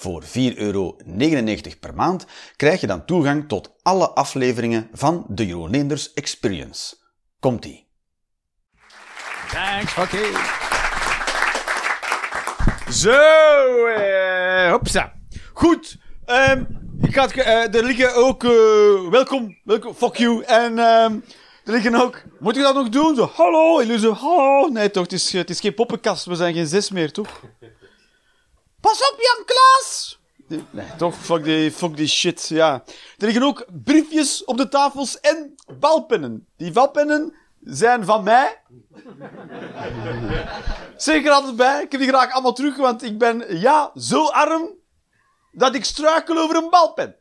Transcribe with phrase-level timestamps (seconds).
[0.00, 0.96] Voor 4,99 euro
[1.80, 2.26] per maand
[2.56, 6.96] krijg je dan toegang tot alle afleveringen van de Jeroen Leenders Experience.
[7.40, 7.88] Komt-ie.
[9.50, 10.18] Thanks, oké.
[12.90, 15.12] Zo, eh, hopsa.
[15.52, 16.64] Goed, ehm,
[17.02, 21.12] ik ga het, eh, er liggen ook, eh, welkom, welkom, fuck you, en ehm,
[21.64, 23.14] er liggen ook, moet ik dat nog doen?
[23.14, 24.68] Zo, hallo, en jullie zo, hallo.
[24.68, 27.40] Nee toch, het is, het is geen poppenkast, we zijn geen zes meer, toch?
[28.80, 30.18] Pas op, Jan Klaas!
[30.70, 31.14] Nee, toch?
[31.14, 32.82] Fuck die, fuck die shit, ja.
[33.18, 36.46] Er liggen ook briefjes op de tafels en balpennen.
[36.56, 38.62] Die balpennen zijn van mij.
[40.96, 44.26] Zeg er altijd bij, ik heb die graag allemaal terug, want ik ben, ja, zo
[44.26, 44.76] arm
[45.52, 47.16] dat ik struikel over een balpen.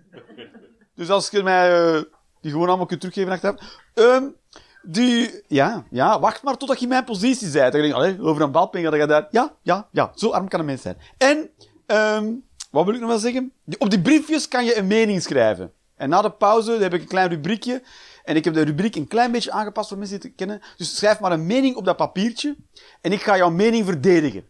[0.96, 2.02] Dus als je mij uh,
[2.42, 3.56] die gewoon allemaal kunt teruggeven achteraf.
[3.94, 4.36] Um,
[4.82, 7.72] die, ja, ja, wacht maar totdat je in mijn positie bent.
[7.72, 9.28] Dan denk allee, over een balpen ga je daar.
[9.32, 10.98] Ja, ja, ja, zo arm kan een mens zijn.
[11.18, 11.50] En,
[11.88, 13.52] um, wat wil ik nog wel zeggen?
[13.78, 15.72] Op die briefjes kan je een mening schrijven.
[15.96, 17.82] En na de pauze heb ik een klein rubriekje.
[18.24, 20.62] En ik heb de rubriek een klein beetje aangepast voor mensen die het kennen.
[20.78, 22.56] Dus schrijf maar een mening op dat papiertje.
[23.02, 24.46] En ik ga jouw mening verdedigen.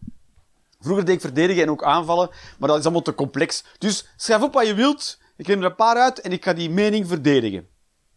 [0.80, 3.64] Vroeger deed ik verdedigen en ook aanvallen, maar dat is allemaal te complex.
[3.78, 5.18] Dus schrijf op wat je wilt.
[5.36, 7.68] Ik neem er een paar uit en ik ga die mening verdedigen.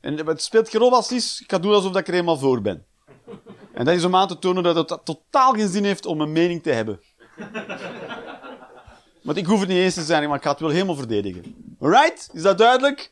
[0.02, 1.12] En het speelt geen rol als.
[1.42, 2.86] Ik ga doen alsof ik er eenmaal voor ben.
[3.74, 6.32] En dat is om aan te tonen dat het totaal geen zin heeft om een
[6.32, 7.00] mening te hebben.
[9.22, 11.76] Want ik hoef het niet eens te zijn, maar ik ga het wel helemaal verdedigen.
[11.80, 12.30] Alright?
[12.34, 13.12] Is dat duidelijk?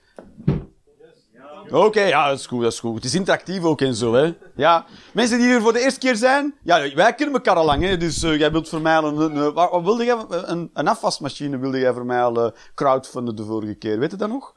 [1.72, 2.96] Oké, ja, dat is goed, dat is goed.
[2.96, 4.34] Het is interactief ook en zo, hè.
[4.56, 4.86] Ja.
[5.14, 7.98] Mensen die hier voor de eerste keer zijn, ja, wij kennen elkaar al lang, hè.
[7.98, 10.26] Dus uh, jij wilt voor mij een, wat wilde jij?
[10.30, 14.00] Een, een afwasmachine wilde jij voor mij al uh, crowdfunden de vorige keer.
[14.00, 14.54] Weet je dat nog?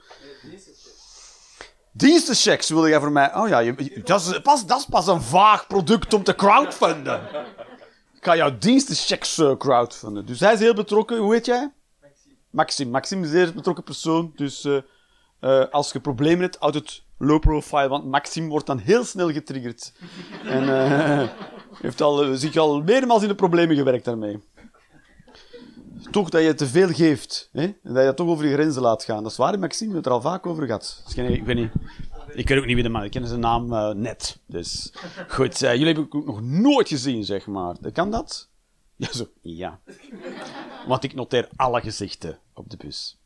[1.92, 3.34] Dienstenchecks wilde jij voor mij...
[3.34, 7.20] Oh ja, je, dat, is pas, dat is pas een vaag product om te crowdfunden.
[8.14, 10.26] Ik ga jouw dienstenchecks uh, crowdfunden.
[10.26, 11.18] Dus hij is heel betrokken.
[11.18, 11.72] Hoe heet jij?
[12.50, 12.90] Maxime.
[12.90, 14.32] Maxime is een zeer betrokken persoon.
[14.36, 14.78] Dus uh,
[15.40, 19.32] uh, als je problemen hebt, houd het low profile, want Maxime wordt dan heel snel
[19.32, 19.92] getriggerd.
[20.44, 21.28] en
[21.82, 24.40] heeft al, zich al meermaals in de problemen gewerkt daarmee.
[26.12, 27.48] Toch dat je te veel geeft.
[27.52, 27.62] Hè?
[27.62, 29.22] En dat je het toch over je grenzen laat gaan.
[29.22, 29.90] Dat is waar, Maxime.
[29.90, 31.02] We hebben het er al vaak over gehad.
[31.04, 31.70] Dus, ik weet niet.
[32.34, 33.04] Ik weet ook niet wie de man.
[33.04, 34.38] Ik ken zijn naam uh, net.
[34.46, 34.92] Dus
[35.28, 35.62] goed.
[35.62, 37.76] Uh, jullie hebben ik ook nog nooit gezien, zeg maar.
[37.92, 38.48] Kan dat?
[38.96, 39.26] Ja, zo.
[39.40, 39.80] Ja.
[40.86, 43.18] Want ik noteer alle gezichten op de bus.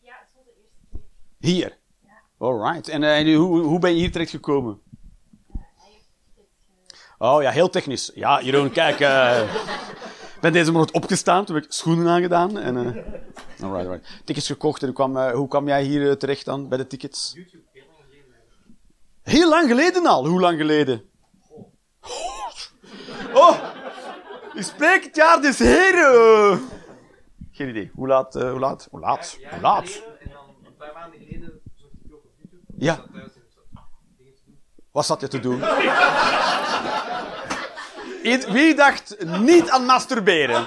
[0.00, 1.50] Ja, het was de eerste keer.
[1.50, 1.78] Hier?
[2.02, 2.22] Ja.
[2.38, 2.88] Alright.
[2.88, 4.80] En uh, hoe, hoe ben je hier terecht gekomen?
[7.18, 8.10] Oh ja, heel technisch.
[8.14, 8.98] Ja, Jeroen, kijk.
[10.42, 12.58] Ben deze morgen opgestaan, toen heb ik schoenen aangedaan.
[12.58, 12.82] En, uh,
[13.62, 14.22] alright, alright.
[14.24, 14.80] Tickets gekocht.
[14.80, 17.32] En hoe kwam, uh, hoe kwam jij hier uh, terecht dan, bij de tickets?
[17.34, 18.34] YouTube, heel lang geleden.
[19.22, 20.26] Heel lang geleden al?
[20.26, 21.04] Hoe lang geleden?
[23.32, 23.56] Oh,
[24.54, 26.60] ik spreek het jaar des heren.
[27.50, 27.90] Geen idee.
[27.94, 28.34] Hoe laat?
[28.34, 28.88] hoe laat?
[28.90, 29.36] Hoe laat?
[29.40, 30.02] Ja, hoe laat?
[30.20, 32.84] En dan een paar maanden geleden zocht ik ook op YouTube.
[32.84, 33.04] Ja.
[34.90, 35.60] Wat zat je te doen?
[38.22, 40.66] Wie dacht niet aan masturberen?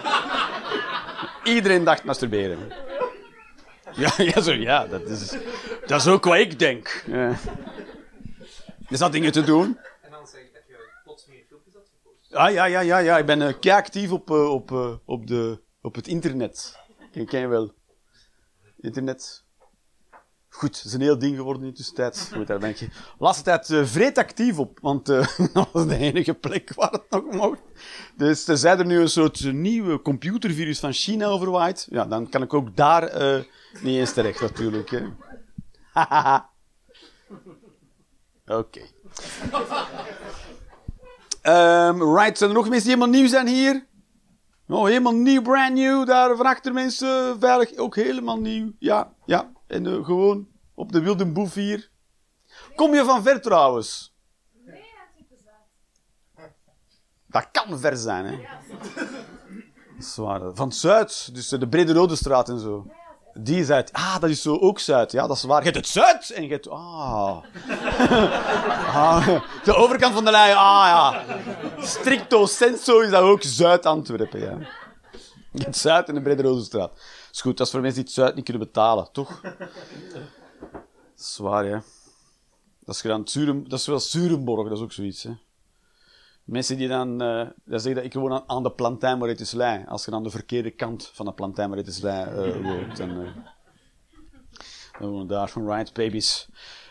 [1.44, 2.72] Iedereen dacht masturberen.
[3.96, 5.36] Ja, ja, zo, ja dat, is,
[5.86, 7.04] dat is ook wat ik denk.
[7.08, 7.36] Ja.
[8.88, 9.80] Je zat dingen te doen.
[10.02, 12.34] En dan zeg ik dat je plots meer filmpjes had gepost.
[12.34, 13.18] Ah, ja, ja, ja, ja.
[13.18, 16.80] Ik ben uh, kei actief op, uh, op, uh, op, de, op het internet.
[17.12, 17.74] Ken, ken je wel?
[18.78, 19.45] Internet.
[20.58, 22.30] Goed, het is een heel ding geworden in de tussentijd.
[22.34, 22.88] Goed, daar ben ik
[23.20, 27.10] laatste tijd uh, vreed actief op, want uh, dat was de enige plek waar het
[27.10, 27.62] nog mocht.
[28.18, 31.88] Dus er zijn er nu een soort nieuwe computervirus van China overwaait.
[31.90, 33.44] Ja, dan kan ik ook daar uh,
[33.82, 35.04] niet eens terecht natuurlijk.
[35.94, 36.50] Hahaha.
[38.60, 38.82] Oké.
[41.44, 43.86] Um, right, zijn er nog mensen die helemaal nieuw zijn hier?
[44.68, 46.06] Oh, helemaal nieuw, brand new.
[46.06, 47.78] Daar van achter mensen veilig.
[47.78, 48.72] Ook helemaal nieuw.
[48.80, 49.54] Ja, ja.
[49.68, 51.90] En uh, gewoon op de wilde boef hier.
[52.76, 54.16] Kom je van ver trouwens?
[54.66, 54.84] Nee, dat
[55.16, 55.40] is niet
[57.28, 58.40] Dat kan ver zijn, hè?
[60.00, 60.42] Zwaar.
[60.54, 62.88] Van Zuid, dus de Brede Rode Straat en zo.
[63.34, 63.94] Die is uit.
[63.94, 65.12] Ah, dat is zo ook Zuid.
[65.12, 65.64] Ja, dat is waar.
[65.64, 66.70] Je het Zuid en je.
[66.70, 67.38] Ah.
[68.96, 69.28] ah.
[69.64, 70.56] De overkant van de lijn.
[70.56, 71.24] Ah ja.
[71.80, 74.40] Stricto senso is dat ook Zuid-Antwerpen.
[74.40, 74.58] Ja.
[75.52, 76.92] Je hebt Zuid en de Brede Rode Straat.
[77.36, 79.42] Is goed, dat is voor mensen die het Zuid niet kunnen betalen, toch?
[81.16, 81.84] Zwaar, ja.
[82.80, 85.24] Dat is, Zuren, dat is wel Zurenborg, dat is ook zoiets.
[85.24, 85.32] Hè.
[86.44, 89.86] Mensen die dan, eh dat zeggen dat ik woon aan, aan de plantijn Mauritiuslei.
[89.88, 93.28] Als je aan de verkeerde kant van de plantijn Mauritiuslei eh woont, dan, eh
[95.00, 96.48] dan we daar van right babies.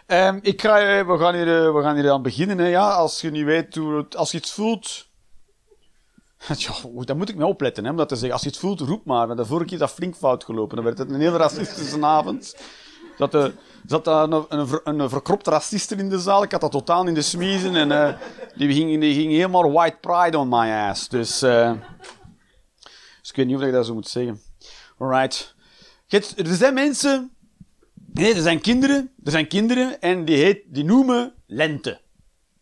[0.07, 2.59] Ehm, ik ga, eh, we, gaan hier, eh, we gaan hier aan beginnen.
[2.59, 2.91] Hè, ja.
[2.91, 5.09] Als je niet weet hoe als je iets voelt.
[6.57, 8.33] Ja, daar moet ik mee opletten, hè, om dat te zeggen.
[8.33, 9.27] Als je het voelt, roep maar.
[9.27, 10.77] Want de vorige keer is dat flink fout gelopen.
[10.77, 12.57] Dan werd het een heel racistische avond.
[13.19, 13.53] Zat, de,
[13.87, 16.43] zat een, een, een verkropte racist er in de zaal.
[16.43, 17.77] Ik had dat totaal in de smiezen.
[17.77, 18.15] En eh,
[18.57, 21.09] die, ging, die ging helemaal white pride on my ass.
[21.09, 21.73] Dus, eh,
[23.21, 24.41] dus ik weet niet of ik dat zo moet zeggen.
[24.99, 25.55] Alright.
[26.09, 27.31] Hebt- Er zijn mensen...
[28.13, 29.13] Nee, er zijn kinderen.
[29.25, 32.01] Er zijn kinderen en die, heet, die noemen lente.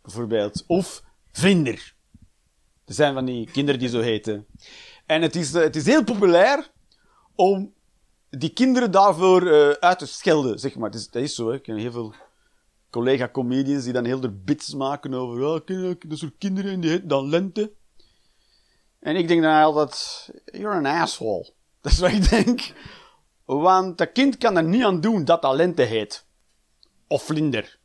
[0.02, 0.64] Bijvoorbeeld.
[0.66, 1.02] Of
[1.32, 1.91] vlinder.
[2.92, 4.46] Er zijn van die kinderen die zo heten.
[5.06, 6.70] En het is, eh, het is heel populair
[7.34, 7.72] om
[8.30, 10.90] die kinderen daarvoor eh, uit te schelden, zeg maar.
[10.90, 11.50] Het is, dat is zo.
[11.50, 12.14] Ik ken heel veel
[12.90, 17.08] collega-comedians die dan heel de bits maken over kinderen, dat soort kinderen, en die heten
[17.08, 17.72] dan lente.
[19.00, 21.52] En ik denk dan altijd, you're an asshole.
[21.80, 22.72] Dat is wat ik denk.
[23.44, 26.26] Want dat kind kan er niet aan doen dat dat lente heet.
[27.06, 27.78] Of vlinder.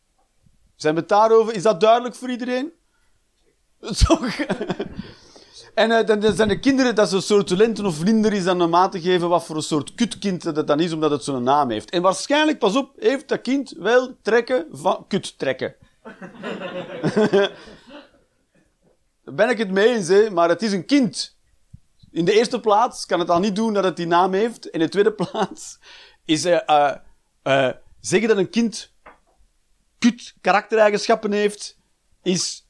[0.75, 1.54] Zijn we daarover?
[1.54, 2.71] Is dat duidelijk voor iedereen?
[5.77, 8.59] En eh, dan, zijn de kinderen, dat is een soort lente of vlinder, is dan
[8.59, 11.43] een maat te geven wat voor een soort kutkind dat dan is, omdat het zo'n
[11.43, 11.89] naam heeft.
[11.89, 15.75] En waarschijnlijk, pas op, heeft dat kind wel trekken van kut trekken.
[19.23, 21.37] Daar ben ik het mee eens, maar het is een kind.
[22.11, 24.67] In de eerste plaats kan het al niet doen dat het die naam heeft.
[24.67, 25.79] In de tweede plaats
[26.25, 26.91] is eh,
[27.99, 28.93] zeggen dat een kind
[29.99, 31.77] kut karaktereigenschappen heeft,
[32.21, 32.66] is,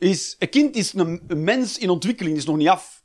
[0.00, 3.04] is een kind is een, mens in ontwikkeling, is nog niet af.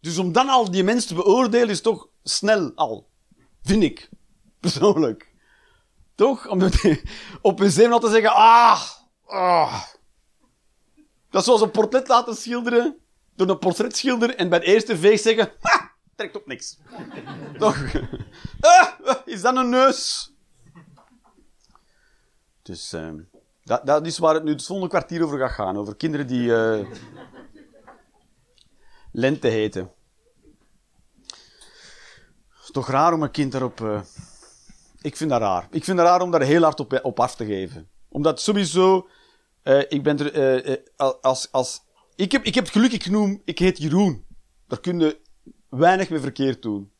[0.00, 3.08] Dus om dan al die mens te beoordelen is toch snel al.
[3.62, 4.08] Vind ik.
[4.60, 5.34] Persoonlijk.
[6.14, 6.48] Toch?
[6.48, 6.62] Om
[7.42, 8.82] op een zeven te zeggen, ah,
[9.26, 9.82] ah.
[11.30, 12.96] Dat is zoals een portret laten schilderen
[13.34, 15.52] door een portretschilder en bij de eerste veeg zeggen,
[16.16, 16.78] trekt op niks.
[17.58, 17.94] Toch?
[18.60, 20.32] Ah, ah, is dat een neus?
[22.62, 23.18] Dus ehm,
[23.66, 25.76] dat, dat is waar het nu het volgende kwartier over gaat gaan.
[25.76, 26.86] Over kinderen die eh,
[29.12, 29.90] lente heten.
[32.48, 33.80] Het is toch raar om een kind daarop...
[33.80, 34.00] eh,
[35.00, 35.68] ik vind dat raar.
[35.70, 37.88] Ik vind het raar om daar heel hard op, op af te geven.
[38.08, 39.08] Omdat sowieso...
[39.62, 40.32] eh, ik ben er...
[40.32, 41.82] eh, eh, als, als,
[42.14, 43.42] ik, heb, ik heb het geluk, ik noem...
[43.44, 44.26] Ik heet Jeroen.
[44.66, 45.20] Daar kun je
[45.68, 46.92] weinig mee verkeerd doen.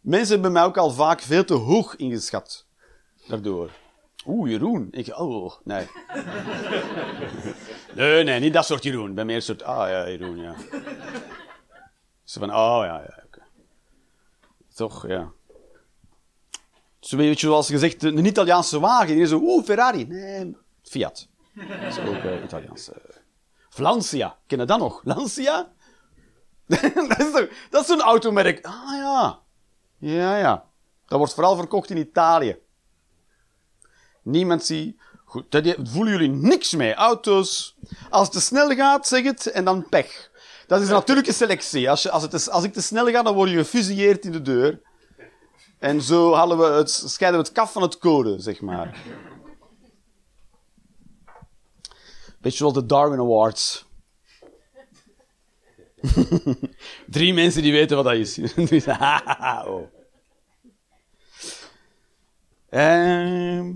[0.00, 2.66] Mensen hebben mij ook al vaak veel te hoog ingeschat.
[3.26, 3.70] Daardoor.
[4.28, 4.88] Oeh, Jeroen.
[4.90, 5.86] Ik, oh, nee.
[7.94, 9.08] nee, nee, niet dat soort Jeroen.
[9.08, 10.54] Ik ben meer een soort, ah ja, Jeroen, ja.
[12.24, 13.16] Ze van, oh ja, ja.
[14.74, 15.30] Toch, ja.
[17.00, 19.06] Zo weet je, zoals gezegd, een Italiaanse wagen.
[19.14, 20.06] Die is zo, oeh, Ferrari.
[20.06, 21.28] Nee, Fiat.
[21.54, 22.92] Dat is ook uh, Italiaans.
[22.92, 22.96] eh.
[23.68, 24.36] Of Lancia.
[24.46, 25.00] Ken je dat nog?
[25.04, 25.72] Lancia?
[26.66, 28.66] dat is, toch- dat is zo'n automerk.
[28.66, 29.38] Ah ja.
[29.98, 30.64] Ja, ja.
[31.06, 32.58] Dat wordt vooral verkocht in Italië.
[34.28, 34.96] Niemand ziet.
[35.24, 35.44] Goed,
[35.82, 36.94] voelen jullie niks mee.
[36.94, 37.76] Auto's.
[38.10, 40.30] Als het te snel gaat, zeg het en dan pech.
[40.66, 41.90] Dat is een natuurlijke selectie.
[41.90, 44.32] Als, je, als, het te- als ik te snel ga, dan word je gefusilleerd in
[44.32, 44.80] de deur.
[45.78, 49.02] En zo halen we het, scheiden we het kaf van het code, zeg maar.
[52.40, 53.86] Beetje zoals de Darwin Awards.
[57.06, 58.34] Drie mensen die weten wat dat is.
[58.68, 58.86] Dus,
[59.66, 59.82] oh.
[62.68, 63.74] Ehm,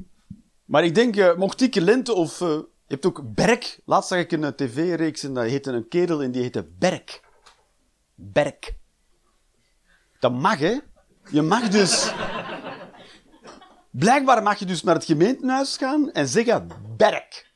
[0.73, 2.41] maar ik denk, eh mocht ik lente of...
[2.41, 3.81] eh, je hebt ook Berk.
[3.85, 7.21] Laatst zag ik een eh, tv-reeks en dat heette een kerel en die heette Berk.
[8.15, 8.75] Berk.
[10.21, 10.79] Dat mag, hè?
[11.31, 12.13] Je mag dus...
[13.91, 17.51] Blijkbaar mag je dus naar het gemeentehuis gaan en zeggen Berk.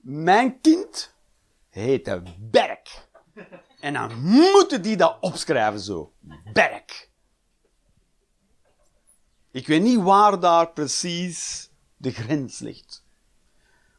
[0.00, 1.14] Mijn kind
[1.68, 3.08] heette Berk.
[3.80, 6.12] En dan moeten die dat opschrijven zo.
[6.52, 7.09] Berk.
[9.50, 13.04] Ik weet niet waar daar precies de grens ligt.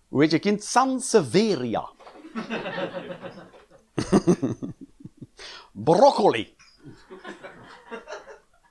[0.07, 0.63] Hoe heet je kind?
[0.63, 1.89] Sanseveria.
[5.71, 6.55] Broccoli.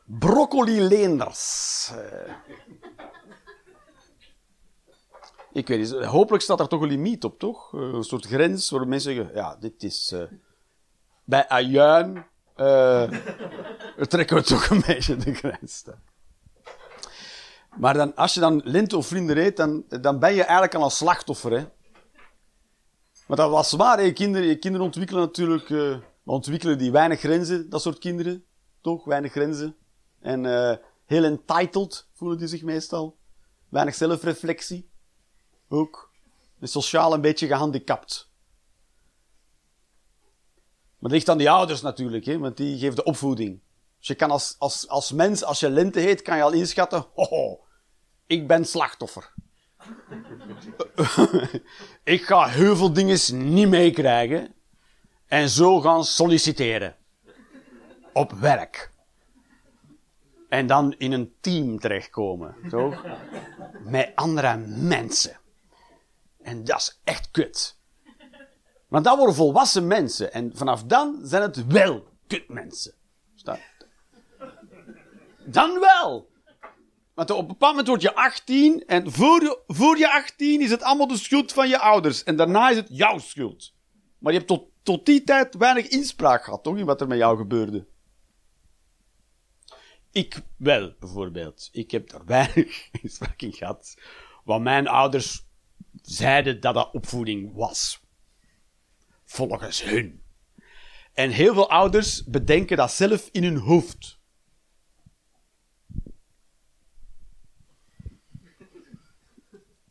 [0.04, 1.90] Broccoli-leenders.
[1.94, 2.34] Eh.
[5.52, 7.75] Ik weet niet, hopelijk staat er toch een limiet op, toch?
[7.75, 10.12] Eh, Een soort grens waar mensen zeggen, ja, dit is...
[10.12, 10.22] eh,
[11.25, 12.26] bij ajuin
[14.08, 15.84] trekken we toch een beetje de grens.
[17.76, 20.84] Maar dan, als je dan lente of vrienden eet, dan, dan ben je eigenlijk al
[20.84, 21.52] een slachtoffer.
[21.52, 21.64] Hè?
[23.26, 23.98] Maar dat was waar.
[23.98, 24.12] Hè?
[24.12, 25.70] Kinderen, kinderen ontwikkelen natuurlijk...
[25.70, 28.44] eh, ontwikkelen die weinig grenzen, dat soort kinderen.
[28.80, 29.04] Toch?
[29.04, 29.76] Weinig grenzen.
[30.20, 33.18] En eh, heel entitled voelen die zich meestal.
[33.68, 34.90] weinig zelfreflectie.
[35.68, 36.10] Ook.
[36.60, 38.30] En sociaal een beetje gehandicapt.
[40.98, 43.60] Maar dat ligt aan die ouders natuurlijk, hè, want die geven de opvoeding.
[44.00, 44.57] Dus je kan als,
[44.88, 47.61] als, mens, als je lente heet, kan je al inschatten, hoho,
[48.26, 49.33] ik ben slachtoffer.
[52.04, 53.19] ik ga heel veel dingen
[53.52, 54.54] niet meekrijgen
[55.26, 56.97] en zo gaan solliciteren.
[58.12, 58.90] Op werk.
[60.49, 63.04] En dan in een team terechtkomen, toch?
[63.85, 65.40] Met andere mensen.
[66.42, 67.78] En dat is echt kut.
[68.88, 70.33] Want dat worden volwassen mensen.
[70.33, 72.95] En vanaf dan zijn het wel kutmensen.
[75.50, 76.28] Dan wel.
[77.14, 80.71] Want op een bepaald moment word je 18 en voor je, voor je 18 is
[80.71, 82.25] het allemaal de schuld van je ouders.
[82.25, 83.75] En daarna is het jouw schuld.
[84.19, 87.19] Maar je hebt tot, tot die tijd weinig inspraak gehad, toch, in wat er met
[87.19, 87.87] jou gebeurde.
[90.12, 91.69] Ik wel, bijvoorbeeld.
[91.73, 93.95] Ik heb daar weinig inspraak in gehad.
[94.45, 95.47] Want mijn ouders
[96.02, 98.00] zeiden dat dat opvoeding was.
[99.25, 100.23] Volgens hun.
[101.12, 104.19] En heel veel ouders bedenken dat zelf in hun hoofd.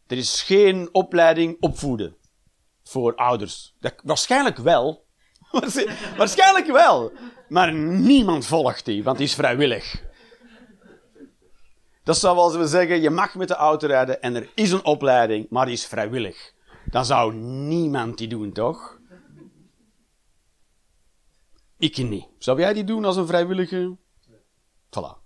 [0.09, 2.17] Er is geen opleiding opvoeden
[2.83, 3.75] voor ouders.
[3.79, 5.05] Dat, waarschijnlijk wel.
[6.17, 7.11] waarschijnlijk wel.
[7.47, 10.03] Maar niemand volgt die, want die is vrijwillig.
[12.03, 14.85] Dat zou wel eens zeggen, je mag met de auto rijden en er is een
[14.85, 16.53] opleiding, maar die is vrijwillig.
[16.85, 18.99] Dan zou niemand die doen, toch?
[21.77, 22.27] Ik niet.
[22.37, 23.97] Zou jij die doen als een vrijwillige?
[24.85, 25.17] Voilà.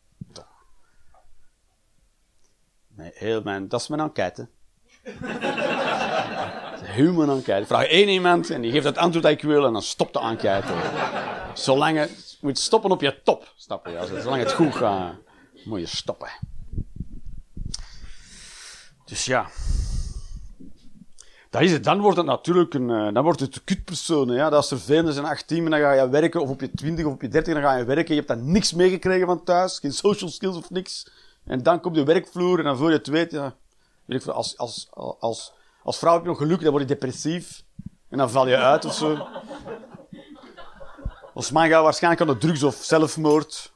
[2.87, 4.49] Nee, heel mijn, dat is mijn enquête.
[6.97, 7.65] Mijn enquête.
[7.65, 10.19] Vraag één iemand en die geeft het antwoord dat ik wil en dan stopt de
[10.19, 10.73] enquête.
[11.53, 13.53] Zolang het, je moet stoppen op je top.
[13.55, 13.97] Snap je?
[13.97, 15.13] Als het, zolang het goed gaat,
[15.63, 16.29] moet je stoppen.
[19.05, 19.47] Dus ja.
[21.49, 21.83] Dat is het.
[21.83, 24.31] Dan wordt het natuurlijk een, eh, dan wordt het kutpersoon.
[24.31, 24.49] Ja?
[24.49, 27.13] Dat er veel zijn 18 en dan ga je werken, of op je 20 of
[27.13, 28.15] op je 30 dan ga je werken.
[28.15, 31.07] Je hebt dan niks meegekregen van thuis, geen social skills of niks.
[31.45, 33.55] En dan komt de werkvloer en dan voor je het weet, ja,
[34.05, 34.87] weet ik als, als,
[35.19, 37.63] als, als vrouw heb je nog geluk, dan word je depressief.
[38.09, 39.27] En dan val je uit of zo.
[41.33, 43.73] Als man ga je waarschijnlijk aan de drugs of zelfmoord.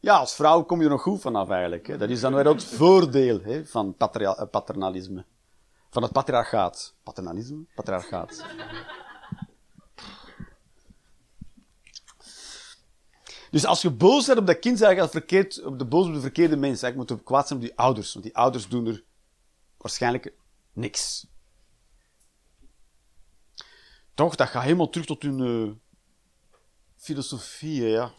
[0.00, 1.86] Ja, als vrouw kom je er nog goed vanaf eigenlijk.
[1.86, 1.96] Hè.
[1.96, 5.24] Dat is dan weer het voordeel hè, van eh, paternalisme.
[5.90, 6.94] Van het patriarchaat.
[7.02, 7.64] Paternalisme?
[7.74, 8.44] Patriarchaat.
[13.50, 16.14] Dus als je boos bent op dat kind, zeg je verkeerd, op de boos op
[16.14, 16.90] de verkeerde mensen.
[16.90, 19.04] Je moet op kwaad zijn op die ouders, want die ouders doen er
[19.78, 20.32] waarschijnlijk
[20.72, 21.26] niks.
[24.14, 25.72] Toch, dat gaat helemaal terug tot hun uh,
[26.96, 28.14] filosofie, ja.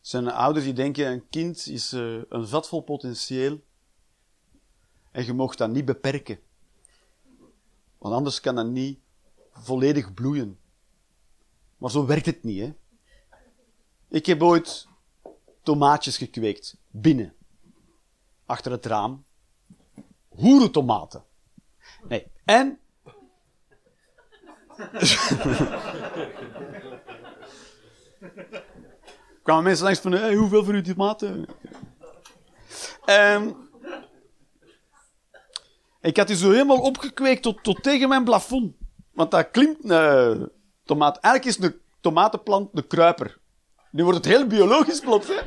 [0.00, 3.60] Zijn ouders die denken, een kind is uh, een vat vol potentieel.
[5.10, 6.40] En je mag dat niet beperken.
[7.98, 8.98] Want anders kan dat niet
[9.52, 10.58] volledig bloeien.
[11.76, 12.74] Maar zo werkt het niet, hè.
[14.08, 14.88] Ik heb ooit
[15.62, 16.76] tomaatjes gekweekt.
[16.90, 17.35] Binnen.
[18.46, 19.24] Achter het raam.
[20.28, 21.24] Hoerentomaten.
[22.08, 22.26] Nee.
[22.44, 22.78] En...
[29.42, 31.46] kwamen mensen langs van, hoeveel voor uw tomaten?
[33.04, 33.56] En...
[36.00, 38.74] Ik had die zo helemaal opgekweekt tot, tot tegen mijn plafond.
[39.12, 40.42] Want dat klimt uh,
[40.84, 41.18] tomaat.
[41.18, 43.38] Eigenlijk is de tomatenplant de kruiper.
[43.90, 45.28] Nu wordt het heel biologisch plots.
[45.28, 45.40] Hè?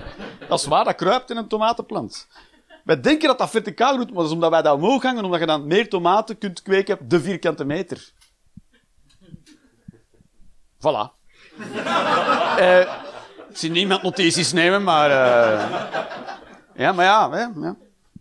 [0.48, 2.28] Dat is waar, dat kruipt in een tomatenplant.
[2.84, 5.40] Wij denken dat dat verticaal doet, maar dat is omdat wij dat omhoog hangen, omdat
[5.40, 8.12] je dan meer tomaten kunt kweken op de vierkante meter.
[10.78, 11.12] Voilà.
[12.60, 12.80] uh,
[13.50, 15.10] ik zie niemand notities nemen, maar...
[15.10, 15.82] Uh...
[16.76, 17.76] Ja, maar ja, ja.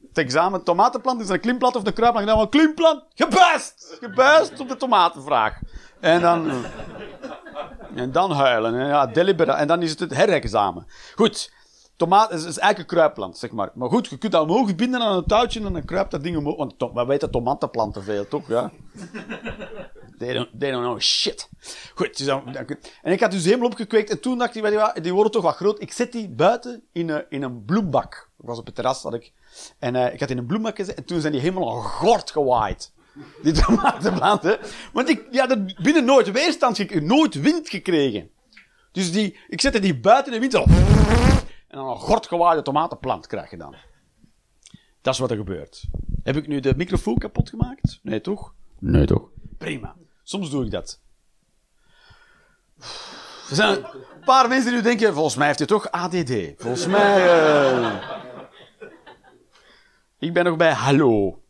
[0.08, 2.26] Het examen, tomatenplant, is een klimplant of een kruiplant?
[2.26, 3.96] Dan wel klimplant, gebuist!
[4.00, 5.58] Gebuist op de tomatenvraag.
[6.00, 6.64] En dan...
[7.94, 8.86] En dan huilen.
[8.86, 9.56] Ja, delibera.
[9.56, 10.86] En dan is het het herexamen.
[11.14, 11.52] Goed.
[11.98, 13.70] Tomaat is, is eigenlijk een kruipplant, zeg maar.
[13.74, 16.36] Maar goed, je kunt dat omhoog binden aan een touwtje en dan kruipt dat ding
[16.36, 16.56] omhoog.
[16.56, 18.48] Want to, we weten tomatenplanten veel, toch?
[18.48, 18.70] Ja.
[20.18, 21.48] They don't, they don't know shit.
[21.94, 22.66] Goed, dus dan, dan,
[23.02, 24.10] en ik had dus helemaal opgekweekt.
[24.10, 25.82] En toen dacht ik, die, die worden toch wat groot.
[25.82, 28.28] Ik zet die buiten in een, in een bloembak.
[28.38, 29.32] Ik was op het terras, had ik.
[29.78, 30.94] En uh, ik had in een bloembak gezet.
[30.94, 32.92] En toen zijn die helemaal gort gewaaid.
[33.42, 34.58] Die tomatenplanten.
[34.92, 38.30] Want ik, die hadden binnen nooit weerstand, nooit wind gekregen.
[38.92, 40.52] Dus die, ik zette die buiten in de wind.
[40.52, 40.64] Zo,
[41.68, 43.74] en dan een gortgewaaide tomatenplant krijg je dan.
[45.00, 45.84] Dat is wat er gebeurt.
[46.22, 48.00] Heb ik nu de microfoon kapot gemaakt?
[48.02, 48.54] Nee, toch?
[48.78, 49.30] Nee, toch?
[49.58, 49.96] Prima.
[50.22, 51.00] Soms doe ik dat.
[53.48, 56.32] Er zijn een paar mensen die nu denken, volgens mij heeft hij toch ADD.
[56.56, 57.24] Volgens mij...
[57.80, 58.16] Uh...
[60.18, 61.42] Ik ben nog bij hallo.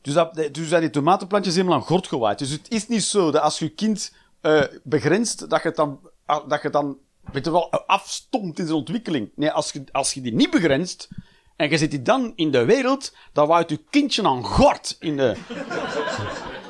[0.00, 2.38] Dus, dat, dus zijn die tomatenplantjes helemaal aan gort gewaaid.
[2.38, 6.48] Dus het is niet zo dat als je kind eh, begrenst, dat je dan, ah,
[6.48, 6.98] dat je dan
[7.32, 9.30] weet je wel, afstomt in zijn ontwikkeling.
[9.34, 11.08] Nee, als je, als je die niet begrenst
[11.56, 15.16] en je zit die dan in de wereld, dan waait je kindje aan gort in
[15.16, 15.36] de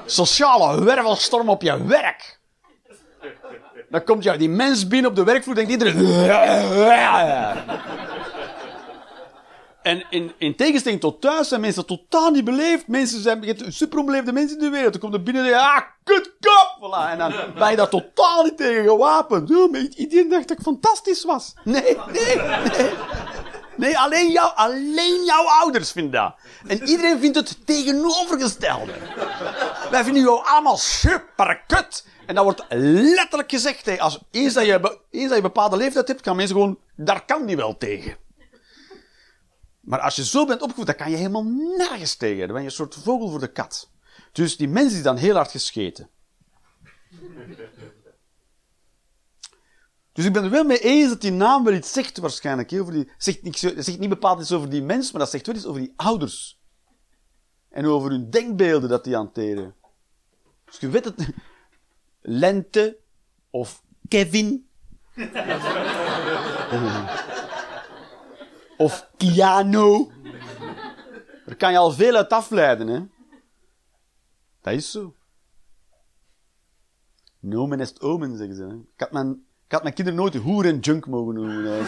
[0.06, 2.38] sociale wervelstorm op je werk.
[3.88, 5.96] Dan komt jou die mens binnen op de werkvloer, denkt iedereen...
[9.82, 12.88] En in, in tegenstelling tot thuis zijn mensen totaal niet beleefd.
[12.88, 14.92] Mensen zijn mensen in de wereld.
[14.92, 16.76] Dan komt er binnen en ah, kutkop!
[16.80, 17.10] Voilà.
[17.10, 19.48] En dan ben je daar totaal niet tegen gewapend.
[19.48, 21.54] Ja, iedereen dacht dat ik fantastisch was.
[21.64, 22.90] Nee, nee, nee.
[23.76, 26.34] Nee, alleen, jou, alleen jouw ouders vinden dat.
[26.66, 28.92] En iedereen vindt het tegenovergestelde.
[29.90, 32.06] Wij vinden jou allemaal super kut.
[32.26, 33.86] En dat wordt letterlijk gezegd.
[33.86, 33.98] Hè.
[33.98, 36.78] Als, eens, dat je, eens dat je bepaalde leeftijd hebt, gaan mensen gewoon...
[36.96, 38.16] Daar kan die wel tegen.
[39.80, 41.44] Maar als je zo bent opgevoed, dan kan je helemaal
[41.76, 42.18] nergens.
[42.18, 43.90] Dan ben je een soort vogel voor de kat.
[44.32, 46.10] Dus die mensen die dan heel hard gescheten.
[50.12, 52.68] Dus ik ben er wel mee eens dat die naam wel iets zegt waarschijnlijk.
[52.68, 55.80] die, zegt, zegt niet bepaald iets over die mens, maar dat zegt wel iets over
[55.80, 56.60] die ouders.
[57.68, 59.74] En over hun denkbeelden dat die hanteren.
[60.64, 61.28] Dus je weet het.
[62.20, 62.98] Lente
[63.50, 64.68] of Kevin.
[68.80, 70.08] of Keanu.
[71.46, 73.00] Daar kan je al veel uit afleiden, hè.
[74.60, 75.14] Dat is zo.
[77.38, 78.80] Nomen est omen, zeggen ze.
[78.94, 79.30] Ik, had mijn,
[79.66, 81.86] ik had mijn kinderen nooit hoer en junk mogen noemen.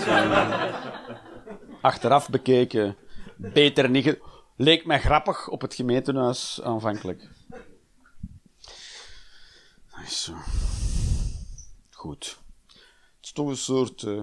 [1.82, 2.96] Achteraf bekeken.
[3.36, 4.18] Beter niet.
[4.56, 7.28] Leek mij grappig op het gemeentehuis aanvankelijk.
[9.90, 10.34] Dat is zo.
[11.90, 12.38] Goed.
[13.16, 14.02] Het is toch een soort...
[14.02, 14.22] eh,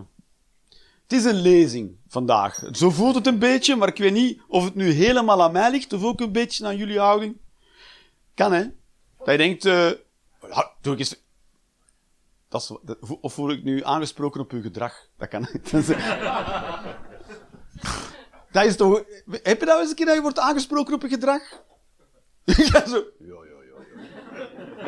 [1.10, 2.64] Het is een lezing vandaag.
[2.72, 5.72] Zo voelt het een beetje, maar ik weet niet of het nu helemaal aan mij
[5.72, 7.38] ligt of ook een beetje aan jullie houding.
[8.34, 8.64] Kan, hè?
[9.18, 11.24] Dat je denkt, ja, doe ik is,
[12.50, 12.80] dat-
[13.22, 14.94] of voel ik nu aangesproken op uw gedrag?
[15.18, 15.48] Dat kan.
[18.52, 19.04] Dat is, toch...
[19.32, 21.42] Heb je dat eens een keer dat je wordt aangesproken op je gedrag?
[22.72, 23.04] ja, zo.
[23.20, 23.49] Ja.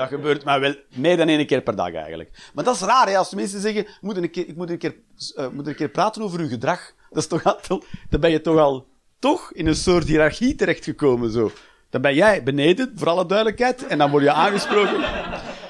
[0.01, 2.49] Dat gebeurt maar wel meer dan één keer per dag eigenlijk.
[2.53, 3.17] Maar dat is raar, hè?
[3.17, 4.95] Als mensen zeggen, ik moet een keer, ik moet een keer,
[5.35, 6.93] eh, moet een keer praten over uw gedrag.
[7.09, 8.87] Dat is toch al, dan ben je toch al
[9.19, 11.51] toch in een soort hiërarchie terechtgekomen, zo.
[11.89, 15.05] Dan ben jij beneden, voor alle duidelijkheid, en dan word je aangesproken,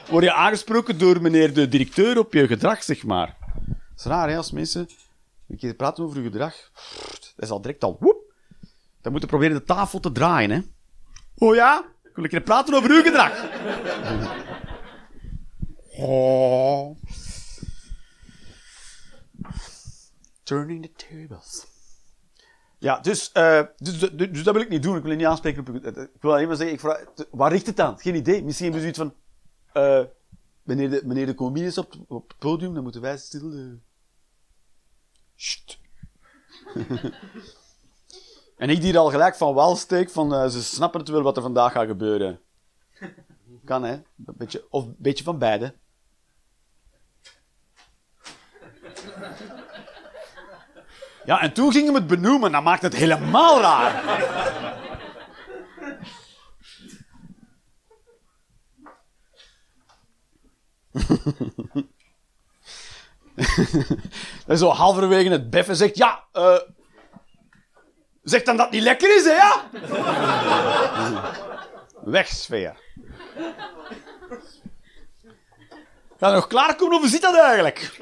[0.10, 3.38] word je aangesproken door meneer de directeur op je gedrag, zeg maar.
[3.65, 4.88] Dat is raar, hè, als mensen
[5.50, 6.54] een keer praten over uw gedrag.
[7.36, 8.34] Dat is al direct al, woep.
[9.02, 10.62] Dan moeten proberen de tafel te draaien, hè.
[11.38, 11.86] Oh ja?
[12.12, 13.45] Ik wil een keer praten over uw gedrag.
[15.97, 16.97] Oh.
[20.43, 21.65] Turning the tables.
[22.78, 24.97] Ja, dus, eh, dus, dus, dus dat wil ik niet doen.
[24.97, 27.80] Ik wil niet aanspreken op Ik wil alleen maar zeggen, ik vraag, waar richt het
[27.80, 28.00] aan?
[28.00, 28.43] Geen idee.
[28.43, 29.15] Misschien hebben ze van...
[29.74, 30.06] eh
[30.63, 33.80] wanneer, de, wanneer de comedian is op, op het podium, dan moeten wij stil...
[35.36, 35.80] Sst.
[38.62, 40.34] En ik die er al gelijk van wal steek van...
[40.34, 42.39] eh, ze snappen het wel wat er vandaag gaat gebeuren.
[43.65, 43.93] Kan, hè?
[43.93, 44.04] Een
[44.38, 45.76] beetje, of een beetje van beide.
[51.26, 52.52] Ja, en toen ging hem het benoemen.
[52.52, 54.04] Dat maakt het helemaal raar.
[64.47, 65.97] en zo halverwege het beffen zegt...
[65.97, 66.60] Ja, eh...
[68.23, 69.69] zeg dan dat het niet lekker is, hè, ja?
[72.03, 72.79] Weg, sfeer.
[76.17, 77.99] Ga nog klaarkomen of zit dat eigenlijk?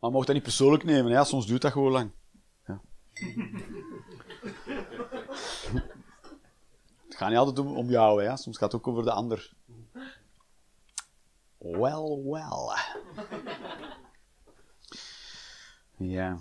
[0.00, 1.24] Maar mag dat niet persoonlijk nemen, hè?
[1.24, 2.10] soms duurt dat gewoon lang.
[2.66, 2.80] Ja.
[7.06, 8.36] het gaat niet altijd om jou, hè?
[8.36, 9.55] soms gaat het ook over de ander.
[11.58, 12.76] Well, well.
[15.96, 16.38] Ja.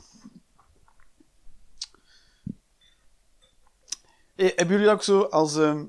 [4.36, 5.58] Eh, hebben jullie dat ook zo als...
[5.58, 5.86] ehm,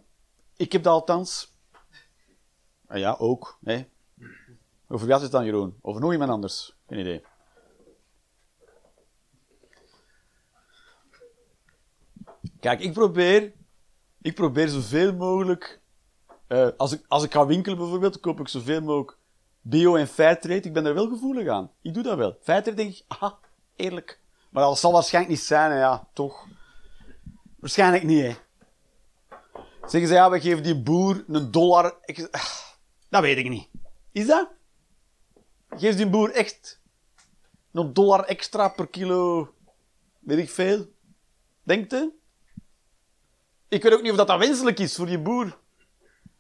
[0.57, 1.55] ik heb dat althans.
[2.87, 3.59] Ah ja, ook.
[3.65, 3.89] Hè?
[4.89, 5.79] Over wie had het dan, Jeroen?
[5.81, 6.77] Over nog iemand anders?
[6.87, 7.25] Geen idee.
[12.61, 13.53] Kijk, ik probeer,
[14.21, 15.81] ik probeer zoveel mogelijk.
[16.47, 19.19] Eh, als, ik, als ik ga winkelen bijvoorbeeld, koop ik zoveel mogelijk
[19.61, 20.61] bio en fairtrade.
[20.61, 21.71] Ik ben daar wel gevoelig aan.
[21.83, 22.37] Ik doe dat wel.
[22.43, 23.39] Fairtrade denk ik, aha,
[23.77, 24.21] eerlijk.
[24.51, 26.47] Maar dat zal waarschijnlijk niet zijn, hè, ja, toch.
[27.59, 28.35] Waarschijnlijk niet, hè.
[29.81, 31.99] Zeggen ze, ja, we geven die boer een dollar.
[32.05, 32.51] Ik, ah,
[33.09, 33.69] dat weet ik niet.
[34.13, 34.49] Is dat?
[35.71, 36.81] Geeft die boer echt
[37.73, 39.55] een dollar extra per kilo,
[40.19, 40.87] weet ik veel?
[41.63, 42.19] Denkt u?
[43.69, 45.59] Ik weet ook niet of dat, dat wenselijk is voor die boer.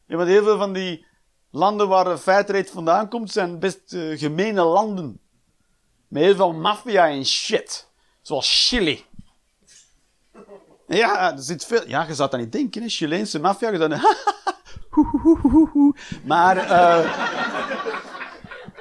[0.06, 1.06] Ja, want heel veel van die
[1.50, 5.20] landen waar fairtrade vandaan komt, zijn best uh, gemene landen.
[6.08, 7.90] Met heel veel maffia en shit.
[8.22, 9.04] Zoals Chili.
[10.86, 11.88] Ja, er zit veel...
[11.88, 12.88] Ja, je zou dat niet denken, hè.
[12.88, 13.70] Chileense maffia.
[13.70, 14.00] Je zou
[16.24, 16.56] Maar...
[16.56, 17.12] Uh,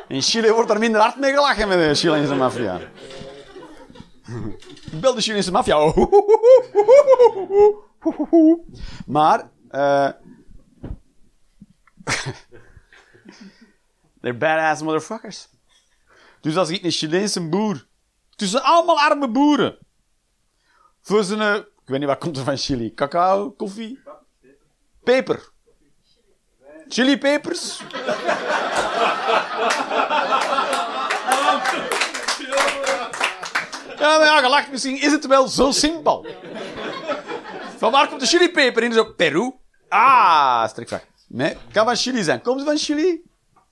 [0.08, 2.80] in Chile wordt er minder hard mee gelachen met de Chileense maffia.
[5.02, 5.94] Bel de Chileense maffia.
[9.06, 9.50] Maar...
[9.72, 10.10] Uh,
[14.22, 15.48] they're badass motherfuckers.
[16.42, 17.86] Dus als ik een Chileense boer...
[18.36, 19.78] Tussen allemaal arme boeren.
[21.02, 21.58] Voor zijn...
[21.58, 22.94] Ik weet niet wat komt er van Chili.
[22.94, 24.00] Cacao, koffie?
[25.04, 25.50] Peper.
[26.88, 27.82] Chilipepers?
[34.00, 34.72] Ja, maar gelacht.
[34.72, 36.26] Misschien is het wel zo simpel.
[37.78, 38.94] Van waar komt de chilipeper in?
[38.94, 39.52] Zo, Peru?
[39.90, 41.06] Ah, strikvraag.
[41.36, 42.42] Nee, kan van Chili zijn.
[42.42, 43.24] Komen ze van Chili?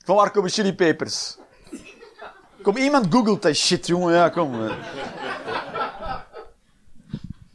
[0.05, 1.37] Van waar komen chilipepers?
[2.61, 4.13] Kom, iemand googelt dat shit, jongen.
[4.13, 4.51] Ja, kom.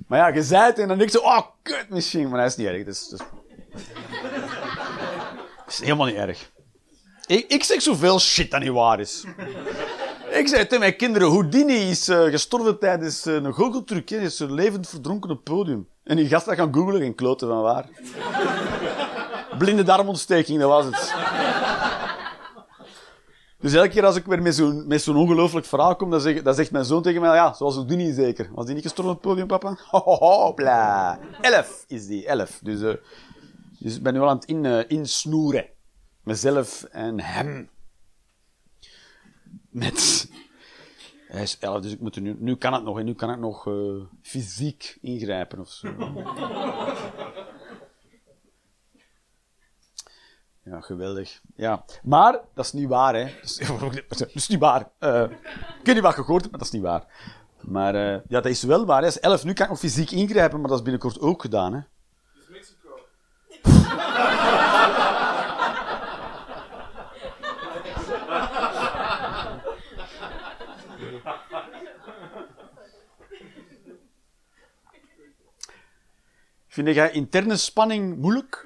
[0.07, 2.29] Maar ja, je zei het en dan denk je zo, oh, kut misschien.
[2.29, 2.85] Maar dat is niet erg.
[2.85, 3.21] Dat is, dat
[5.69, 5.81] is...
[5.81, 6.51] helemaal niet erg.
[7.27, 9.25] Ik, ik zeg zoveel shit dat niet waar is.
[10.31, 14.09] Ik zei tegen mijn kinderen, Houdini is uh, gestorven tijdens uh, een goocheltruc.
[14.09, 15.89] Hij is levend verdronken op het podium.
[16.05, 17.89] En die gast gaan googelen, geen kloten van waar.
[19.59, 21.15] Blinde darmontsteking, dat was het.
[23.61, 26.43] Dus elke keer als ik weer met zo'n, met zo'n ongelooflijk verhaal kom, dan, zeg,
[26.43, 28.49] dan zegt mijn zoon tegen mij, ja, zoals Houdini zeker.
[28.53, 29.77] Was die niet gestorven op het podium, papa?
[29.99, 31.19] Hopla.
[31.41, 32.61] Elf is die, elf.
[32.63, 32.95] Dus, uh,
[33.79, 35.67] dus ik ben nu al aan het in, uh, insnoeren.
[36.23, 37.71] Mezelf en hem.
[39.71, 40.29] Met...
[41.29, 42.99] Hij is elf, dus ik moet nu, nu kan het nog.
[42.99, 45.89] En nu kan ik nog uh, fysiek ingrijpen of zo.
[50.71, 51.41] Ja, geweldig.
[51.57, 51.85] Ja.
[52.03, 53.25] Maar, dat is niet waar, hè.
[53.25, 54.89] Dat is, is niet waar.
[55.01, 57.05] Uh, ik weet niet wat je gehoord maar dat is niet waar.
[57.61, 59.01] Maar uh, ja, dat is wel waar.
[59.01, 59.07] Hè.
[59.07, 61.81] Als 11 nu kan ik nog fysiek ingrijpen, maar dat is binnenkort ook gedaan, hè.
[62.41, 62.89] Is Mexico.
[76.67, 78.65] Vind jij interne spanning moeilijk?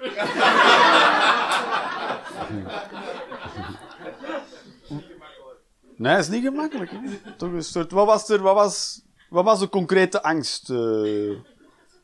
[5.96, 6.90] Nee, is niet gemakkelijk.
[6.90, 6.98] Hè?
[7.37, 10.70] Toch een soort, wat, was er, wat, was, wat was de concrete angst?
[10.70, 11.38] Uh,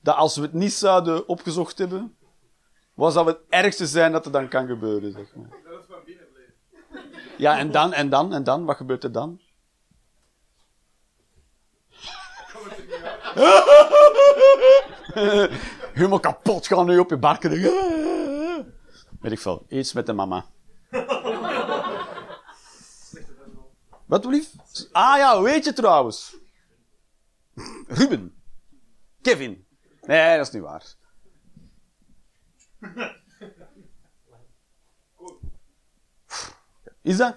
[0.03, 2.17] dat als we het niet zouden opgezocht hebben,
[2.95, 5.13] wat zou het ergste zijn dat er dan kan gebeuren?
[5.13, 5.49] Zeg maar.
[5.49, 7.03] Dat is van binnen bleef.
[7.37, 8.65] Ja, en dan, en dan, en dan?
[8.65, 9.41] Wat gebeurt er dan?
[15.93, 17.51] Helemaal kapot gaan nu op je barken.
[19.21, 19.65] Weet ik veel.
[19.69, 20.45] Iets met de mama.
[24.09, 24.51] Wat lief?
[24.93, 26.37] Ah ja, weet je trouwens?
[27.89, 28.35] Ruben.
[29.23, 29.67] Kevin.
[30.01, 30.83] Nee, dat is niet waar.
[37.03, 37.37] Is dat?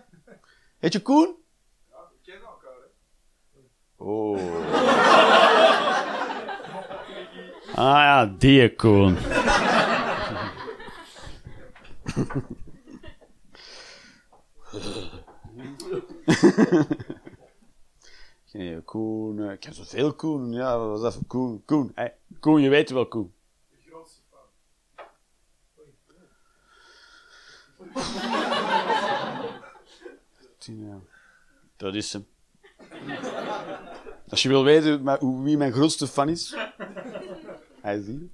[0.80, 1.36] Heet je Koen?
[1.90, 2.88] Ja, we kennen elkaar, hè.
[3.96, 4.66] Oh.
[7.76, 9.18] Ah ja, die Koen.
[18.86, 20.52] Koen, eh, ik ken zoveel Koen.
[20.52, 21.62] Ja, wat was dat voor Koen?
[21.66, 23.34] Koen, hey, Koen, je weet wel Koen.
[23.78, 24.22] De grootste
[31.78, 32.28] dat is hem.
[34.30, 36.56] Als je wil weten wie mijn grootste fan is,
[37.82, 38.30] hij is hier.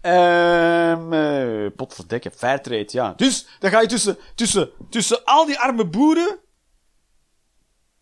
[0.00, 3.12] Ehm eh, potverdekken, fairtrade, ja.
[3.16, 6.38] Dus, dan ga je tussen, tussen, tussen al die arme boeren,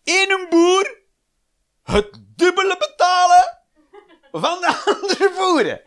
[0.05, 0.97] een boer,
[1.83, 3.59] het dubbele betalen
[4.31, 4.67] van de
[5.01, 5.81] andere boeren.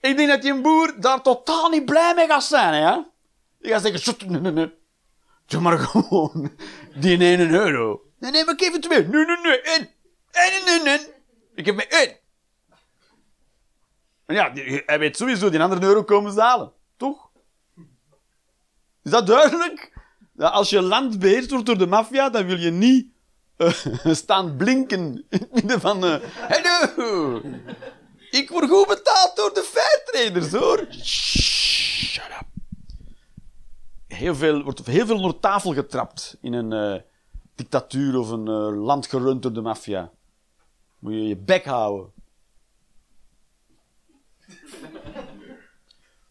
[0.00, 3.00] Ik denk dat die boer daar totaal niet blij mee gaat zijn, hè.
[3.58, 4.72] Die gaat zeggen, "Shut, nee, nee, nee.
[5.46, 6.52] Doe maar gewoon
[6.94, 8.02] die ene euro.
[8.18, 9.06] Nee, nee, maar ik geef het twee.
[9.06, 9.60] Nee, nee, nee.
[9.60, 11.00] Één, nee, nee.
[11.54, 12.16] Ik heb maar één.
[14.26, 14.52] En ja,
[14.86, 16.72] hij weet sowieso, die andere euro komen ze halen.
[16.96, 17.30] Toch?
[19.02, 19.92] Is dat duidelijk?
[20.36, 23.12] Als je land beheerd wordt door de maffia, dan wil je niet
[23.58, 26.04] eh, staan blinken in het midden van...
[26.04, 27.40] eh hallo!
[28.30, 30.86] Ik word goed betaald door de fairtraders, hoor.
[30.92, 32.46] Shut up.
[34.06, 37.02] Heel veel, wordt heel veel onder tafel getrapt in een eh,
[37.54, 40.10] dictatuur of een land gerund door de maffia.
[40.98, 42.12] Moet je je bek houden.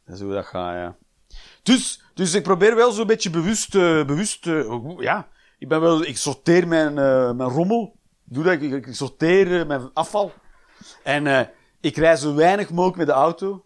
[0.05, 0.95] Dat is hoe dat gaat, ja.
[1.63, 4.45] Dus, dus ik probeer wel zo'n beetje bewust, eh, bewust
[4.97, 7.95] ja, ik ben wel, ik sorteer mijn, eh, mijn rommel.
[8.23, 10.31] Doe dat, ik, ik sorteer eh, mijn afval.
[11.03, 11.47] En eh,
[11.79, 13.65] ik rij zo weinig mogelijk met de auto.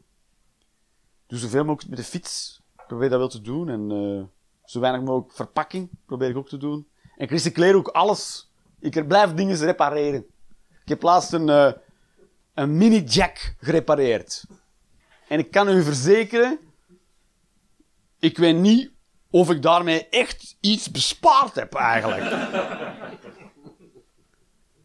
[1.28, 2.62] Doe zoveel mogelijk met de fiets.
[2.88, 3.70] Probeer dat wel te doen.
[3.70, 4.32] En
[4.64, 6.88] zo weinig mogelijk verpakking probeer ik ook te doen.
[7.16, 8.52] En ik recycleer ook alles.
[8.80, 10.26] Ik blijf dingen repareren.
[10.70, 11.48] Ik heb laatst een,
[12.54, 14.46] een mini-jack gerepareerd.
[15.28, 16.60] En ik kan u verzekeren,
[18.20, 18.92] ik weet niet
[19.32, 22.24] of ik daarmee echt iets bespaard heb eigenlijk.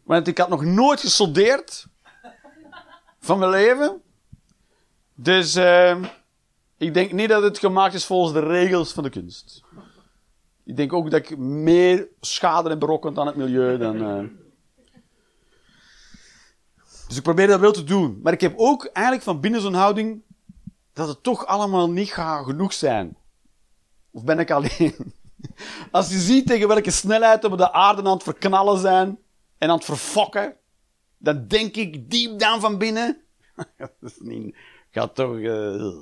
[0.03, 1.87] Want ik had nog nooit gesoldeerd
[3.19, 4.01] van mijn leven.
[5.15, 5.97] Dus eh,
[6.77, 9.63] ik denk niet dat het gemaakt is volgens de regels van de kunst.
[10.63, 14.01] Ik denk ook dat ik meer schade heb berokkend aan het milieu dan.
[14.01, 14.23] eh.
[17.07, 18.19] Dus ik probeer dat wel te doen.
[18.23, 20.21] Maar ik heb ook eigenlijk van binnen zo'n houding
[20.93, 23.17] dat het toch allemaal niet gaat genoeg zijn.
[24.17, 25.13] Of ben ik alleen?
[25.91, 29.19] Als je ziet tegen welke snelheid we de aarde aan het verknallen zijn
[29.57, 30.55] en aan het verfokken,
[31.17, 33.21] dan denk ik diep down van binnen.
[33.77, 34.55] dat is niet.
[34.91, 35.39] Gaat toch.
[35.39, 35.93] eh,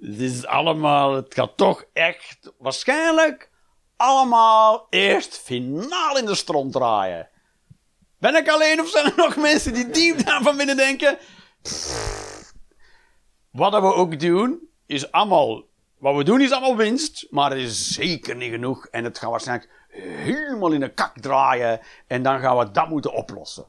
[0.00, 1.14] het is allemaal.
[1.14, 2.52] Het gaat toch echt.
[2.58, 3.50] Waarschijnlijk
[3.96, 7.28] allemaal eerst finaal in de stront draaien.
[8.18, 11.18] Ben ik alleen of zijn er nog mensen die diep down van binnen denken?
[13.50, 15.72] Wat we ook doen, is allemaal.
[15.98, 18.86] Wat we doen is allemaal winst, maar het is zeker niet genoeg.
[18.86, 21.80] En het gaat waarschijnlijk helemaal in de kak draaien.
[22.06, 23.66] En dan gaan we dat moeten oplossen.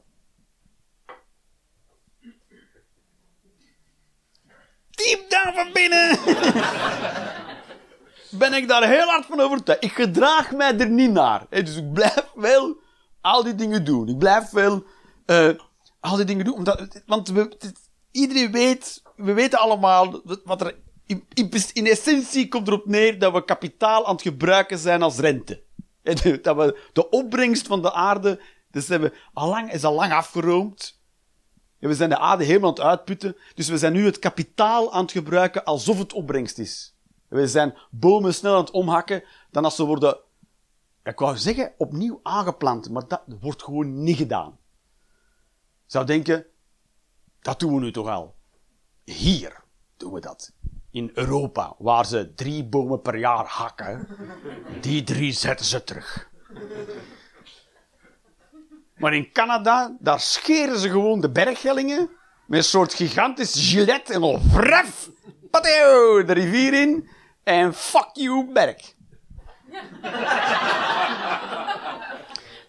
[4.90, 6.18] Diep down van binnen
[8.38, 9.84] ben ik daar heel hard van overtuigd.
[9.84, 11.46] Ik gedraag mij er niet naar.
[11.50, 12.76] Dus ik blijf wel
[13.20, 14.08] al die dingen doen.
[14.08, 14.84] Ik blijf wel
[15.26, 15.48] eh,
[16.00, 16.54] al die dingen doen.
[16.54, 17.56] Omdat, want we,
[18.10, 20.84] iedereen weet, we weten allemaal wat er.
[21.06, 21.24] In,
[21.72, 25.62] in, essentie komt erop neer dat we kapitaal aan het gebruiken zijn als rente.
[26.02, 28.40] De- Dat we de opbrengst van de aarde,
[28.70, 31.00] dus hebben we al lang, is al lang afgeroomd.
[31.78, 33.36] En we zijn de aarde helemaal aan het uitputten.
[33.54, 36.94] Dus we zijn nu het kapitaal aan het gebruiken alsof het opbrengst is.
[37.28, 40.18] We zijn bomen snel aan het omhakken dan als ze worden,
[41.04, 42.90] ik wou zeggen, opnieuw aangeplant.
[42.90, 44.58] Maar dat wordt gewoon niet gedaan.
[45.86, 46.46] Zou denken,
[47.40, 48.34] dat doen we nu toch al.
[49.04, 49.62] Hier
[49.96, 50.52] doen we dat.
[50.96, 54.08] In Europa, waar ze drie bomen per jaar hakken,
[54.80, 56.28] die drie zetten ze terug.
[58.96, 62.10] Maar in Canada, daar scheren ze gewoon de berghellingen
[62.46, 65.10] met een soort gigantisch gilet en al vref,
[65.50, 67.08] pateo, de rivier in
[67.44, 68.94] en fuck you berg.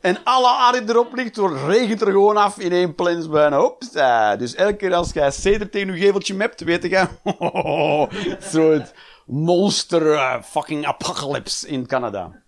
[0.07, 4.35] En alle aarde erop ligt, regent er gewoon af in één plens bijna.
[4.35, 7.07] Dus elke keer als jij ceder tegen je geveltje mept, weet je,
[8.51, 8.85] zo'n
[9.25, 12.41] monster eh, fucking apocalypse in Canada.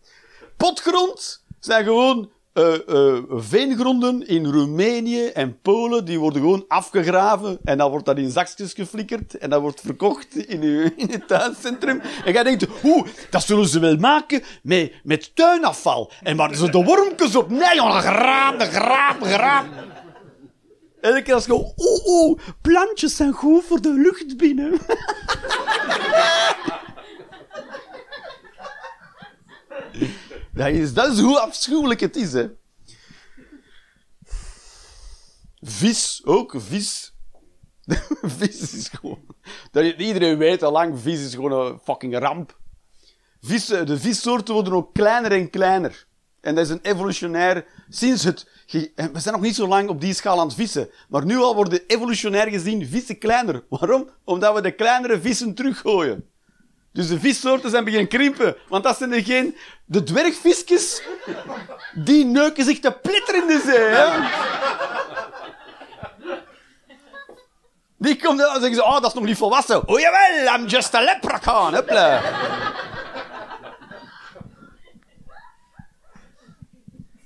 [0.58, 6.06] Potgrond zijn gewoon eh, veengronden in Roemenië en Polen.
[6.06, 10.36] Die worden gewoon afgegraven en dan wordt dat in zakjes geflikkerd en dat wordt verkocht
[10.36, 10.64] in,
[10.98, 12.02] in het tuincentrum.
[12.26, 16.12] En jij denkt, oeh, dat zullen ze wel maken met, met tuinafval.
[16.24, 19.66] En maar ze de wormpjes op, nee jongen, graap, graap, graap.
[21.02, 24.72] Elke keer als je, oeh, oeh, plantjes zijn goed voor de lucht binnen.
[30.60, 32.48] Dat is, dat is hoe afschuwelijk het is, hè.
[35.62, 37.14] Vis, ook vis.
[38.38, 39.20] vis is gewoon...
[39.72, 42.58] Dat iedereen weet al lang, vis is gewoon een fucking ramp.
[43.42, 46.06] Vissen, de vissoorten worden ook kleiner en kleiner.
[46.42, 47.66] En dat is een evolutionair...
[47.90, 48.48] Sinds het...
[48.66, 50.90] ge- We zijn nog niet zo lang op die schaal aan het vissen.
[51.10, 53.64] Maar nu al worden evolutionair gezien vissen kleiner.
[53.70, 54.10] Waarom?
[54.24, 56.30] Omdat we de kleinere vissen teruggooien.
[56.92, 58.56] Dus de vissoorten zijn beginnen krimpen.
[58.68, 59.58] Want dat zijn geen...
[59.86, 61.02] De dwergvisjes,
[61.94, 63.80] die neuken zich te pletter in de zee.
[63.80, 64.08] Hè?
[67.98, 69.88] Die komt dan en zeggen ze, oh, dat is nog niet volwassen.
[69.88, 71.76] Oh jawel, I'm just a leprechaun.
[71.76, 72.22] Hopla.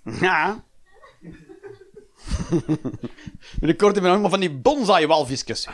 [0.03, 0.63] Ja.
[3.59, 5.67] Binnenkort hebben we allemaal van die bonsai-walvisjes.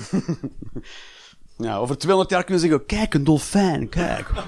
[1.58, 4.28] Ja, over 200 jaar kunnen we zeggen, kijk, een dolfijn, kijk.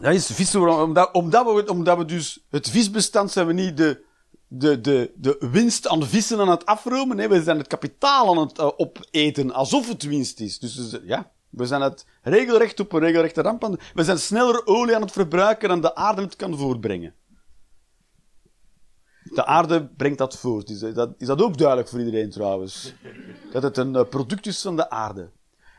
[0.00, 4.04] Dat is vissen, omdat, omdat, we, we dus het visbestand zijn we niet de,
[4.48, 7.16] de, de, de winst aan vissen aan het afromen.
[7.16, 10.58] Nee, we zijn het kapitaal aan het eh, opeten, alsof het winst is.
[10.58, 14.66] Dus, dus, ja, we zijn het regelrecht op een regelrechte ramp aan We zijn sneller
[14.66, 17.14] olie aan het verbruiken dan de aarde het kan voortbrengen.
[19.38, 20.70] De aarde brengt dat voort.
[20.70, 22.94] Is dat, is dat ook duidelijk voor iedereen trouwens?
[23.52, 25.30] Dat het een eh, product is van de aarde.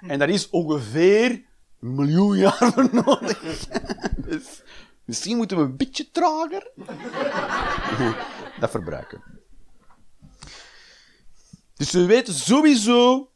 [0.01, 1.31] En daar is ongeveer
[1.79, 3.39] een miljoen jaar voor nodig.
[4.15, 4.61] Dus
[5.05, 6.71] misschien moeten we een beetje trager
[8.59, 9.23] dat verbruiken.
[11.75, 13.29] Dus we weten sowieso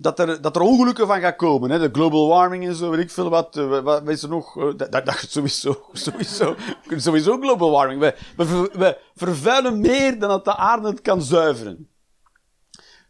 [0.00, 1.70] dat er, dat er ongelukken van gaan komen.
[1.70, 1.78] Hè?
[1.78, 3.56] De global warming en zo, weet ik veel wat.
[3.56, 4.56] eh, Wat is er nog?
[4.58, 6.56] Eh, Dat, dat, sowieso, sowieso,
[6.96, 8.00] sowieso global warming.
[8.00, 11.88] We, we, we vervuilen meer dan dat de aarde het kan zuiveren.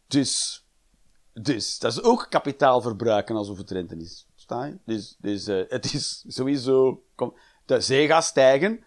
[0.06, 0.64] Dus,
[1.32, 4.26] dus dat is ook kapitaal verbruiken alsof het rente is.
[4.34, 4.78] Sta je?
[4.84, 7.02] Dus, dus eh, het is sowieso...
[7.64, 8.84] De zee gaat stijgen,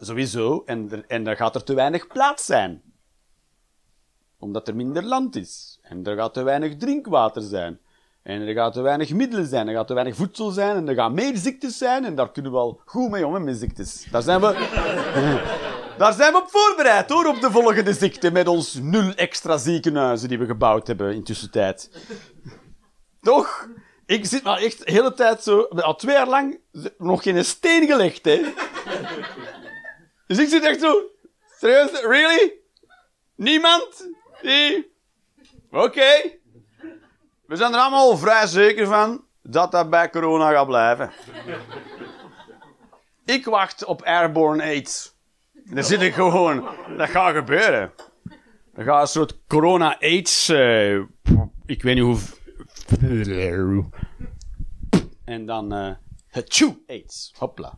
[0.00, 2.82] sowieso, en, en er gaat er te weinig plaats zijn
[4.38, 5.79] omdat er minder land is.
[5.90, 7.78] En er gaat te weinig drinkwater zijn.
[8.22, 9.68] En er gaat te weinig middelen zijn.
[9.68, 10.76] Er gaat te weinig voedsel zijn.
[10.76, 12.04] En er gaan meer ziektes zijn.
[12.04, 14.06] En daar kunnen we al goed mee om, met ziektes.
[14.10, 14.48] Daar zijn we...
[15.98, 18.30] Daar zijn we op voorbereid, hoor, op de volgende ziekte.
[18.30, 21.90] Met ons nul extra ziekenhuizen die we gebouwd hebben in tussentijd.
[23.20, 23.68] Toch?
[24.06, 25.60] Ik zit maar echt de hele tijd zo...
[25.60, 26.60] Al twee jaar lang
[26.98, 28.40] nog geen steen gelegd, hè.
[30.26, 31.02] Dus ik zit echt zo...
[31.58, 31.90] Serieus?
[31.90, 32.52] Really?
[33.36, 34.08] Niemand?
[34.42, 34.89] Die?
[35.70, 36.38] Oké.
[37.46, 41.10] We zijn er allemaal vrij zeker van dat dat bij corona gaat blijven.
[43.24, 45.14] Ik wacht op airborne AIDS.
[45.64, 46.68] Daar zit ik gewoon.
[46.96, 47.92] Dat gaat gebeuren.
[48.74, 50.48] Er gaat een soort corona-AIDS.
[50.48, 50.94] eh,
[51.66, 52.18] ik weet niet hoe.
[55.24, 55.72] En dan.
[55.72, 55.90] eh
[56.28, 57.32] het AIDS.
[57.38, 57.74] Hopla.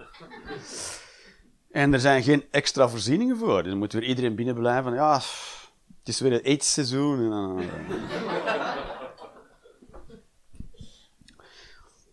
[1.71, 3.63] En er zijn geen extra voorzieningen voor.
[3.63, 4.95] Dan moet weer iedereen binnen blijven.
[4.95, 5.21] Ja,
[6.03, 7.33] het is weer het AIDS-seizoen.
[7.33, 7.71] En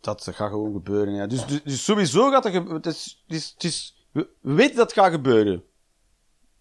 [0.02, 1.14] Dat gaat gewoon gebeuren.
[1.14, 1.28] Ja.
[1.28, 2.82] Dus, dus, dus sowieso gaat dat gebeuren.
[2.82, 5.54] Het is, het is, het we we weten dat het gaat gebeuren.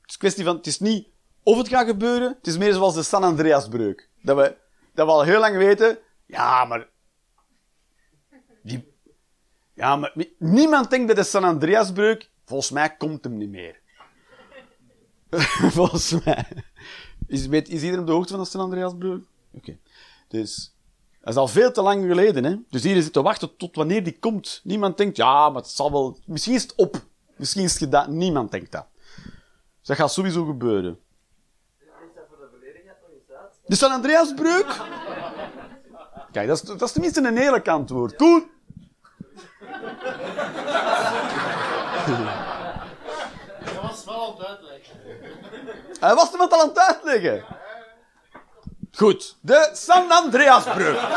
[0.01, 1.09] Het is kwestie van, het is niet
[1.43, 4.09] of het gaat gebeuren, het is meer zoals de San Andreasbreuk.
[4.23, 4.57] Dat we,
[4.95, 6.89] dat we al heel lang weten, ja, maar...
[8.63, 8.95] Die,
[9.75, 13.81] ja, maar niemand denkt bij de San Andreasbreuk, volgens mij komt hem niet meer.
[15.77, 16.47] volgens mij.
[17.29, 19.25] Is, is iedereen op de hoogte van de San Andreasbreuk?
[19.51, 19.77] Oké.
[20.29, 20.73] Dus...
[21.21, 22.57] Dat is al veel te lang geleden, hè.
[22.71, 24.61] Dus iedereen zit te wachten tot wanneer die komt.
[24.65, 26.19] Niemand denkt, ja, maar het zal wel...
[26.27, 27.03] Misschien is het op.
[27.37, 28.17] Misschien is het gedaan.
[28.17, 28.87] Niemand denkt dat.
[29.79, 30.99] Dus dat gaat sowieso gebeuren.
[33.67, 34.81] De San Andreasbreuk?
[36.33, 38.15] Kijk, dat is, dat is tenminste een eerlijk antwoord.
[38.17, 38.45] Goed.
[43.65, 44.97] Dat was wel aan het uitleggen.
[46.01, 47.45] Hij was iemand al aan het uitleggen.
[48.93, 51.09] Goed, de San Andreasbrug.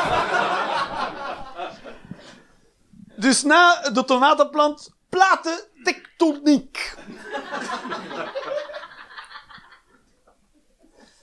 [3.15, 6.95] dus na de tomatenplant, platentectoniek.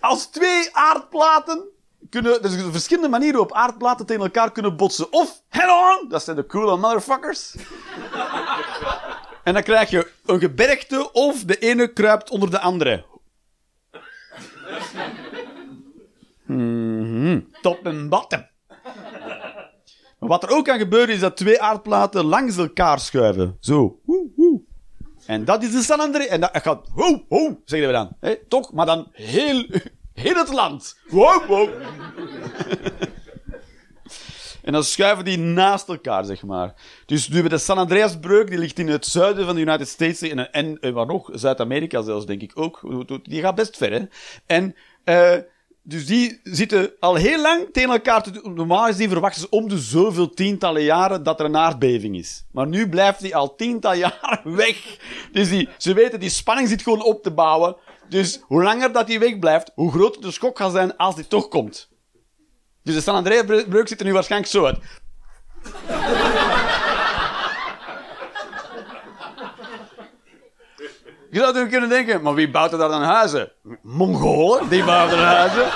[0.01, 1.69] Als twee aardplaten
[2.11, 2.43] kunnen...
[2.43, 5.13] Er zijn verschillende manieren waarop aardplaten tegen elkaar kunnen botsen.
[5.13, 7.55] Of head-on, dat zijn de coole motherfuckers.
[9.45, 13.05] en dan krijg je een gebergte of de ene kruipt onder de andere.
[16.49, 17.41] Mhm.
[17.61, 18.47] Top en bottom.
[20.19, 23.57] Wat er ook kan gebeuren is dat twee aardplaten langs elkaar schuiven.
[23.61, 24.01] Zo.
[24.05, 24.61] Woe, woe.
[25.27, 26.25] En dat is de San André.
[26.25, 26.89] En dat gaat...
[26.95, 28.37] Ho, ho, zeggen we dan.
[28.49, 28.73] Toch?
[28.73, 29.67] Maar dan heel,
[30.15, 30.97] heel het land.
[34.63, 36.75] En dan schuiven die naast elkaar, zeg maar.
[37.07, 40.21] Dus nu hebben de San Andreasbreuk, die ligt in het zuiden van de United States
[40.21, 41.31] en, en, en waar nog?
[41.33, 42.81] Zuid-Amerika zelfs, denk ik ook.
[43.23, 44.05] Die gaat best ver, hè.
[44.47, 45.37] En, eh,
[45.89, 48.55] dus die zitten al heel lang tegen elkaar te doen.
[48.55, 52.45] Normaal is die verwachten ze om de zoveel tientallen jaren dat er een aardbeving is.
[52.53, 54.99] Maar nu blijft die al tientallen jaren weg.
[55.33, 57.77] Dus die, ze weten, die spanning zit gewoon op te bouwen.
[58.09, 61.27] Dus hoe langer dat die weg blijft, hoe groter de schok gaat zijn als die
[61.27, 61.89] toch komt.
[62.83, 64.79] Dus de San Andreasbreuk ziet er nu waarschijnlijk zo uit.
[71.31, 73.53] Je zou natuurlijk kunnen denken, maar wie bouwt er daar dan huizen?
[73.83, 75.69] Mongolen, die bouwen er huizen.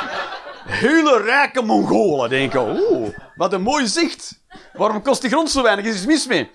[0.65, 4.41] Hele rijke Mongolen denken, oeh, wat een mooi zicht.
[4.73, 5.85] Waarom kost die grond zo weinig?
[5.85, 6.51] Is iets mis mee?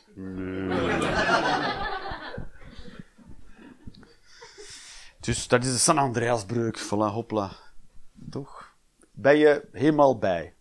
[5.19, 6.79] Dus dat is de San Andreasbreuk.
[6.79, 7.51] Voilà, hopla.
[8.29, 8.73] Toch?
[9.11, 10.56] Ben je helemaal bij?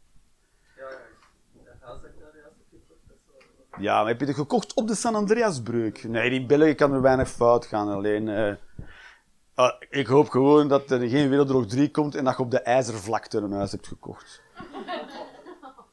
[3.78, 6.04] Ja, maar heb je het gekocht op de San Andreasbreuk?
[6.04, 7.88] Nee, die België kan er weinig fout gaan.
[7.88, 8.58] Alleen,
[9.54, 12.60] ah, ik hoop gewoon dat er geen Wereldoorlog 3 komt en dat je op de
[12.60, 14.42] ijzervlakte een huis hebt gekocht.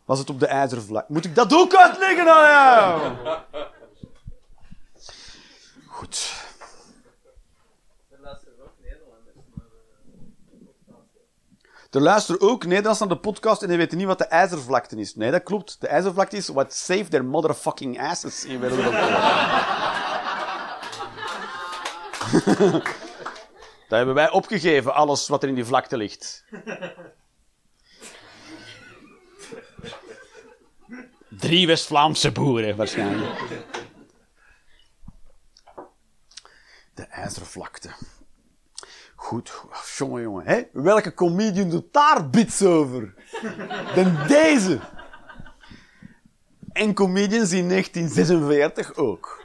[0.06, 1.14] Was het op de ijzervlakte?
[1.14, 3.16] Moet ik dat ook uitleggen aan jou?
[5.88, 6.34] Goed.
[8.10, 11.83] Er luisteren ook Nederlanders naar de podcast.
[11.94, 15.16] Er luisteren ook Nederlands naar de podcast en die weten niet wat de ijzervlakte is.
[15.16, 15.82] Nee, dat klopt.
[15.82, 18.96] De ijzervlakte is what saved their motherfucking asses in Wereldoorlog
[22.58, 22.72] 2.
[23.88, 26.46] Dat hebben wij opgegeven, alles wat er in die vlakte ligt.
[31.30, 33.42] Drie West-Vlaamse boeren, waarschijnlijk.
[36.94, 37.90] De ijzervlakte.
[39.24, 39.52] Goed,
[39.98, 40.46] jongen, jongen.
[40.46, 40.62] Hè?
[40.72, 43.14] Welke comedian doet daar bits over?
[43.96, 44.80] Dan deze.
[46.72, 49.44] En comedians in 1946 ook.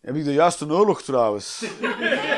[0.00, 1.64] Heb ik de juiste oorlog trouwens?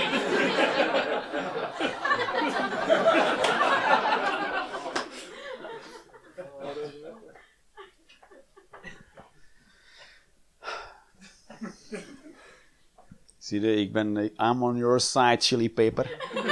[13.49, 14.17] Zie je, ik ben...
[14.37, 16.31] I'm on your side, chili paper.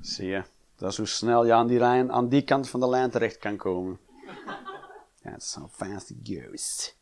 [0.00, 0.42] Zie je,
[0.76, 3.38] dat is hoe snel je aan die, lijn, aan die kant van de lijn terecht
[3.38, 3.98] kan komen.
[5.22, 6.96] That's how fast it goes.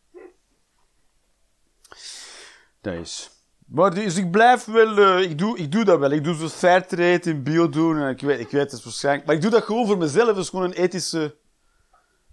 [2.83, 3.31] Is.
[3.66, 4.99] Maar dus ik blijf wel...
[4.99, 6.11] eh, ik, doe, ik doe dat wel.
[6.11, 7.99] Ik doe zo fairtrade in bio doen.
[7.99, 9.27] En ik weet, ik weet het waarschijnlijk...
[9.27, 10.27] Maar ik doe dat gewoon voor mezelf.
[10.27, 11.37] Dat is gewoon een ethische,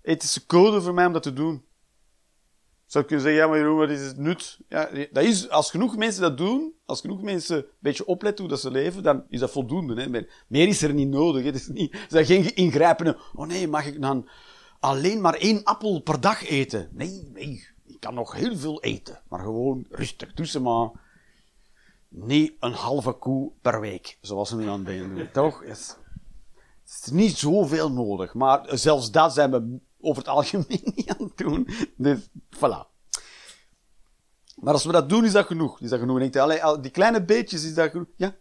[0.02, 1.66] ethische code voor mij om dat te doen.
[2.94, 4.60] Zou kunnen zeggen, ja, maar Jeroen, wat is het nut?
[4.70, 8.54] Ja, dat is, als genoeg mensen dat doen, als genoeg mensen een beetje opletten hoe
[8.54, 10.02] dat ze leven, dan is dat voldoende.
[10.02, 10.26] Hè?
[10.48, 11.44] Meer, is er niet nodig.
[11.44, 14.30] Het is niet, geen ingrijpende, oh nee, mag ik dan
[14.80, 16.90] alleen maar één appel per dag eten?
[16.92, 20.48] Nee, nee, ik kan nog heel veel eten, maar gewoon rustig.
[20.48, 20.90] Ze maar
[22.10, 25.30] niet een halve koe per week, zoals ze nu aan het doen.
[25.32, 25.64] Toch?
[25.66, 25.98] Het
[26.86, 31.38] is niet zoveel nodig, maar zelfs dat zijn we over het algemeen niet aan het
[31.38, 31.68] doen.
[31.96, 32.20] Dus,
[32.56, 32.92] voilà.
[34.56, 35.80] Maar als we dat doen, is dat genoeg.
[35.80, 36.18] Is dat genoeg?
[36.18, 38.08] En ik denk, allee, al die kleine beetjes, is dat genoeg?
[38.16, 38.36] Ja.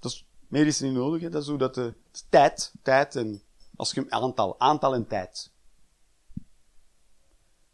[0.00, 1.30] Dat is, meer is niet nodig.
[1.30, 1.76] Dat is hoe dat...
[1.76, 2.72] eh, het is tijd.
[2.82, 3.42] Tijd en...
[3.76, 4.60] Als je aantal.
[4.60, 5.52] Aantal en tijd.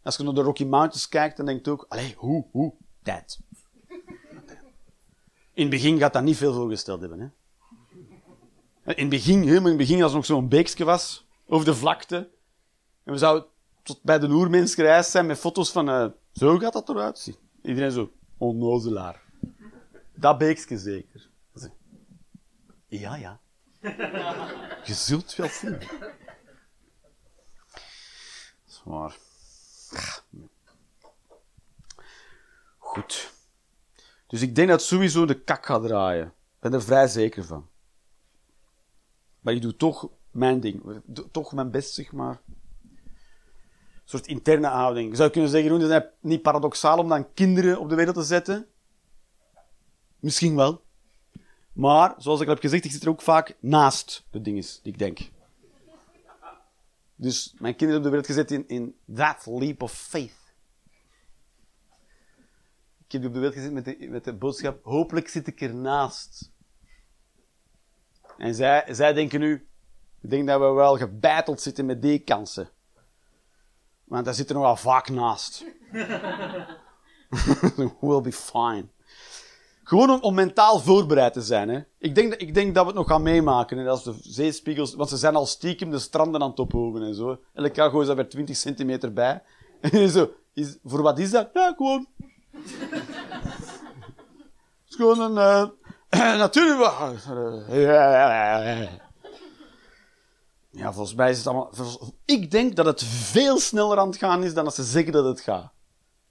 [0.01, 1.85] Als je naar de Rocky Mountains kijkt, dan denk je ook...
[1.89, 2.45] Allee, hoe?
[2.51, 2.73] Hoe?
[3.03, 3.39] Tijd.
[5.53, 7.19] In het begin gaat dat niet veel voorgesteld hebben.
[7.19, 7.25] Hè.
[8.93, 12.29] In het begin, in het begin, als er nog zo'n beekje was, over de vlakte,
[13.03, 13.49] en we zouden
[13.83, 17.35] tot bij de oermens gereisd zijn met foto's van, eh, zo gaat dat eruit zien.
[17.61, 19.21] Iedereen zo, onnozelaar.
[20.15, 21.31] Dat beekje zeker.
[22.87, 23.39] Ja, ja.
[24.85, 25.77] Je zult wel zien.
[28.65, 29.17] Zwaar.
[32.77, 33.33] Goed.
[34.27, 36.25] Dus ik denk dat sowieso de kak gaat draaien.
[36.25, 37.67] Ik ben er vrij zeker van.
[39.39, 41.01] Maar ik doe toch mijn ding.
[41.31, 42.41] Toch mijn best, zeg maar.
[44.03, 45.09] Een soort interne houding.
[45.09, 48.15] Je zou kunnen zeggen, Jeroen, is het niet paradoxaal om dan kinderen op de wereld
[48.15, 48.67] te zetten?
[50.19, 50.83] Misschien wel.
[51.73, 54.93] Maar, zoals ik al heb gezegd, ik zit er ook vaak naast de dingen die
[54.93, 55.19] ik denk.
[57.15, 60.41] Dus mijn kinderen op de wereld gezet in, in that leap of faith.
[63.05, 65.61] Ik heb die op de wereld gezet met de, met de boodschap, hopelijk zit ik
[65.61, 66.51] ernaast.
[68.37, 69.67] En zij, zij denken nu,
[70.21, 72.69] ik denk dat we wel gebeiteld zitten met die kansen.
[74.03, 75.63] Want daar zit er nogal vaak naast.
[78.01, 78.85] we'll be fine.
[79.83, 81.69] Gewoon om, om mentaal voorbereid te zijn.
[81.69, 81.79] Hè.
[81.97, 83.77] Ik, denk, dat- ik denk dat we het nog gaan meemaken.
[83.79, 84.95] En als de zeespiegels...
[84.95, 87.39] Want ze zijn al stiekem de stranden aan het ophogen en zo.
[87.53, 89.41] Elk jaar gooien ze weer 20 centimeter bij.
[89.81, 91.49] En zo, is, voor wat is dat?
[91.53, 92.07] Ja, gewoon...
[92.51, 92.61] Het
[94.89, 95.71] is gewoon een...
[96.37, 96.91] natuurlijk...
[100.75, 101.71] Ja, volgens mij is het allemaal...
[102.25, 105.25] Ik denk dat het veel sneller aan het gaan is dan dat ze zeggen dat
[105.25, 105.71] het gaat.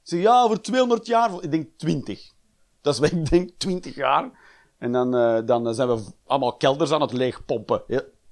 [0.03, 1.43] Ze zeggen, ja, over 200 jaar...
[1.43, 2.33] Ik denk 20.
[2.81, 4.31] Dat is wat ik denk, 20 jaar.
[4.79, 7.83] En dan, eh, dan zijn we allemaal kelders aan het leegpompen.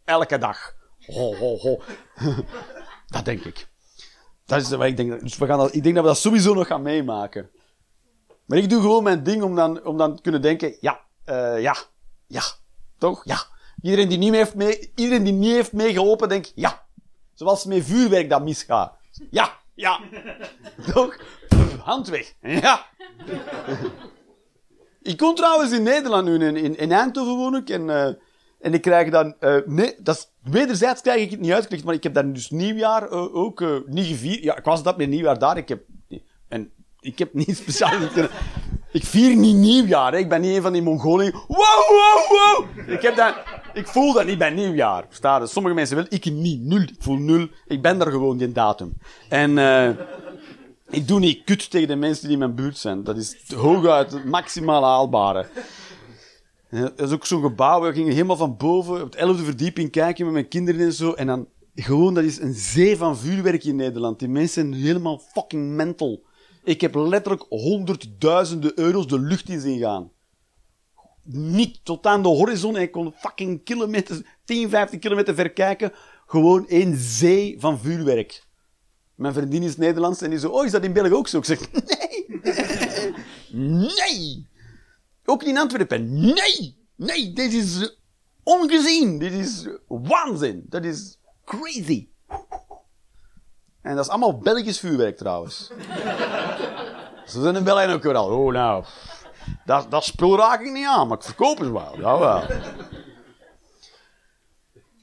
[0.04, 0.74] Elke dag.
[1.06, 1.80] Ho, ho, ho.
[3.06, 3.68] dat denk ik.
[4.44, 5.20] Dat is wat ik denk.
[5.20, 7.50] Dus we gaan dat, ik denk dat we dat sowieso nog gaan meemaken.
[8.44, 11.60] Maar ik doe gewoon mijn ding om dan, om dan te kunnen denken, ja, eh,
[11.60, 11.76] ja,
[12.26, 12.42] ja,
[12.98, 13.24] toch?
[13.24, 13.46] Ja.
[13.82, 16.82] Iedereen die niet meer heeft, mee, iedereen die niet heeft meegeholpen, denkt, ja.
[17.34, 18.92] Zoals met vuurwerk dat misgaat.
[19.30, 20.00] Ja, ja.
[20.92, 21.16] toch?
[21.82, 22.34] Hand weg.
[22.40, 22.86] Ja.
[25.02, 26.34] Ik kom trouwens in Nederland nu.
[26.46, 27.70] In, in, in Eindhoven woon ik.
[27.70, 28.12] En, eh,
[28.60, 29.34] En ik krijg dan...
[29.38, 32.50] eh, nee, dat is, wederzijds krijg ik het niet uitgelegd, maar ik heb dan dus
[32.50, 34.42] nieuwjaar eh, ook eh, niet gevierd.
[34.42, 35.56] Ja, ik was dat met nieuwjaar daar.
[35.56, 35.82] Ik heb...
[37.00, 37.92] Ik heb niet speciaal...
[38.92, 40.18] ik vier niet nieuwjaar, hè.
[40.18, 41.32] Ik ben niet een van die Mongolen.
[41.32, 42.88] Wow, wow, wow!
[42.88, 43.34] Ik heb dat...
[43.74, 45.04] Ik voel dat niet bij nieuwjaar.
[45.08, 45.48] Verstaan?
[45.48, 46.60] Sommige mensen wel, ik niet.
[46.60, 46.80] Nul.
[46.80, 47.48] Ik voel nul.
[47.66, 48.92] Ik ben daar gewoon, die datum.
[49.28, 49.58] En...
[49.58, 49.90] eh
[50.90, 53.04] ik doe niet kut tegen de mensen die in mijn buurt zijn.
[53.04, 55.46] Dat is hooguit het maximaal haalbare.
[56.70, 57.80] Dat is ook zo'n gebouw.
[57.80, 61.12] We gingen helemaal van boven op de elfde verdieping kijken met mijn kinderen en zo.
[61.12, 64.18] En dan gewoon, dat is een zee van vuurwerk in Nederland.
[64.18, 66.22] Die mensen zijn helemaal fucking mental.
[66.64, 70.10] Ik heb letterlijk honderdduizenden euro's de lucht in zien gaan.
[71.22, 72.76] Niet tot aan de horizon.
[72.76, 75.92] En ik kon fucking kilometers, 10, 15 kilometer ver kijken.
[76.26, 78.48] Gewoon één zee van vuurwerk.
[79.14, 81.38] Mijn vriendin is Nederlands en die zo, oh, is dat in België ook zo?
[81.38, 82.40] Ik zeg, nee,
[83.96, 84.46] nee.
[85.24, 87.98] Ook niet in Antwerpen, nee, nee, dit is
[88.42, 89.18] ongezien.
[89.18, 90.64] Dit is waanzin.
[90.68, 92.08] Dat is crazy.
[93.82, 95.70] En dat is allemaal Belgisch vuurwerk trouwens.
[97.30, 98.84] Ze zijn in België ook weer al, oh nou,
[99.64, 102.42] dat, dat spul raak ik niet aan, maar ik verkoop het wel, jawel.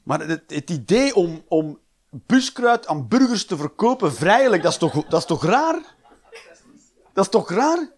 [0.04, 4.94] Maar het, het idee om, om buskruid aan burgers te verkopen vrijelijk, dat is toch,
[4.94, 5.82] dat is toch raar?
[7.14, 7.92] Dat is toch raar?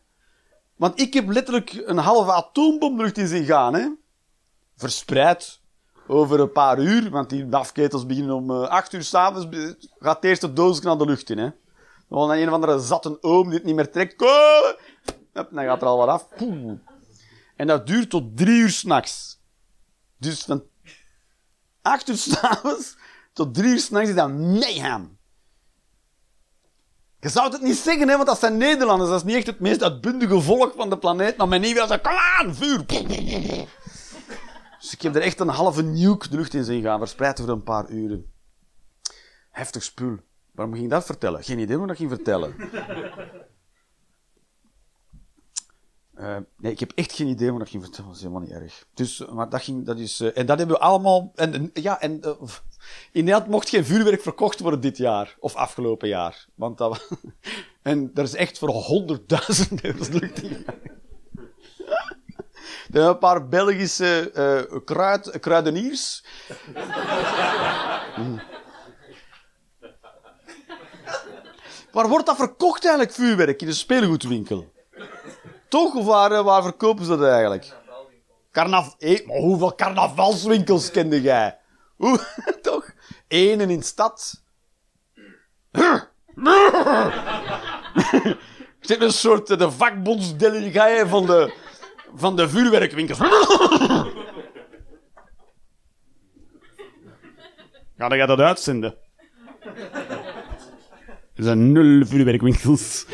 [0.76, 3.88] Want ik heb letterlijk een halve atoombom lucht in zien gaan, hè?
[4.76, 5.59] Verspreid
[6.10, 10.22] over een paar uur, want die afketels beginnen om eh, acht uur s'avonds, be- gaat
[10.22, 10.52] de eerste
[10.84, 11.50] naar de lucht in, hè?
[12.10, 14.22] Dan een of andere zatte oom die het niet meer trekt.
[15.34, 16.28] Hup, dan gaat er al wat af.
[16.38, 16.74] Poeh.
[17.56, 19.40] En dat duurt tot drie uur s'nachts.
[20.18, 20.64] Dus van
[21.82, 22.98] acht uur s'avonds
[23.34, 25.18] tot drie uur s'nachts is dat mayhem.
[27.20, 29.10] Je zou het niet zeggen, hè, want dat zijn Nederlanders.
[29.10, 31.38] Dat is niet echt het meest uitbundige volk van de planeet.
[31.38, 32.86] Maar mijn nieuwe zei, kom aan, vuur.
[34.80, 37.54] Dus ik heb er echt een halve nuke de lucht in zien gaan, verspreid over
[37.54, 38.32] een paar uren.
[39.50, 40.18] Heftig spul.
[40.52, 41.44] Waarom ging ik dat vertellen?
[41.44, 42.56] Geen idee wat ik ging vertellen.
[46.20, 48.08] Eh, nee, ik heb echt geen idee wat ik ging vertellen.
[48.08, 48.86] Dat is helemaal niet erg.
[48.94, 52.22] Dus, maar dat ging, dat is, eh, en dat hebben we allemaal, en, ja, en,
[52.22, 52.32] eh,
[53.12, 56.48] in Nederland mocht geen vuurwerk verkocht worden dit jaar, of afgelopen jaar.
[56.56, 57.08] Want dat,
[57.82, 60.10] en er is echt voor honderdduizenden euro's
[62.94, 66.24] Er zijn een paar Belgische eh, kruid, kruideniers.
[71.92, 73.62] Waar wordt dat verkocht eigenlijk, vuurwerk?
[73.62, 74.72] In een speelgoedwinkel?
[75.68, 75.96] Toch?
[75.96, 77.78] Of waar, eh, waar verkopen ze dat eigenlijk?
[78.52, 81.58] Carnav hey, maar hoeveel carnavalswinkels kende jij?
[81.96, 82.20] Hoe,
[82.62, 82.92] toch?
[83.28, 84.44] Eén in stad.
[88.82, 91.54] Ik zit een soort eh, de vakbondsdelegatie van de,
[92.16, 93.18] van de vuurwerkwinkels.
[97.98, 98.96] Ga jij dat uitzenden?
[101.36, 103.06] Er zijn nul vuurwerkwinkels.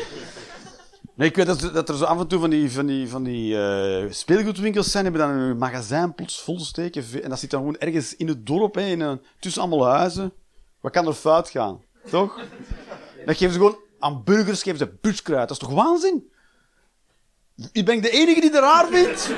[1.14, 3.22] Nee, ik weet dat, dat er zo af en toe van die, van die, van
[3.22, 7.22] die eh, speelgoedwinkels zijn, hebben dan een magazijn plots vol steken.
[7.22, 10.32] En dat zit dan gewoon ergens in het dorp, hè, in een, tussen allemaal huizen.
[10.80, 11.82] Wat kan er fout gaan?
[12.10, 12.40] Toch?
[13.24, 15.48] Dan geven ze gewoon aan burgers geven ze buskruid.
[15.48, 16.30] Dat is toch waanzin?
[17.56, 19.30] Ben ik de enige die het raar vindt?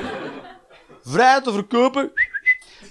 [1.03, 2.11] Vrij te verkopen.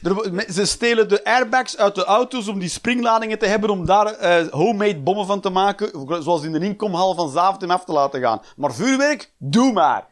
[0.03, 4.07] Er- Ze stelen de airbags uit de auto's om die springladingen te hebben, om daar
[4.07, 8.21] eh, homemade bommen van te maken, zoals in de inkomhal van Zaventem af te laten
[8.21, 8.43] gaan.
[8.57, 10.07] Maar vuurwerk, doe maar.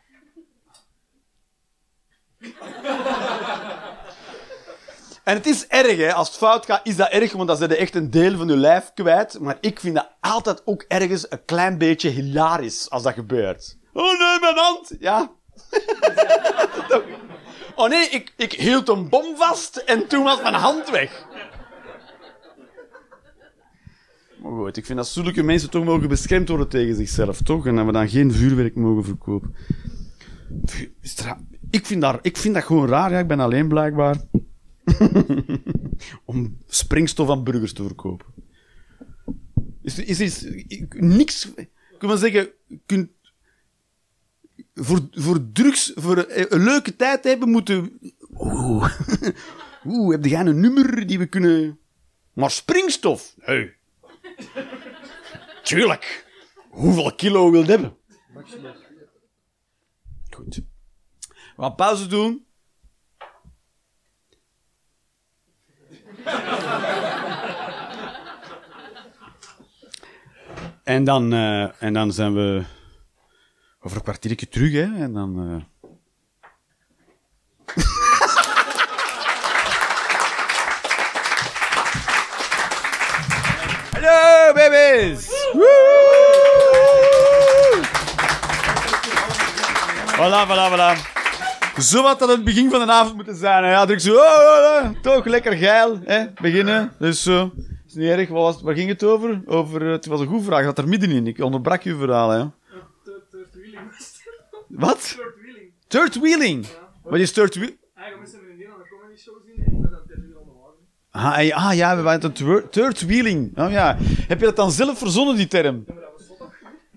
[5.25, 6.13] En het is erg, hè.
[6.15, 8.47] Als het fout gaat, is dat erg, want dan zijn je echt een deel van
[8.49, 9.41] je lijf kwijt.
[9.41, 13.77] Maar ik vind dat altijd ook ergens een klein beetje hilarisch als dat gebeurt.
[13.97, 14.97] Oh nee, mijn hand!
[14.99, 15.31] Ja.
[17.79, 21.27] Oh nee, ik, ik hield een bom vast en toen was mijn hand weg.
[24.43, 27.67] Maar goed, ik vind dat zulke mensen toch mogen beschermd worden tegen zichzelf, toch?
[27.67, 29.55] En dat we dan geen vuurwerk mogen verkopen.
[31.71, 33.19] Ik vind, daar, ik vind dat gewoon raar, ja.
[33.19, 34.17] Ik ben alleen blijkbaar.
[36.25, 38.27] Om springstof aan burgers te verkopen.
[39.83, 41.49] Is, is, is, ik- niks...
[41.99, 42.49] Kun maar zeggen...
[42.87, 43.11] Kunt,
[44.79, 47.99] voor, voor drugs, voor een, leuke tijd hebben, moeten...
[48.35, 48.99] Oeh,
[49.87, 51.79] Oeh, heb jij een nummer die we kunnen...
[52.33, 53.35] Maar springstof?
[53.47, 53.75] Nee.
[55.63, 56.27] Tuurlijk.
[56.69, 57.97] Hoeveel kilo wil je hebben?
[60.31, 60.61] Goed.
[61.57, 62.47] We gaan pauze doen.
[70.85, 72.65] En dan, eh, en dan zijn we
[73.87, 74.83] over een kwartiertje terug, hè.
[74.83, 75.39] En dan...
[75.39, 75.57] Uh...
[83.93, 85.29] Hallo, baby's!
[90.17, 90.97] Voilà, voilà, voilà.
[91.81, 93.65] Zo wat dat het begin van de avond moeten zijn.
[93.65, 93.71] Hè?
[93.71, 94.91] Ja, druk zo, oh, oh, oh.
[95.03, 96.25] toch lekker geil, hè?
[96.41, 96.93] beginnen.
[96.99, 97.53] Dus zo,
[97.87, 98.29] is niet erg.
[98.29, 99.43] Wat was, waar ging het over?
[99.47, 99.87] over?
[99.87, 101.27] Eh, het was een goede vraag, dat er middenin.
[101.27, 102.45] Ik onderbrak je verhaal, hè.
[104.69, 105.17] Wat?
[105.17, 105.73] Third wheeling.
[105.89, 106.67] Third wheeling.
[107.03, 107.79] Wat is third wheeling?
[107.95, 110.53] Eigenlijk met zijn vriendin aan de comedy show zien en ik het derde aan de
[111.11, 111.37] wagen.
[111.39, 113.59] Ah, ja, ah, ja, we waren het thir- third wheeling.
[113.59, 113.97] Oh, ja.
[114.29, 115.85] Heb je dat dan zelf verzonnen, die term?
[115.87, 116.49] Maar dat was.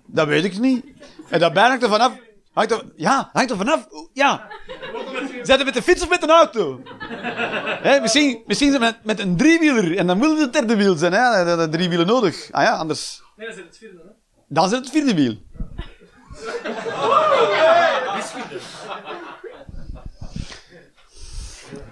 [0.06, 0.84] Dat weet ik niet.
[1.28, 2.12] En daarbij hangt er vanaf.
[2.52, 3.88] Hangt er, ja, hangt er vanaf.
[4.12, 4.48] Ja.
[5.42, 6.82] Zijn er met de fiets of met een auto?
[8.02, 9.96] Misschien misschien zijn we met, met een driewieler.
[9.96, 11.12] En dan wil het derde wiel zijn.
[11.12, 11.44] Hè?
[11.44, 12.48] Dat, dat drie wielen nodig.
[12.50, 13.22] Ah ja, anders.
[13.36, 14.10] Nee, dat is het vierde, hè.
[14.48, 15.36] Dan is het het vierde wiel.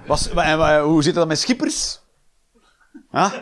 [0.06, 2.00] Was, wa- en hoe zit dat met schippers?
[3.10, 3.32] Ah?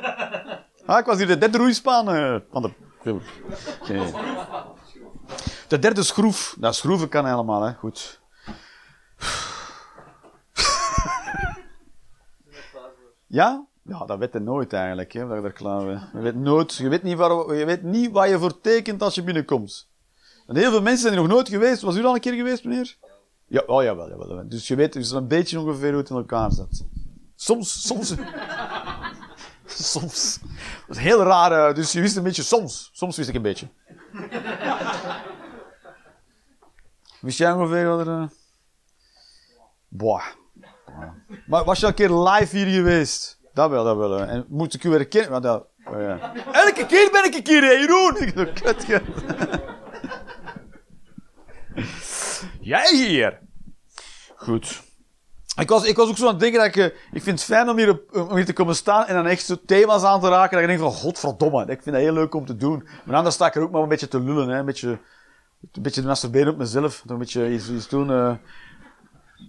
[0.86, 2.72] ah, ik was hier de derde roeispaan eh, van de...
[5.68, 6.56] De derde schroef.
[6.58, 7.72] Dat schroeven kan helemaal, hè.
[7.74, 8.20] Goed.
[13.26, 13.64] Ja?
[13.82, 15.82] Ja, dat weet je nooit eigenlijk, hè, dat je er klaar.
[16.12, 19.14] Je weet nooit, je weet niet waar, je weet niet waar je voor tekent als
[19.14, 19.88] je binnenkomt.
[20.46, 21.82] En heel veel mensen zijn nog nooit geweest.
[21.82, 22.96] Was u al een keer geweest, meneer?
[23.46, 24.48] Ja, oh jawel, jawel.
[24.48, 26.84] Dus je weet dus een beetje ongeveer hoe het in elkaar zit.
[27.36, 28.14] Soms, soms.
[29.66, 30.38] soms.
[30.86, 31.68] Dat is heel raar.
[31.68, 32.90] eh, Dus je wist een beetje soms.
[32.92, 33.66] Soms wist ik een beetje.
[37.20, 38.12] Wist jij ongeveer wat er...
[38.20, 38.28] eh?
[39.88, 40.24] Boah.
[41.46, 43.38] Maar was je al een keer live hier geweest?
[43.54, 44.20] Dat wel, dat wel.
[44.20, 45.44] En moet ik u herkennen?
[45.54, 46.34] Oh ja.
[46.52, 48.16] Elke keer ben ik een keer, hè, Jeroen.
[48.26, 49.74] Ik dacht, kut, ge-
[52.60, 53.38] Jij hier.
[54.36, 54.82] Goed.
[55.60, 56.76] Ik was, ik was ook zo aan het denken dat ik...
[56.76, 59.26] eh, Ik vind het fijn om hier, op, om hier te komen staan en dan
[59.26, 60.50] echt zo thema's aan te raken.
[60.52, 61.60] Dat ik denk van, godverdomme.
[61.62, 62.88] Ik vind dat heel leuk om te doen.
[63.04, 64.48] Maar anders sta ik er ook maar een beetje te lullen.
[64.48, 64.58] Hè.
[64.58, 64.88] Een beetje,
[65.72, 67.02] een beetje te masturberen op mezelf.
[67.06, 68.10] Een beetje iets, iets doen...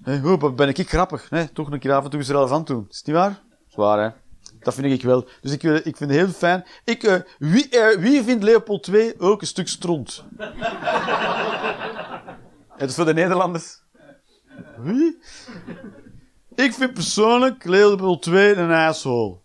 [0.06, 1.30] eh oh, wat ben ik grappig.
[1.30, 2.86] Nee, toch een keer af en toe eens relevant doen.
[2.90, 3.42] Is het niet waar?
[3.70, 4.10] Is waar, hè?
[4.60, 5.28] Dat vind ik wel.
[5.42, 6.66] Dus ik, eh, ik vind het heel fijn.
[6.84, 7.70] Ik, wie,
[8.00, 10.26] wie vindt Leopold 2 ook een stuk stront?
[12.78, 13.82] Het is voor de Nederlanders.
[14.78, 15.20] Wie?
[16.56, 19.40] Ik vind persoonlijk Leopold 2 een asshole.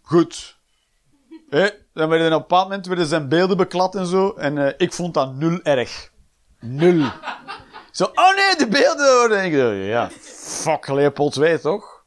[0.00, 0.58] Goed.
[1.48, 4.32] Hé, dan werden op een bepaald moment werden zijn beelden beklad en zo.
[4.32, 6.10] En eh, ik vond dat nul erg.
[6.60, 7.10] Nul.
[7.90, 9.38] Zo, oh nee, de beelden worden.
[9.38, 12.04] En ik dacht, ja, fuck Leopold 2 toch?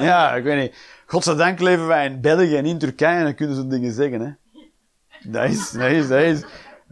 [0.00, 0.76] Ja, ik weet niet.
[1.06, 4.32] Godzijdank leven wij in België en in Turkije en dan kunnen ze dingen zeggen, hè.
[5.30, 6.44] Dat is, dat is, dat is.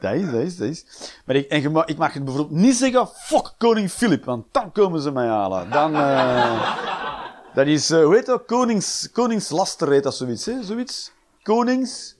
[0.05, 0.84] Dat is, dat is, dat is.
[1.24, 4.72] Maar ik, en je ik mag het bijvoorbeeld niet zeggen, fuck koning Filip, want dan
[4.72, 5.70] komen ze mij halen.
[5.70, 6.76] Dan, eh
[7.55, 8.44] dat is, eh, hoe heet dat?
[8.44, 10.62] Konings, koningslaster heet dat zoiets, hè?
[10.62, 11.12] Zoiets?
[11.42, 12.16] Konings...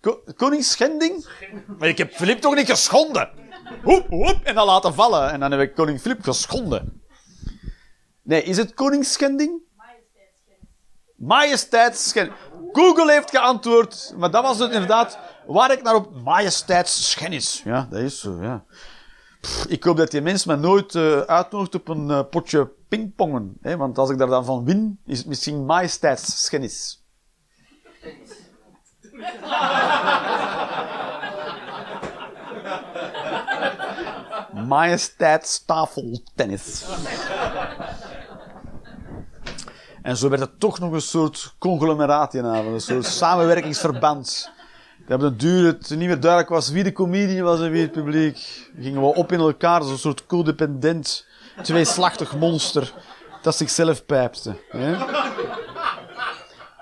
[0.00, 1.28] Ko, koningsschending?
[1.78, 3.30] Maar ik heb Filip toch niet geschonden?
[3.82, 5.30] Hoep, hoep, en dan laten vallen.
[5.30, 7.02] En dan heb ik koning Filip geschonden.
[8.22, 9.60] Nee, is het koningsschending?
[11.16, 12.36] Majesteitsschending.
[12.72, 15.18] Google heeft geantwoord, maar dat was het inderdaad
[15.48, 17.62] waar ik naar op majesteitsschennis.
[17.64, 18.64] Ja, dat is zo, ja.
[19.40, 23.56] Pff, ik hoop dat die mens me nooit eh, uitnodigt op een eh, potje pingpongen.
[23.60, 27.02] Hè, want als ik daar dan van win, is het misschien majesteitsschennis.
[34.66, 36.84] Majesteitstafeltennis.
[40.02, 44.56] En zo werd het toch nog een soort conglomeraatieavond, een soort samenwerkingsverband.
[45.08, 47.82] Dat op den duur het niet meer duidelijk was wie de comedian was en wie
[47.82, 48.70] het publiek.
[48.80, 51.26] Gingen we op in elkaar, een soort codependent,
[51.62, 52.94] tweeslachtig monster
[53.42, 54.56] dat zichzelf pijpte.
[54.68, 54.96] Hè?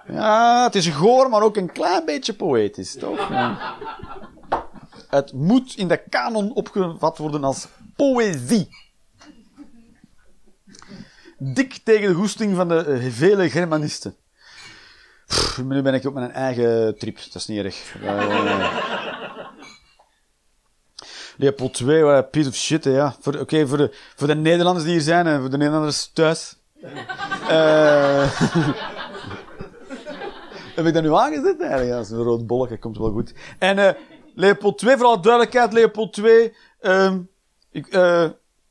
[0.09, 3.29] Ja, het is goor, maar ook een klein beetje poëtisch, toch?
[5.09, 8.69] Het moet in de kanon opgevat worden als poëzie.
[11.39, 14.15] Dik tegen de goesting van de eh, vele Germanisten.
[15.27, 17.95] Pff, nu ben ik op mijn eigen trip, dat is niet erg.
[21.37, 23.17] Leopold 2, wat een piece of shit, ja.
[23.41, 26.57] Oké, voor, de, voor de Nederlanders die hier zijn en voor de Nederlanders thuis.
[27.49, 28.31] Eh
[30.77, 31.91] heb ik dat nu aangezet eigenlijk?
[31.91, 33.35] Ja, dat is een rood bolletje, komt wel goed.
[33.59, 33.95] En eh
[34.35, 37.19] Leopold 2, voor alle duidelijkheid, Leopold 2, ehm
[37.71, 38.25] ik, eh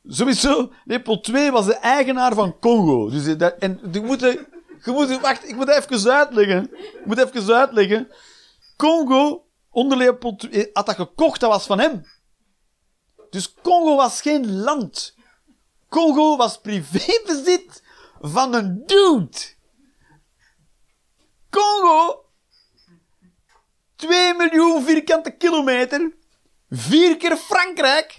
[0.04, 3.10] sowieso, Leopold 2 was de eigenaar van Congo.
[3.10, 4.34] Dus dat, en je moet, eh,
[4.86, 6.70] je moet, wacht, ik moet even uitleggen.
[6.74, 8.08] Ik moet even uitleggen.
[8.76, 12.06] Congo, onder Leopold 2, had dat gekocht, dat was van hem.
[13.30, 15.14] Dus Congo was geen land.
[15.88, 17.82] Congo was privébezit
[18.20, 19.54] van een dude.
[21.50, 22.24] Congo,
[23.96, 26.16] 2 miljoen vierkante kilometer,
[26.70, 28.16] vier keer Frankrijk,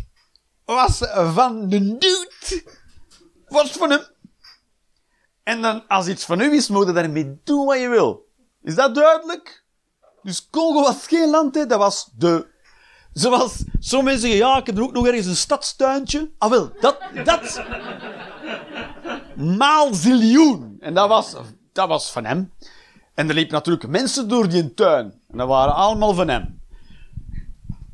[0.65, 0.97] was
[1.33, 2.63] van de dude,
[3.47, 4.05] was van hem.
[5.47, 8.27] En dan, als iets van u is, moet je daarmee doen wat je wil.
[8.63, 9.63] Is dat duidelijk?
[10.23, 11.65] Dus Congo was geen land, hè.
[11.65, 12.47] dat was de...
[13.13, 16.31] Zoals sommige zeggen, ja, ik heb er ook nog ergens een stadstuintje.
[16.37, 16.97] Ah wel, dat...
[17.23, 17.61] dat
[19.57, 20.77] maal ziljoen.
[20.79, 21.35] En dat was,
[21.73, 22.53] dat was van hem.
[23.13, 25.21] En er liepen natuurlijk mensen door die tuin.
[25.27, 26.61] En dat waren allemaal van hem.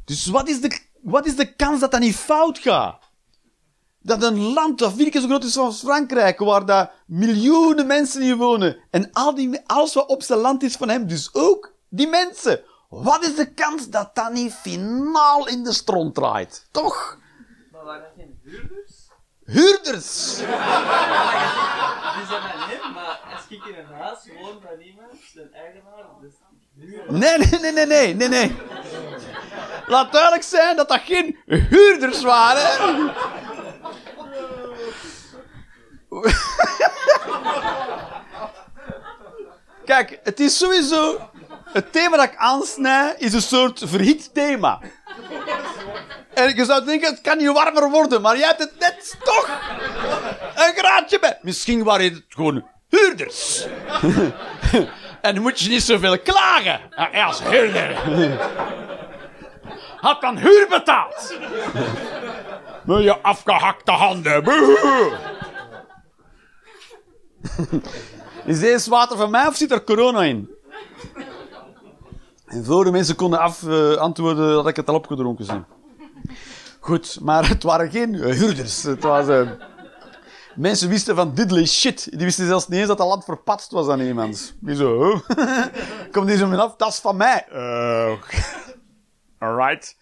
[0.06, 3.03] Dus wat is de, wat is de kans dat dat niet fout gaat?
[4.06, 8.22] Dat een land dat vier keer zo groot is als Frankrijk, waar daar miljoenen mensen
[8.22, 11.74] in wonen, en al die, alles wat op zijn land is van hem, dus ook
[11.90, 12.62] die mensen.
[12.90, 16.68] Wat is de kans dat dat niet finaal in de stront draait?
[16.72, 17.18] Toch?
[17.72, 18.92] Maar waren dat geen huurders?
[19.46, 20.36] Huurders!
[20.38, 20.46] Die
[22.28, 26.34] zijn hem, maar als ik in een huis woon van iemand, zijn eigenaar, dus.
[27.08, 28.56] Nee, nee, nee, nee, nee, nee, nee.
[29.88, 33.14] Laat duidelijk zijn dat dat geen huurders waren.
[39.86, 41.30] Kijk, het is sowieso...
[41.72, 44.80] Het thema dat ik aansnij is een soort verhit thema.
[46.34, 49.50] En je zou denken, het kan niet warmer worden, maar jij hebt het net toch
[50.56, 51.38] een graadje bij.
[51.42, 53.66] Misschien waren het gewoon huurders.
[55.24, 56.80] En dan moet je niet zoveel klagen.
[56.96, 57.96] Ja, hij als huurder.
[60.06, 61.38] Had dan huur betaald.
[62.84, 64.44] Met je afgehakte handen.
[68.46, 70.50] Is deze water van mij of zit er corona in?
[72.46, 75.66] En voor de mensen konden af, eh, antwoorden dat ik het al opgedronken ben.
[76.80, 78.84] Goed, maar het waren geen eh, huurders.
[78.84, 79.28] Het was...
[79.28, 79.50] eh,
[80.56, 82.08] Mensen wisten van diddly shit.
[82.10, 84.56] Die wisten zelfs niet eens dat dat land verpatst was aan iemand.
[84.66, 85.16] Huh?
[86.12, 87.46] Komt die zo mee af, dat is van mij.
[89.40, 89.96] Alright.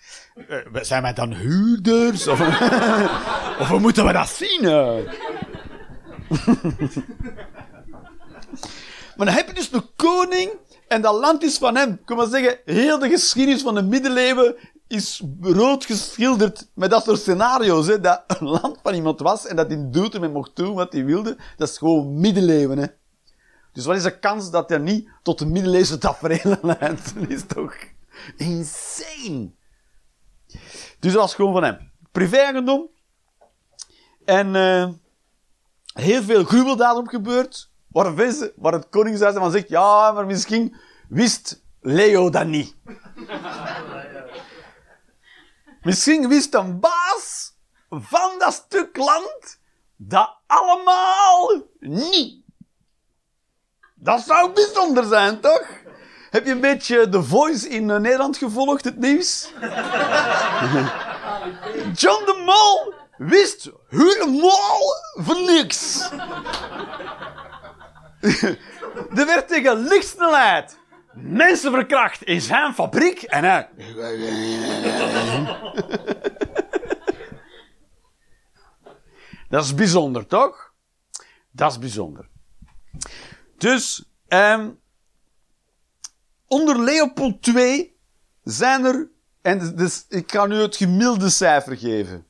[0.74, 2.28] Zijn wij dan huurders?
[2.28, 2.39] Of,
[3.62, 4.62] of moeten we dat zien?
[9.16, 10.52] maar dan heb je dus een koning
[10.88, 12.04] en dat land is van hem.
[12.06, 14.56] Kom maar zeggen, heel de geschiedenis van de middeleeuwen
[14.88, 17.88] is rood geschilderd met dat soort scenario's.
[17.88, 18.00] Hè?
[18.00, 21.06] Dat een land van iemand was en dat hij doet en mocht doen wat hij
[21.06, 21.38] wilde.
[21.58, 22.78] Dat is gewoon middeleeuwen.
[22.78, 22.86] Hè?
[23.74, 27.14] Dus wat is de kans dat hij niet tot de middeleeuwse tafereelen leidt?
[27.16, 27.76] Dat is toch
[28.38, 29.52] insane.
[31.00, 31.92] Dus dat was gewoon van hem.
[32.12, 32.90] Privé-eigendom.
[34.26, 34.90] En eh,
[35.94, 37.70] heel veel gruweldaden op gebeurd.
[37.88, 38.16] Waar,
[38.56, 40.76] waar het koningshuis van zegt, ja, maar misschien
[41.10, 42.76] wist Leo dat niet.
[45.82, 47.56] Misschien wist een baas
[47.89, 49.60] van dat stuk land
[49.96, 52.44] dat allemaal niet.
[53.96, 55.68] Dat zou bijzonder zijn, toch?
[56.30, 59.52] Heb je een beetje The Voice in eh, Nederland gevolgd, het nieuws?
[62.02, 62.94] John de Mol
[63.28, 64.80] wist helemaal
[65.13, 66.09] van niks.
[69.19, 70.80] er werd tegen lichtsnelheid
[71.13, 73.69] mensen verkracht in zijn fabriek en hij...
[79.49, 80.74] Dat is bijzonder, toch?
[81.51, 82.30] Dat is bijzonder.
[83.57, 84.69] Dus, ehm,
[86.47, 87.95] onder Leopold II
[88.43, 89.09] zijn er,
[89.41, 92.26] en dus, ik ga nu het gemiddelde cijfer geven.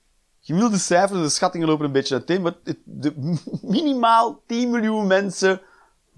[0.52, 5.62] Gemiddelde cijfer, de schattingen lopen een beetje uiteen, maar het, de, minimaal 10 miljoen mensen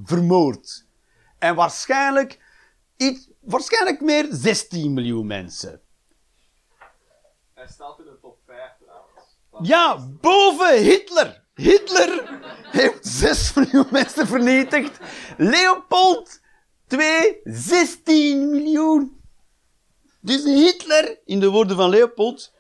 [0.04, 0.86] vermoord.
[1.40, 2.40] En waarschijnlijk,
[2.98, 5.82] iets, waarschijnlijk meer 16 miljoen mensen.
[7.54, 9.70] Hij staat in de top 5 trouwens.
[9.70, 11.44] Ja, boven Hitler.
[11.56, 15.00] Hitler heeft 6 miljoen mensen vernietigd.
[15.38, 16.42] Leopold
[16.88, 19.22] II, 16 miljoen.
[20.22, 22.54] Dus Hitler, in de woorden van Leopold,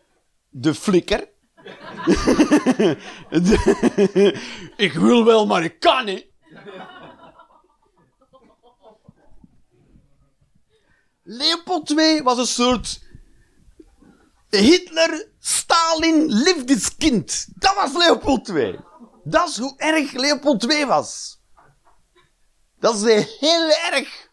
[0.50, 1.32] de flikker.
[4.86, 6.26] Ik wil wel, maar ik kan niet.
[11.24, 13.01] Leopold II was een soort
[14.49, 17.47] Hitler, Stalin, liefdeskind.
[17.55, 18.80] Dat was Leopold II.
[19.24, 21.41] Dat is hoe erg Leopold II was.
[22.80, 24.30] Dat is heel erg.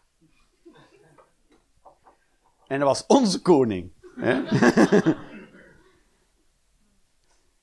[2.67, 3.91] En dat was onze koning.
[4.15, 4.43] Hè?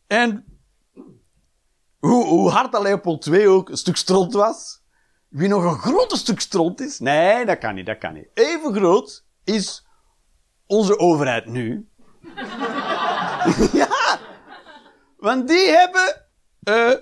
[0.09, 0.45] en
[1.99, 4.83] hoe, hoe hard dat Leopold II ook een stuk stront was.
[5.29, 6.99] Wie nog een groter stuk stront is?
[6.99, 8.29] Nee, dat kan niet, dat kan niet.
[8.35, 9.87] Even groot is
[10.67, 11.89] onze overheid nu.
[13.73, 14.19] ja!
[15.17, 16.27] Want die hebben,
[16.63, 16.95] eh,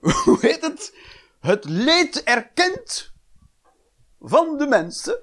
[0.24, 0.96] hoe heet het?
[1.40, 3.12] Het leed erkend
[4.20, 5.18] van de mensen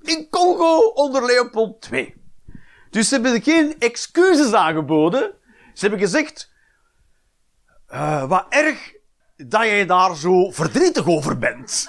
[0.00, 2.14] in Congo onder Leopold II.
[2.90, 5.34] Dus ze hebben geen excuses aangeboden.
[5.74, 6.52] Ze hebben gezegd,
[7.86, 8.92] eh, wat erg
[9.36, 11.86] dat jij daar zo verdrietig over bent.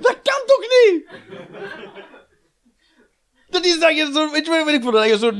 [0.00, 1.08] dat kan toch niet?
[3.54, 4.82] Dat is dat je zo, weet je wat ik?
[4.82, 5.32] Dat je zo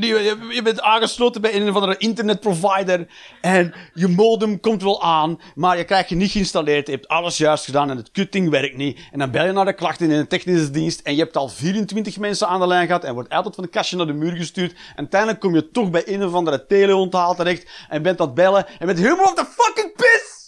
[0.51, 3.07] je, bent aangesloten bij een of andere internetprovider
[3.41, 6.87] en je modem komt wel aan, maar je krijgt je niet geïnstalleerd.
[6.87, 8.99] Je hebt alles juist gedaan en het kutting werkt niet.
[9.13, 11.49] En dan bel je naar de klachten in een technische dienst en je hebt al
[11.49, 14.37] 24 mensen aan de lijn gehad en wordt altijd van de kastje naar de muur
[14.37, 14.73] gestuurd.
[14.73, 18.67] En uiteindelijk kom je toch bij een of andere teleonthaal terecht en bent het bellen
[18.79, 20.44] en bent helemaal op de fucking piss!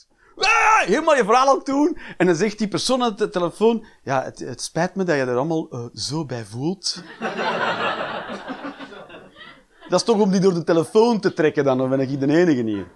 [0.87, 1.99] Helemaal je verhaal aan doen.
[2.17, 5.23] En dan zegt die persoon aan de telefoon, ja, het, het spijt me dat je
[5.23, 7.03] er allemaal eh, zo bij voelt.
[9.89, 12.63] Dat is toch om die door de telefoon te trekken dan, ben ik de enige
[12.63, 12.87] hier?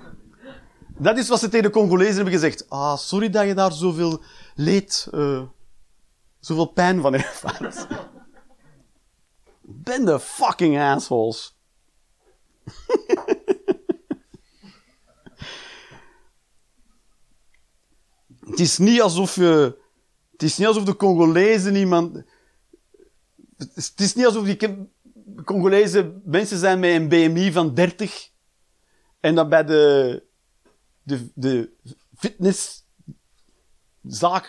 [0.98, 2.70] Dat is wat ze tegen de Congolezen hebben gezegd.
[2.70, 4.20] Ah, sorry dat je daar zoveel
[4.54, 5.42] leed, eh,
[6.40, 7.86] zoveel pijn van ervaart.
[9.60, 11.58] ben de fucking assholes.
[18.50, 19.78] Het is niet alsof je,
[20.32, 22.22] het is niet alsof de Congolezen iemand,
[23.56, 24.88] het is niet alsof die
[25.44, 28.30] Congolezen mensen zijn met een BMI van 30
[29.20, 30.22] en dan bij de,
[31.02, 31.70] de, de
[32.18, 32.90] fitnesszaak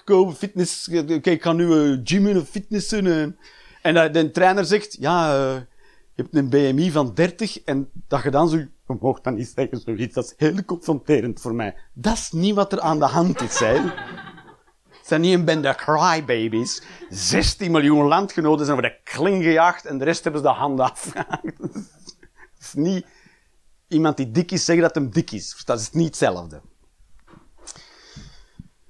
[0.05, 3.37] komen, fitness, kijk, ik ga nu uh, gymmen of fitnessen en,
[3.81, 5.67] en dat de trainer zegt, ja,
[6.21, 8.65] je hebt een BMI van 30 en dat je dan zo,
[8.99, 11.75] mag dat niet zeggen zoiets, dat is heel confronterend voor mij.
[11.93, 13.79] Dat is niet wat er aan de hand is, hè.
[14.87, 16.81] Het zijn niet een bende crybabies.
[17.09, 20.85] 16 miljoen landgenoten zijn voor de kling gejaagd en de rest hebben ze de handen
[20.85, 21.57] afgehaakt.
[21.61, 23.05] Het is niet
[23.87, 25.61] iemand die dik is zeggen dat hem dik is.
[25.65, 26.61] Dat is niet hetzelfde.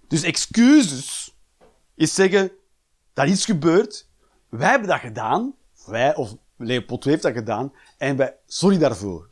[0.08, 1.36] Dus excuses
[1.96, 2.52] is zeggen,
[3.14, 4.10] dat is gebeurd,
[4.50, 5.56] wij hebben dat gedaan,
[5.86, 9.30] wij of Leopold heeft dat gedaan, en wij, sorry daarvoor.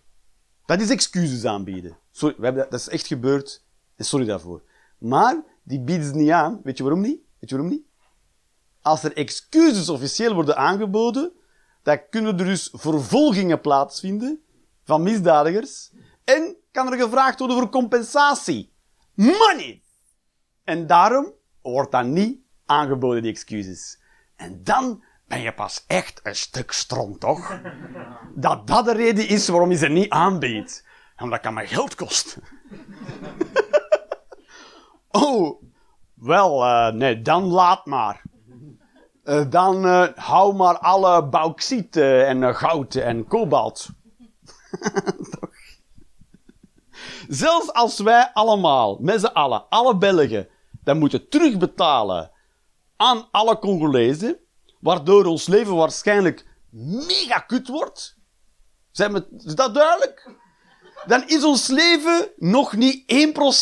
[0.65, 1.97] Dat is excuses aanbieden.
[2.11, 3.65] Sorry, we hebben dat, dat is echt gebeurd,
[3.95, 4.63] en sorry daarvoor.
[4.97, 6.61] Maar, die bieden ze niet aan.
[6.63, 7.19] Weet je waarom niet?
[7.39, 7.86] Weet je waarom niet?
[8.82, 11.32] Als er excuses officieel worden aangeboden,
[11.84, 14.41] dan kunnen er dus vervolgingen plaatsvinden
[14.84, 15.91] van misdadigers,
[16.23, 18.73] en kan er gevraagd worden voor compensatie.
[19.13, 19.84] Money!
[20.63, 23.99] En daarom wordt dat niet aangeboden, die excuses.
[24.36, 27.59] En dan ben je pas echt een stuk stront, toch?
[28.36, 30.86] Dat dat de reden is waarom je ze niet aanbiedt.
[31.15, 32.43] En dat me geld kosten.
[35.25, 35.61] oh,
[36.13, 38.21] wel, uh, nee, dan laat maar.
[39.23, 43.89] Uh, dan uh, hou maar alle bauxiet en goud en kobalt.
[47.27, 50.47] Zelfs als wij allemaal, met z'n allen, alle Belgen,
[50.84, 52.32] dat moeten terugbetalen
[52.95, 54.39] aan alle Congolezen,
[54.80, 58.17] waardoor ons leven waarschijnlijk mega kut wordt.
[58.91, 60.32] Zijn we, is dat duidelijk?
[61.05, 63.03] Dan is ons leven nog niet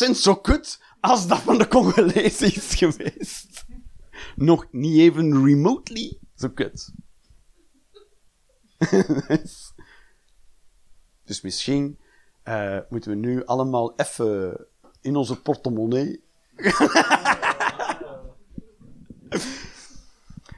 [0.09, 3.65] 1% zo kut als dat van de Congolezen is geweest.
[4.35, 6.91] Nog niet even remotely zo kut.
[11.25, 11.99] dus misschien
[12.43, 14.65] uh, moeten we nu allemaal even
[15.01, 16.23] in onze portemonnee.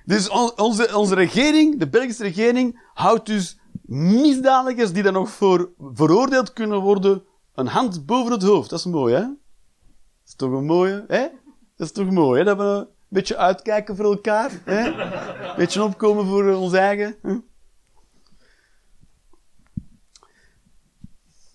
[0.09, 5.71] dus on, onze, onze regering, de Belgische regering, houdt dus misdadigers die dan nog voor
[5.93, 7.23] veroordeeld kunnen worden,
[7.55, 8.69] een hand boven het hoofd.
[8.69, 9.21] Dat is mooi, hè?
[9.21, 9.37] Dat
[10.25, 11.27] is toch een hè?
[11.75, 12.45] Dat is toch mooi, hè?
[12.45, 14.87] Dat we een beetje uitkijken voor elkaar, hè?
[15.49, 17.15] Een beetje opkomen voor ons eigen.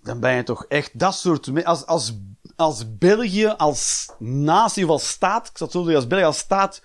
[0.03, 1.65] Dan ben je toch echt dat soort...
[1.65, 2.19] Als, als,
[2.57, 6.39] als België, als natie of als staat, ik zal het zo zeggen, als België als
[6.39, 6.83] staat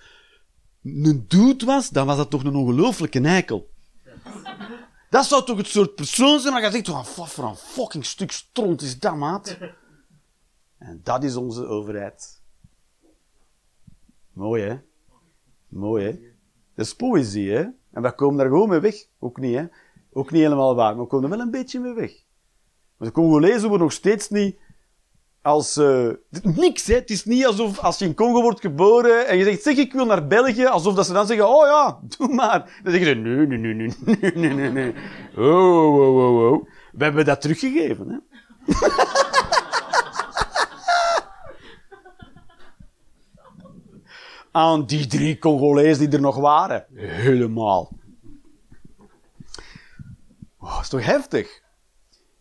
[0.82, 3.70] een dude was, dan was dat toch een ongelooflijke eikel.
[5.10, 8.32] Dat zou toch het soort persoon zijn waar je zegt, wat voor een fucking stuk
[8.32, 9.58] stront is dat, maat?
[10.78, 12.42] En dat is onze overheid.
[14.32, 14.78] Mooi, hè?
[15.68, 16.12] Mooi, hè?
[16.74, 17.66] Dat is poëzie, hè?
[17.90, 19.06] En wij komen daar gewoon mee weg.
[19.18, 19.66] Ook niet, hè?
[20.12, 22.12] Ook niet helemaal waar, maar we komen er wel een beetje mee weg.
[22.96, 24.58] Maar de Congolezen worden nog steeds niet
[25.42, 25.76] als...
[25.76, 26.08] Eh,
[26.42, 26.94] niks, hè.
[26.94, 29.92] Het is niet alsof als je in Congo wordt geboren en je zegt, zeg, ik
[29.92, 32.80] wil naar België, alsof dat ze dan zeggen, oh ja, doe maar.
[32.82, 33.74] Dan zeggen ze, nee, nee, nee,
[34.04, 34.94] nee, nee, nee, nee.
[35.36, 36.68] Oh oh, oh, oh, oh, oh.
[36.92, 38.18] We hebben dat teruggegeven, hè.
[44.52, 46.86] Aan die drie Congolees die er nog waren.
[46.94, 47.92] Helemaal.
[50.58, 51.59] Oh, dat is toch heftig?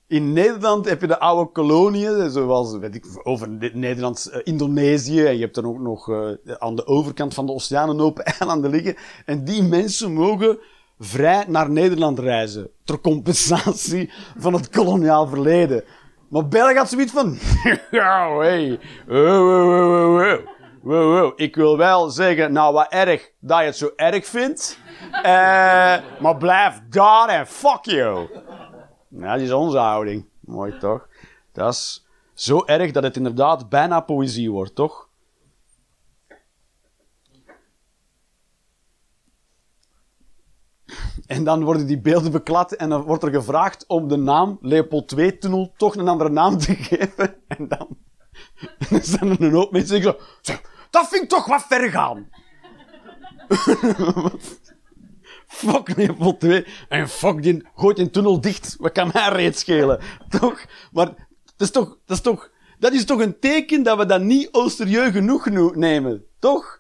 [0.10, 5.26] In Nederland heb je de oude koloniën, zoals weet ik, over Nederlands, eh, Indonesië.
[5.26, 8.26] En je hebt dan ook nog eh, aan de overkant van de oceaan een open
[8.39, 8.95] eilanden liggen.
[9.26, 10.60] En die mensen mogen
[10.99, 12.70] vrij naar Nederland reizen.
[12.84, 15.84] Ter compensatie van het koloniaal verleden.
[16.28, 17.38] Maar België had zoiets van...
[17.91, 18.80] Ja, hey.
[19.07, 20.41] Wow,
[20.82, 21.32] wow.
[21.36, 24.80] Ik wil wel zeggen, nou wat erg dat je het zo erg vindt.
[25.12, 28.28] Eh, maar blijf daar en fuck you.
[29.10, 30.26] Ja, die is onze houding.
[30.39, 31.07] Mooi toch?
[31.51, 35.07] Dat is zo erg dat het inderdaad bijna poëzie wordt, toch?
[41.26, 45.12] En dan worden die beelden beklad en dan wordt er gevraagd om de naam Leopold
[45.12, 47.36] II-tunnel toch een andere naam te geven.
[47.47, 47.97] En dan,
[49.01, 50.18] staan er een hoop mensen die zo,
[50.89, 52.30] dat vind ik toch wat ver gaan.
[55.50, 58.76] fuck Leopold II en fuck die, gooit die tunnel dicht.
[58.80, 60.00] Wat kan mij reeds schelen?
[60.39, 60.66] Toch?
[60.91, 64.22] Maar dat is toch, dat is toch, dat is toch een teken dat we dat
[64.22, 66.26] niet au serieus genoeg no- nemen.
[66.39, 66.80] Toch?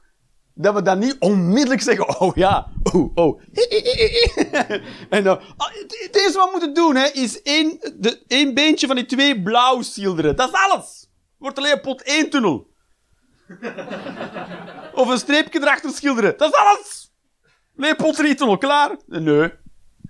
[0.53, 3.41] Dat we dan niet onmiddellijk zeggen, oh ja, oh, oh.
[5.09, 8.87] en dan, ah, het eerste wat we moeten doen, hè, is één, de, één beentje
[8.87, 10.35] van die twee blauw schilderen.
[10.35, 11.09] Dat is alles.
[11.37, 12.67] Wordt de Leopold één tunnel.
[14.93, 16.37] of een streepje erachter schilderen.
[16.37, 17.08] Dat is alles.
[17.79, 18.97] Leopold 3 tunnel, klaar?
[19.05, 19.51] Nee.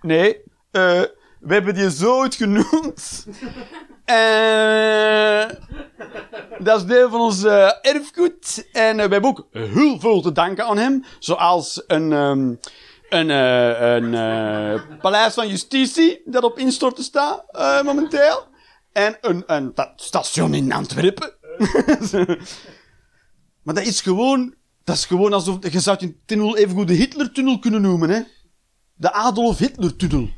[0.02, 0.42] Nee.
[0.72, 1.02] Eh,
[1.40, 3.26] we hebben die zo genoemd.
[4.10, 5.50] Eh,
[6.58, 8.68] dat is deel van ons eh, erfgoed.
[8.72, 11.04] En we hebben ook heel veel te danken aan hem.
[11.20, 12.54] Zoals een, ehm,
[13.10, 17.44] een, een paleis van justitie dat op instorten staat
[17.84, 18.48] momenteel.
[18.92, 21.34] En een, een station in Antwerpen.
[23.64, 24.56] maar dat is gewoon...
[24.90, 25.58] Dat is gewoon alsof...
[25.72, 28.22] Je zou die tunnel evengoed de Hitler-tunnel kunnen noemen, hè.
[28.94, 30.30] De Adolf Hitler-tunnel.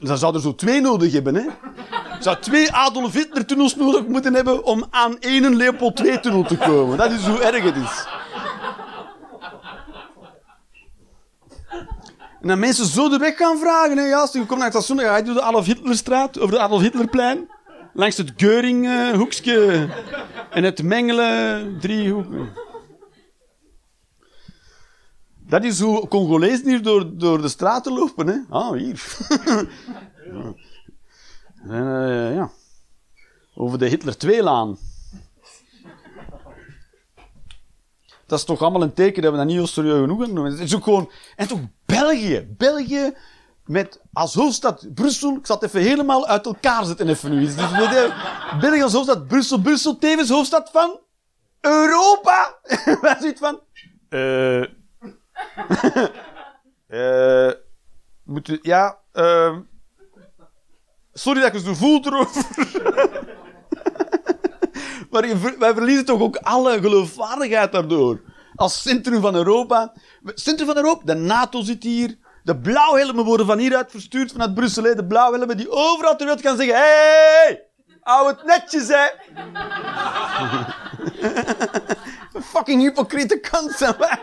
[0.00, 1.46] Dan zou er zo twee nodig hebben, hè.
[2.20, 6.98] Zou twee Adolf Hitler-tunnels nodig moeten hebben om aan één Leopold II-tunnel te komen.
[6.98, 8.06] Dat is hoe erg het is.
[12.40, 13.96] En dan mensen zo de weg gaan vragen.
[13.96, 14.04] Hè.
[14.04, 16.60] Ja, als je komt naar het station, ga je door de Adolf Hitlerstraat, over de
[16.60, 17.48] Adolf Hitlerplein.
[17.94, 19.88] Langs het Geuring-hoekje.
[20.50, 22.26] en het Mengelen driehoek.
[25.38, 28.26] Dat is hoe Congolezen hier door, door de straten lopen.
[28.26, 28.38] Hè.
[28.48, 29.02] Ah, hier.
[31.62, 32.50] En, eh, ja.
[33.54, 34.78] Over de Hitler 2-laan.
[38.26, 40.44] Dat is toch allemaal een teken dat we dat niet heel serieus genoeg gaan doen.
[40.44, 41.10] Het is ook gewoon...
[41.36, 42.46] En toch België.
[42.56, 43.14] België
[43.64, 45.36] met als hoofdstad Brussel.
[45.36, 47.40] Ik zal het even helemaal uit elkaar zetten even nu.
[47.40, 47.54] Dus
[48.60, 49.60] België als hoofdstad Brussel.
[49.60, 51.00] Brussel tevens hoofdstad van
[51.60, 52.58] Europa.
[53.02, 53.60] Waar zit van?
[54.08, 54.62] Eh...
[57.48, 57.52] eh...
[58.24, 58.58] Moet.
[58.62, 59.60] Ja, ehm...
[61.12, 62.44] Sorry dat je zo voelt erover.
[65.10, 68.20] maar wij verliezen toch ook alle geloofwaardigheid daardoor.
[68.54, 69.92] Als centrum van Europa.
[70.24, 72.18] Centrum van Europa, de NATO zit hier.
[72.42, 74.82] De blauwhelmen worden van hieruit verstuurd vanuit Brussel.
[74.84, 74.94] hè.
[74.94, 77.62] De blauwhelmen die overal ter wereld gaan zeggen: hey,
[78.00, 79.06] hou het netjes, hè.
[82.52, 84.18] Fucking hypocriete kant zijn wij.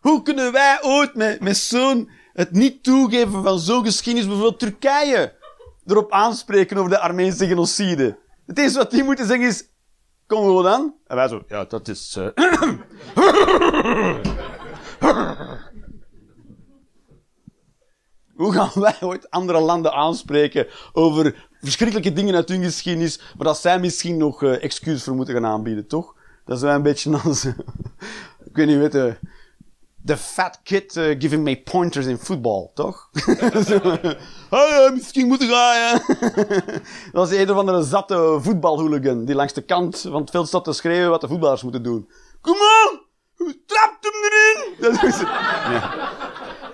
[0.00, 2.10] Hoe kunnen wij ooit met, met zo'n...
[2.32, 5.34] Het niet toegeven van zo'n geschiedenis, bijvoorbeeld Turkije,
[5.86, 8.18] erop aanspreken over de Armeense genocide.
[8.46, 9.64] Het eerste wat die moeten zeggen is...
[10.26, 10.94] Congo dan?
[11.06, 11.42] En wij zo...
[11.48, 12.18] Ja, dat is...
[12.18, 12.26] eh,
[18.36, 23.58] Hoe gaan wij ooit andere landen aanspreken over verschrikkelijke dingen uit hun geschiedenis, maar dat
[23.58, 26.14] zij misschien nog eh, excuus voor moeten gaan aanbieden, toch?
[26.44, 27.44] Dat is wel een beetje als...
[28.44, 29.16] ik weet niet, weet je...
[30.04, 33.08] The fat kid eh, giving me pointers in football, toch?
[34.50, 36.00] Oh misschien moeten gaan,
[37.12, 40.64] dat was een of andere zatte voetbalhooligan die langs de kant van het veld zat
[40.64, 42.10] te schreeuwen wat de voetballers moeten doen.
[42.40, 43.04] Kom on!
[43.66, 45.08] Trap hem erin!
[45.08, 45.20] Is...
[45.20, 46.25] Ja.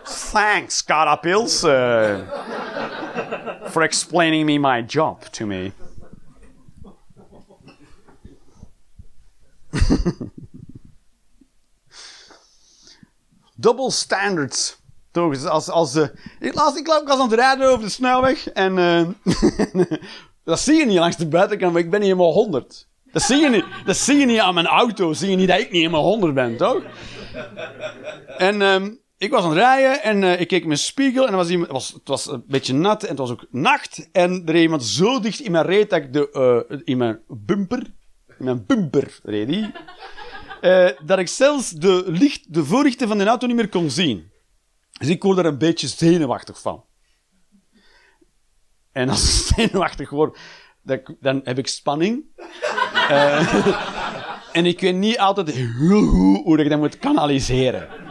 [0.05, 2.25] Thanks, Pils, uh,
[3.71, 5.73] for explaining me my job to me.
[13.57, 14.81] Double standards.
[15.13, 16.09] Toch, dus als, als, eh,
[16.41, 19.07] ik, las, ik, ik was aan het rijden over de snelweg en eh,
[20.45, 22.89] dat zie je niet langs de buitenkant, maar ik ben niet helemaal 100.
[23.13, 25.59] Dat zie je niet, dat zie je niet aan mijn auto, zie je niet dat
[25.59, 26.83] ik niet helemaal 100 ben, toch?
[28.37, 28.91] En ehm,
[29.23, 31.49] ik was aan het rijden en eh, ik keek in mijn spiegel en er was
[31.49, 34.09] iemand, het, was, het was een beetje nat en het was ook nacht.
[34.13, 36.31] En er reed iemand zo dicht in mijn reet dat ik de,
[36.69, 37.95] eh, in mijn bumper,
[38.39, 39.73] in mijn bumper reed die,
[40.61, 44.31] eh, dat ik zelfs de, licht, de voorlichten van de auto niet meer kon zien.
[44.93, 46.85] Dus ik word er een beetje zenuwachtig van.
[48.93, 50.39] En als ik zenuwachtig word,
[50.83, 52.25] dan, dan heb ik spanning.
[54.53, 58.02] En ik weet niet altijd hoe ik dat moet kanaliseren.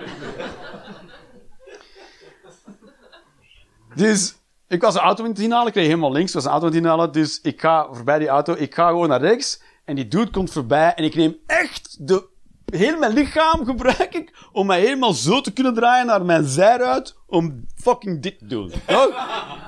[3.95, 4.35] Dus
[4.67, 6.73] ik was een auto in het inhalen, ik kreeg helemaal links, was een auto in
[6.73, 10.07] het inhalen, dus ik ga voorbij die auto, ik ga gewoon naar rechts, en die
[10.07, 12.27] dude komt voorbij, en ik neem echt de,
[12.65, 17.15] heel mijn lichaam gebruik ik, om mij helemaal zo te kunnen draaien naar mijn zijruit,
[17.27, 18.71] om fucking dit te doen.
[18.87, 19.15] Oh,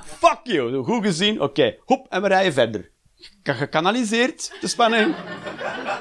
[0.04, 2.90] fuck you, goed gezien, oké, hop, en we rijden verder.
[3.42, 5.14] Ge- Gekanaliseerd, de spanning.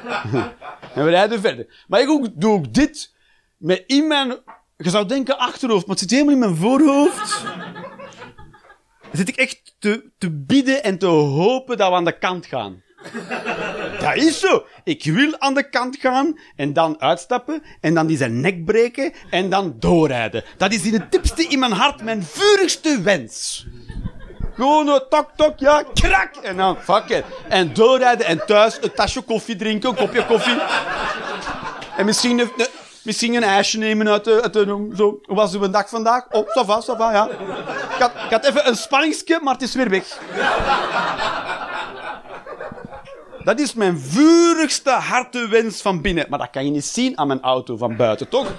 [0.96, 1.84] en we rijden verder.
[1.88, 3.14] Maar ik doe ook dit,
[3.58, 4.28] met in mijn,
[4.78, 7.46] je zou denken achterhoofd, maar het zit helemaal in mijn voorhoofd
[9.14, 12.82] zit ik echt te, te bidden en te hopen dat we aan de kant gaan.
[14.00, 14.66] Dat is zo.
[14.84, 19.14] Ik wil aan de kant gaan en dan uitstappen en dan die zijn nek breken
[19.30, 20.44] en dan doorrijden.
[20.58, 23.66] Dat is die de diepste in mijn hart, mijn vurigste wens.
[24.54, 26.36] Gewoon tok, tok, ja, krak.
[26.36, 27.24] En dan, fuck it.
[27.50, 30.58] En doorrijden en thuis een tasje koffie drinken, een kopje koffie.
[31.98, 32.52] En misschien een-
[33.04, 35.20] misschien een ijsje nemen uit de, uit de zo.
[35.24, 36.26] Hoe was uw dag vandaag?
[36.32, 37.30] Oh, ça va, ça va, ja.
[38.26, 40.20] Ik had, even een spanningske, maar het is weer weg.
[43.44, 46.26] Dat is mijn vurigste hartewens van binnen.
[46.30, 48.52] Maar dat kan je niet zien aan mijn auto van buiten, toch?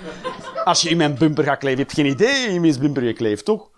[0.65, 3.45] Als je in mijn bumper gaat kleven, je hebt geen idee in mijn bumper gekleefd,
[3.45, 3.71] toch?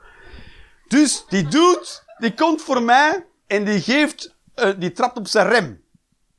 [0.88, 1.86] Dus die dude,
[2.18, 5.80] die komt voor mij en die geeft, eh, die trapt op zijn rem.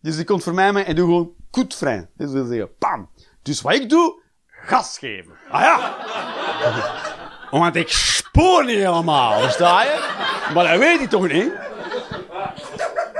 [0.02, 2.10] Dus die komt voor mij en doet gewoon goed vrij.
[2.18, 3.10] Dus wil zeggen, pam.
[3.48, 5.34] Dus wat ik doe, gas geven.
[5.50, 5.96] Ah ja.
[7.52, 10.00] Want ik spoor niet helemaal, versta je?
[10.54, 11.52] Maar dat weet ik toch niet?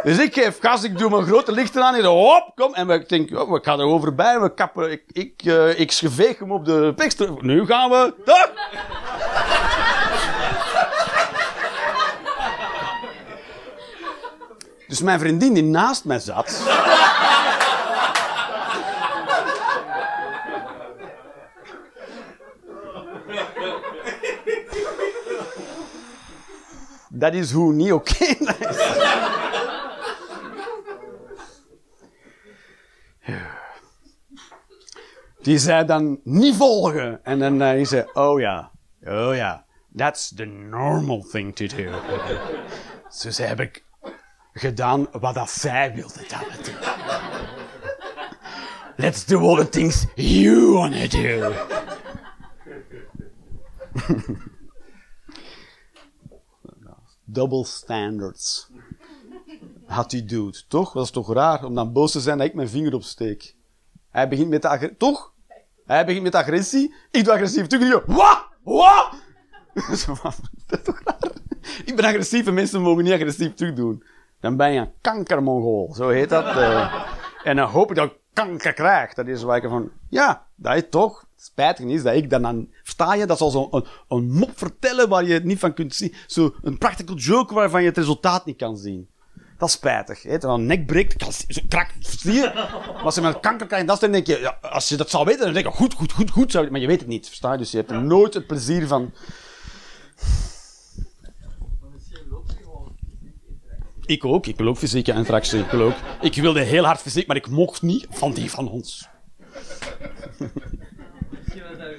[0.04, 2.74] Dus ik geef gas, ik doe mijn grote lichten aan en hop, kom.
[2.74, 5.92] En ik denk, oh, we gaan er over bij, we kappen, ik, ik, eh, ik
[5.92, 7.30] veeg hem op de pekster.
[7.40, 8.52] Nu gaan we, toch?
[14.88, 16.62] Dus mijn vriendin die naast mij zat.
[27.18, 28.38] Dat is hoe niet oké is.
[35.42, 37.24] Die zei dan niet volgen.
[37.24, 38.72] En dan uh, die zei, oh ja,
[39.04, 39.66] oh ja,
[39.96, 41.92] that's the normal thing to do.
[43.22, 43.84] dus heb ik
[44.54, 46.76] gedaan wat dat zij wilde dat we doen.
[48.96, 51.54] Let's do all the things you wanna do.
[57.38, 58.68] Double standards.
[59.86, 60.92] Had die dude, toch?
[60.94, 63.56] Dat is toch raar om dan boos te zijn dat ik mijn vinger opsteek.
[64.10, 64.98] Hij begint met agressie.
[64.98, 65.34] Toch?
[65.86, 66.94] Hij begint met agressie.
[67.12, 67.68] Ik doe agressief.
[67.68, 68.04] Toen je.
[68.06, 68.48] Wat?
[68.64, 69.10] Wat?
[69.74, 71.32] Dat is toch raar?
[71.86, 74.04] Ik ben agressief en mensen mogen niet agressief terugdoen.
[74.40, 75.94] Dan ben je een kankermongool.
[75.94, 76.46] Zo heet dat.
[76.46, 77.04] eh.
[77.44, 78.14] En dan hoop ik dat
[78.46, 79.14] kanker krijg.
[79.14, 79.90] Dat is waar ik van.
[80.10, 81.26] Ja, dat is toch.
[81.40, 82.68] Spijtig is dat ik dan aan.
[82.84, 83.26] Versta je?
[83.26, 86.14] Dat is al zo'n een, mop vertellen waar je het niet van kunt zien.
[86.28, 89.08] Zo een practical joke waarvan je het resultaat niet kan zien.
[89.58, 90.24] Dat is spijtig.
[90.24, 90.40] Hè?
[90.40, 91.16] Terwijl een nek breekt,
[91.68, 92.52] krak, zie je?
[92.54, 95.44] Maar als je met kanker krijgt, dan denk je, ja, als je dat zou weten,
[95.46, 97.58] dan denk je, goed, goed, goed, goed, je- maar je weet het niet, versta je?
[97.58, 99.14] Dus je hebt nooit het plezier van.
[101.82, 103.97] Maar misschien loopt je gewoon fysiek interactie.
[104.08, 105.96] Ik ook, ik wil ook fysieke interactie, ik wil ook.
[106.22, 109.08] Ik wilde heel hard fysiek, maar ik mocht niet van die van ons.
[111.30, 111.98] Misschien was dat.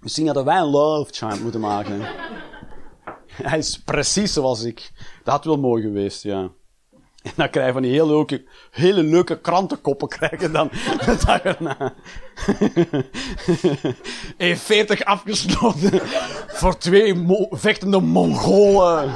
[0.00, 2.00] Misschien hadden wij een love chant moeten maken.
[3.42, 4.92] Hij is precies zoals ik.
[5.24, 6.50] Dat had wel mooi geweest, ja.
[7.22, 10.68] En dan krijg je van die hele leuke, hele leuke krantenkoppen krijgen dan
[11.04, 11.94] de dag erna.
[14.38, 16.00] E40 afgesloten
[16.46, 19.12] voor twee vechtende Mongolen.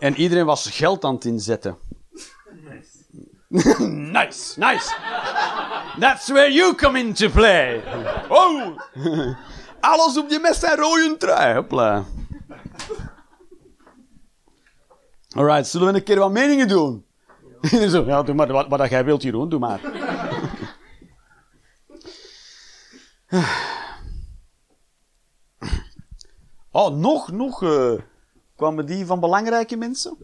[0.00, 1.76] En iedereen was geld aan het inzetten.
[4.16, 4.94] nice, nice.
[5.98, 7.82] That's where you come into play.
[8.28, 8.78] Oh!
[9.80, 11.54] Alles op die mes en rode trui.
[11.54, 12.04] Hopla.
[15.36, 17.04] Alright, zullen we een keer wat meningen doen?
[17.90, 19.80] Zo, ja, doe maar wat, wat jij wilt, Jeroen, doe maar.
[26.72, 27.92] Oh, nog, nog eh,
[28.60, 30.16] kwamen die van belangrijke mensen?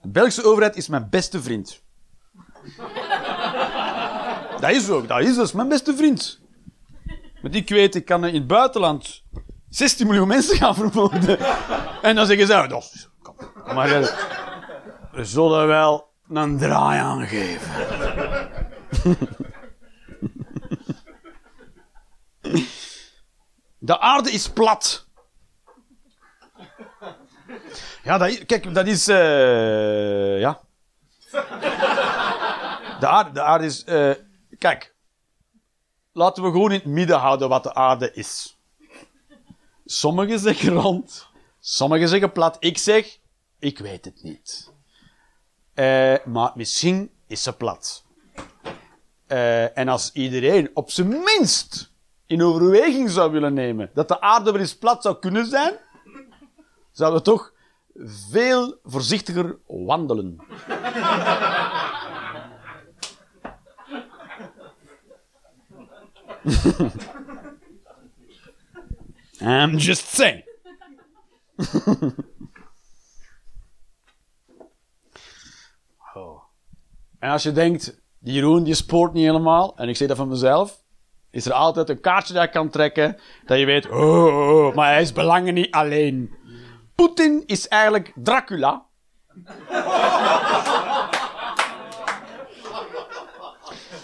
[0.00, 1.82] De Belgische overheid is mijn beste vriend.
[4.60, 6.40] Dat is ook, dat is dus mijn beste vriend.
[7.42, 9.22] Want ik weet, ik kan in het buitenland
[9.68, 11.38] 16 miljoen mensen gaan vermoorden.
[12.02, 13.34] En dan zeggen ze, oh, dat kom,
[13.74, 13.88] maar,
[15.12, 17.70] we zullen wel een draai aan geven.
[23.88, 25.06] De aarde is plat.
[28.02, 29.08] Ja, dat kijk, dat is.
[29.08, 30.60] eh, ja.
[33.00, 33.84] De aarde, de aarde is.
[33.84, 34.10] eh,
[34.58, 34.94] kijk.
[36.12, 38.58] Laten we gewoon in het midden houden wat de aarde is.
[39.84, 41.28] Sommigen zeggen rond,
[41.60, 42.56] sommigen zeggen plat.
[42.60, 43.18] Ik zeg,
[43.58, 44.72] ik weet het niet.
[45.74, 48.04] Eh, maar misschien is ze plat.
[49.74, 51.87] En als iedereen op zijn minst
[52.28, 55.74] in overweging zou willen nemen dat de aarde wel eens plat zou kunnen zijn,
[56.90, 57.52] zouden we toch
[58.30, 60.36] veel voorzichtiger wandelen.
[69.40, 70.44] I'm just saying.
[76.14, 76.42] oh.
[77.18, 80.28] En als je denkt, die Jeroen die spoort niet helemaal, en ik zeg dat van
[80.28, 80.82] mezelf,
[81.38, 84.74] is er altijd een kaartje dat je kan trekken, dat je weet, oh, oh, oh,
[84.74, 86.34] maar hij is belangen niet alleen.
[86.94, 88.86] Poetin is eigenlijk Dracula.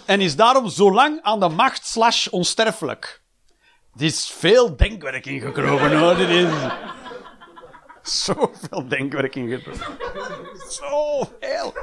[0.06, 3.23] en is daarom zo lang aan de macht slash onsterfelijk.
[3.97, 6.11] Er is veel denkwerk ingekropen hoor.
[6.11, 6.52] Er is
[8.02, 9.81] zoveel denkwerk ingekropen.
[10.69, 11.74] Zoveel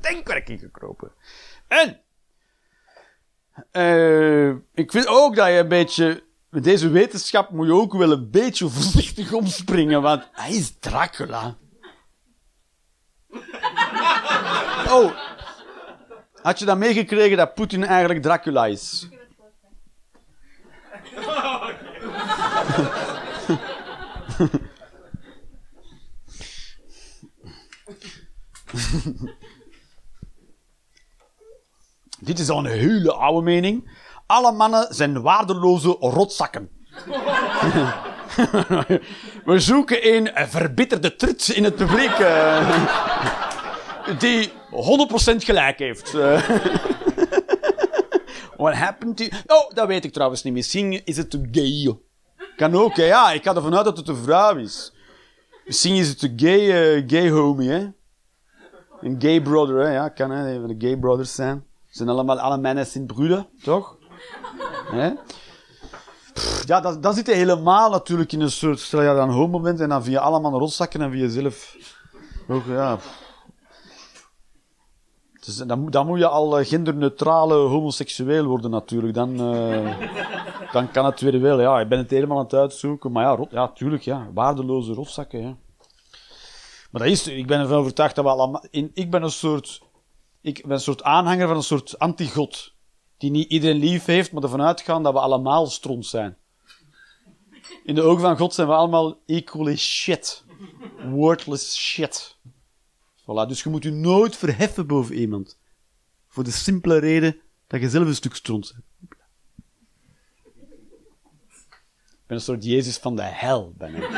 [0.00, 1.12] denkwerk ingekropen.
[1.68, 2.00] En
[3.70, 6.22] eh, ik vind ook dat je een beetje.
[6.50, 11.56] Met deze wetenschap moet je ook wel een beetje voorzichtig omspringen, want hij is Dracula.
[14.90, 15.12] Oh.
[16.42, 19.08] Had je dan meegekregen dat Poetin eigenlijk Dracula is?
[32.20, 33.90] Dit is al een hele oude mening.
[34.26, 36.68] Alle mannen zijn waardeloze rotzakken.
[39.44, 42.10] We zoeken een verbitterde trut in het publiek.
[42.10, 42.88] eh,
[44.18, 44.52] die 100%
[45.36, 46.14] gelijk heeft.
[46.14, 46.48] eh.
[48.56, 49.24] What happened to...
[49.46, 50.52] Oh, dat weet ik trouwens niet.
[50.52, 51.98] Misschien is het gay.
[52.56, 53.04] Kan ook, hè.
[53.04, 54.92] Ja, ik ga ervan uit dat het een vrouw is.
[55.64, 57.86] Misschien is het een gay, eh, gay homie, hè.
[59.00, 59.92] Een gay brother, hè.
[59.92, 60.54] Ja, kan, hè.
[60.54, 61.64] Een van de gay brothers zijn.
[61.90, 63.96] Zijn allemaal alle mannen zijn broeder, toch?
[66.66, 68.78] Ja, dat, dat zit je helemaal natuurlijk in een soort...
[68.80, 71.76] Stel je dan homo bent en dan via allemaal rotzakken en via jezelf...
[72.48, 72.98] Ook, ja...
[75.44, 79.14] Dus dan, moet- dan moet je al eh, genderneutrale homoseksueel worden natuurlijk.
[79.14, 79.96] Dan, eh,
[80.72, 81.60] dan kan het weer wel.
[81.60, 83.12] Ja, ik ben het helemaal aan het uitzoeken.
[83.12, 84.28] Maar ja, rot, ja tuurlijk, ja.
[84.34, 85.56] Waardeloze rotzakken, ja.
[86.90, 87.28] Maar dat is...
[87.28, 88.64] Ik ben ervan overtuigd dat we allemaal...
[88.70, 89.80] In, ik ben een soort...
[90.40, 92.74] Ik ben een soort aanhanger van een soort antigod.
[93.16, 96.36] Die niet iedereen lief heeft, maar ervan uitgaan dat we allemaal stront zijn.
[97.84, 100.44] In de ogen van God zijn we allemaal equally shit.
[101.10, 102.36] Worthless shit.
[103.20, 105.58] Voilà, dus je moet je nooit verheffen boven iemand.
[106.28, 108.84] Voor de simpele reden dat je zelf een stuk stront bent.
[112.10, 114.08] Ik ben een soort Jezus van de hel, ben ik.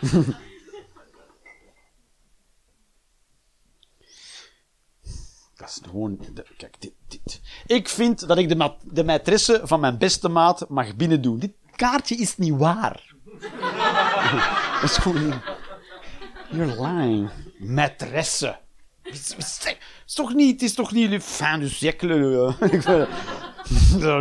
[7.08, 7.40] dit.
[7.66, 11.38] Ik vind dat ik de, ma- de maîtresse van mijn beste maat mag binnendoen.
[11.38, 13.14] Dit kaartje is niet waar.
[14.80, 15.40] dat is gewoon.
[16.50, 17.30] You're lying.
[17.58, 18.56] Maîtresse.
[19.02, 19.34] Het
[20.06, 20.62] is, toch niet...
[20.62, 22.14] Is toch niet fin du siècle.
[22.58, 23.06] eh, weet- eh,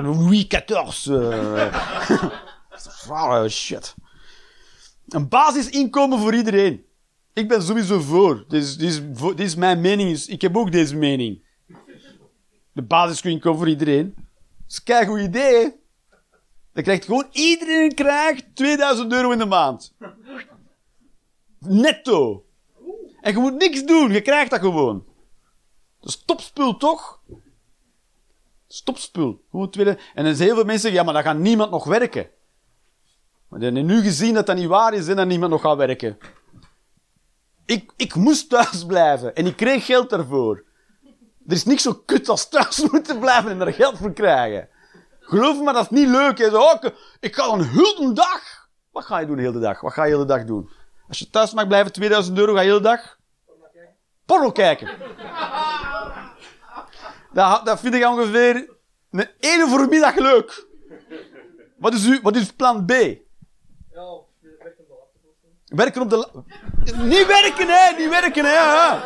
[0.03, 1.07] Louis XIV.
[1.07, 1.73] eh.
[3.07, 3.95] Rare shit.
[5.07, 6.85] Een basisinkomen voor iedereen.
[7.33, 8.45] Ik ben sowieso voor.
[8.47, 8.79] Dit
[9.37, 10.17] is, mijn mening.
[10.17, 11.47] Ik heb ook deze mening.
[12.71, 14.13] De basisinkomen voor iedereen.
[14.15, 14.25] Dat
[14.67, 15.77] is een goed idee?
[16.73, 19.95] Dan krijgt gewoon iedereen krijgt 2000 euro in de maand.
[21.59, 22.45] Netto.
[23.21, 25.05] En je moet niks doen, je krijgt dat gewoon.
[25.99, 27.21] Dat is topspul, toch?
[27.27, 27.39] Dat
[28.67, 29.41] is topspul.
[29.51, 29.97] Gewoon tweede...
[30.13, 32.29] En dan zijn heel veel mensen zeggen, ja, maar dan gaat niemand nog werken.
[33.47, 35.77] Maar die hebben nu gezien dat dat niet waar is en dat niemand nog gaat
[35.77, 36.17] werken.
[37.69, 40.63] Ik, ik moest thuis blijven en ik kreeg geld daarvoor.
[41.47, 44.69] Er is niks zo kut als thuis moeten blijven en er geld voor krijgen.
[45.19, 46.39] Geloof me, dat is niet leuk.
[47.19, 48.67] Ik, ga een hele dag.
[48.91, 49.81] Wat ga je doen de hele dag?
[49.81, 50.69] Wat ga je de hele dag doen?
[51.07, 53.17] Als je thuis mag blijven, 2000 euro, ga je de hele dag?
[54.25, 54.89] Porno kijken.
[57.63, 58.69] Dat, vind ik ongeveer
[59.11, 60.67] een ene voormiddag leuk.
[61.77, 62.91] Wat is, u, wat is plan B?
[62.91, 62.97] Ja,
[63.91, 65.47] je werkt op de laptop of zo.
[65.69, 66.27] Werken op de...
[66.95, 67.97] Niet werken, hè.
[67.97, 68.97] Niet werken, hè.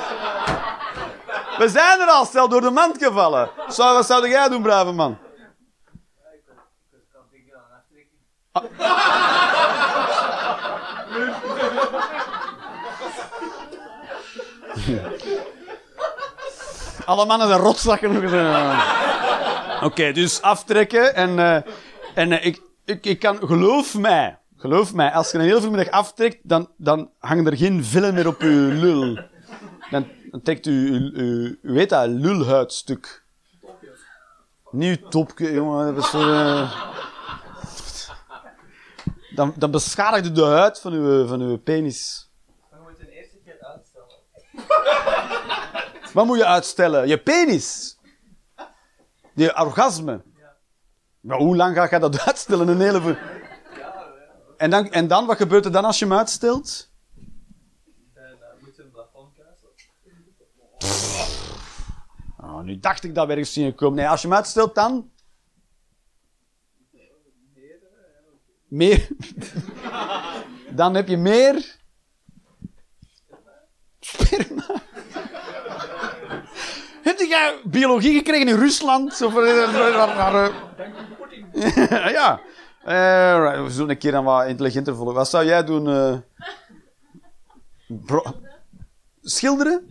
[1.58, 3.50] We zijn er al, stel door de mand gevallen.
[3.68, 5.18] Zou, wat zou jij doen, brave man?
[17.06, 18.16] Alle mannen zijn rotzakken.
[19.84, 21.16] Oké, dus aftrekken.
[21.16, 21.56] En, eh,
[22.16, 25.90] en eh, ik, ik, ik kan, geloof mij, geloof mij, als je een heel vanmiddag
[25.90, 29.16] aftrekt, dan, dan hangen er geen villen meer op je lul.
[29.90, 33.24] Dan, dan trekt u, u, u, u weet dat, lulhuidstuk.
[34.72, 35.96] Niet uw topje, jongen.
[35.96, 36.86] Dat is, eh,
[39.36, 42.32] dan, dan beschadigt u de huid van uw, van uw penis.
[42.70, 44.08] We moeten de eerste keer uitstellen.
[46.14, 47.08] Wat moet je uitstellen?
[47.08, 47.98] Je penis.
[49.34, 50.22] Je orgasme.
[51.20, 52.68] Maar hoe lang ga je dat uitstellen?
[52.68, 53.18] Een hele...
[54.64, 56.92] En dan, en dan, wat gebeurt er dan als je hem uitstelt?
[58.14, 58.30] Dan uh,
[58.62, 59.68] moeten we een plafond kruisen.
[62.38, 63.96] Oh, nu dacht ik dat we ergens zien komen.
[63.96, 65.12] Nee, als je hem uitstelt, dan...
[68.68, 69.08] Meer.
[70.80, 71.76] dan heb je meer...
[74.00, 74.66] Sperma.
[77.04, 79.22] Heb jij biologie gekregen in Rusland?
[79.22, 79.72] Of, eh,
[82.20, 82.42] ja.
[82.84, 85.14] Eh, right, we zullen een keer dan wat intelligenter volgen.
[85.16, 85.88] Wat zou jij doen?
[85.90, 86.18] eh?
[89.22, 89.90] Schilderen?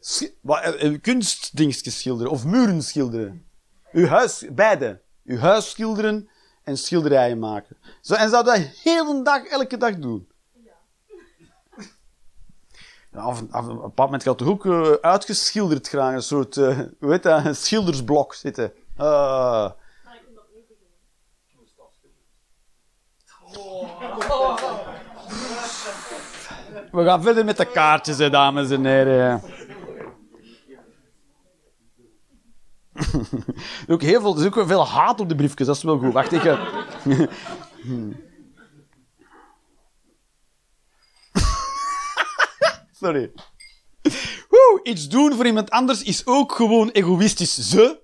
[0.00, 3.46] Sch- eh, eh, kunstdingetjes schilderen of muren schilderen.
[3.92, 5.00] Uw huis, beide.
[5.24, 6.28] Uw huis schilderen
[6.64, 7.76] en schilderijen maken.
[8.00, 10.28] Zo, en zou dat heel de dag, elke dag doen?
[13.12, 16.56] Ja, af, op een bepaald moment gaat ook eh, uitgeschilderd graag een soort,
[17.00, 18.72] dat, een schildersblok zitten.
[18.96, 19.70] Ah.
[20.04, 20.94] Maar ik kan dat niet beginnen.
[26.96, 29.42] We gaan verder met de kaartjes, hè, dames en heren.
[33.86, 35.98] Er ook heel veel, er is ook veel haat op de briefjes, dat is wel
[35.98, 36.12] goed.
[36.12, 36.44] Wacht, ik...
[36.44, 36.60] eh,
[43.00, 43.32] Sorry.
[44.82, 47.68] Iets doen voor iemand anders is ook gewoon egoïstisch.
[47.68, 48.00] Ze.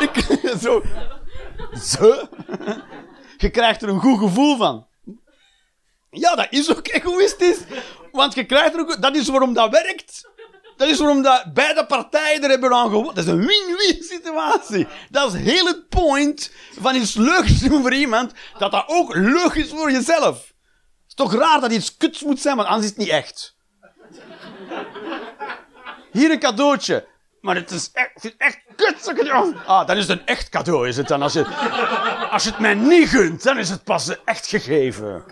[0.06, 0.82] Ik, zo.
[1.72, 2.28] Ze.
[3.36, 4.87] Je krijgt er een goed gevoel van.
[6.10, 7.58] Ja, dat is ook egoïstisch.
[8.12, 9.02] Want je krijgt er ook...
[9.02, 10.28] Dat is waarom dat werkt.
[10.76, 13.14] Dat is waarom dat beide partijen er hebben aan gewonnen.
[13.14, 14.86] Dat is een win-win situatie.
[15.10, 19.52] Dat is heel het point van iets leuks doen voor iemand, dat dat ook leuk
[19.52, 20.36] is voor jezelf.
[20.36, 23.56] Het is toch raar dat iets kuts moet zijn, want anders is het niet echt.
[26.12, 27.06] Hier een cadeautje.
[27.40, 29.12] Maar het is echt, het echt kut.
[29.66, 31.22] Ah, dan is het een echt cadeau, is het dan.
[31.22, 31.46] Als je,
[32.30, 35.24] als je het mij niet gunt, dan is het pas echt gegeven.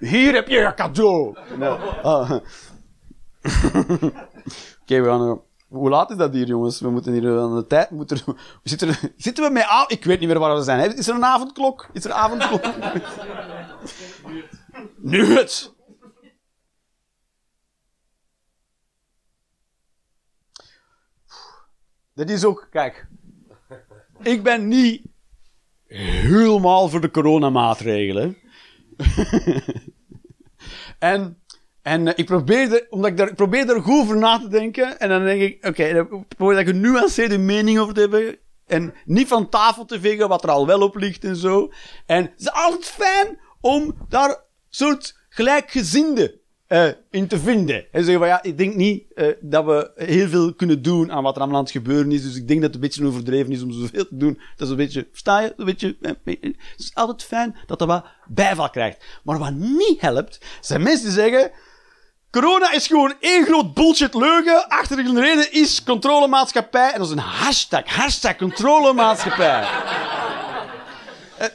[0.00, 1.36] Hier heb je een cadeau.
[1.58, 2.30] Nou, ah.
[4.82, 5.28] Oké, we gaan...
[5.28, 6.80] er- Hoe laat is dat hier, jongens?
[6.80, 7.88] We moeten hier aan de tijd...
[8.62, 9.66] Zitten, er- zitten we met...
[9.68, 10.80] av- Ik weet niet meer waar we zijn.
[10.80, 10.94] hè.
[10.94, 11.88] Is er een avondklok?
[11.92, 12.64] Is er een avondklok?
[15.12, 15.72] nu het.
[22.14, 22.66] Dat is ook...
[22.70, 23.06] Kijk.
[24.22, 25.02] Ik ben niet
[25.86, 28.36] helemaal voor de coronamaatregelen.
[31.00, 31.40] en
[31.82, 34.48] en eh, ik probeer er, omdat ik daar, ik probeer er goed over na te
[34.48, 35.00] denken.
[35.00, 38.38] En dan denk ik, oké, dan probeer ik een genuanceerde mening over te hebben.
[38.66, 41.72] En niet van tafel te vegen wat er al wel op ligt en zo.
[42.06, 46.39] En het is altijd fijn om daar soort gelijkgezinden
[46.70, 47.84] eh, in te vinden.
[47.92, 51.22] En zeggen van ja, ik denk niet eh, dat we heel veel kunnen doen aan
[51.22, 52.22] wat er aan het gebeuren is.
[52.22, 54.40] Dus ik denk dat het een beetje overdreven is om zoveel te doen.
[54.56, 55.52] Dat is een beetje, versta je?
[55.56, 59.04] Een beetje, eh, het is altijd fijn dat dat wat bijval krijgt.
[59.24, 61.50] Maar wat niet helpt, zijn mensen die zeggen...
[62.30, 64.68] Corona is gewoon één groot bullshit leugen.
[64.68, 66.92] Achter de reden is controlemaatschappij.
[66.92, 67.86] En dat is een hashtag.
[67.86, 69.64] Hashtag controlemaatschappij.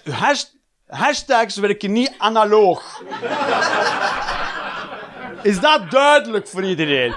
[0.21, 0.53] Hash-
[0.87, 3.03] hashtags werken niet analoog.
[5.45, 7.15] Is dat duidelijk voor iedereen?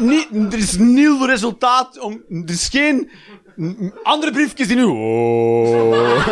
[0.00, 1.98] Niet, er is nieuw resultaat.
[1.98, 3.10] Om, er is geen
[4.02, 4.94] andere briefjes in uw...
[4.94, 6.24] Oh.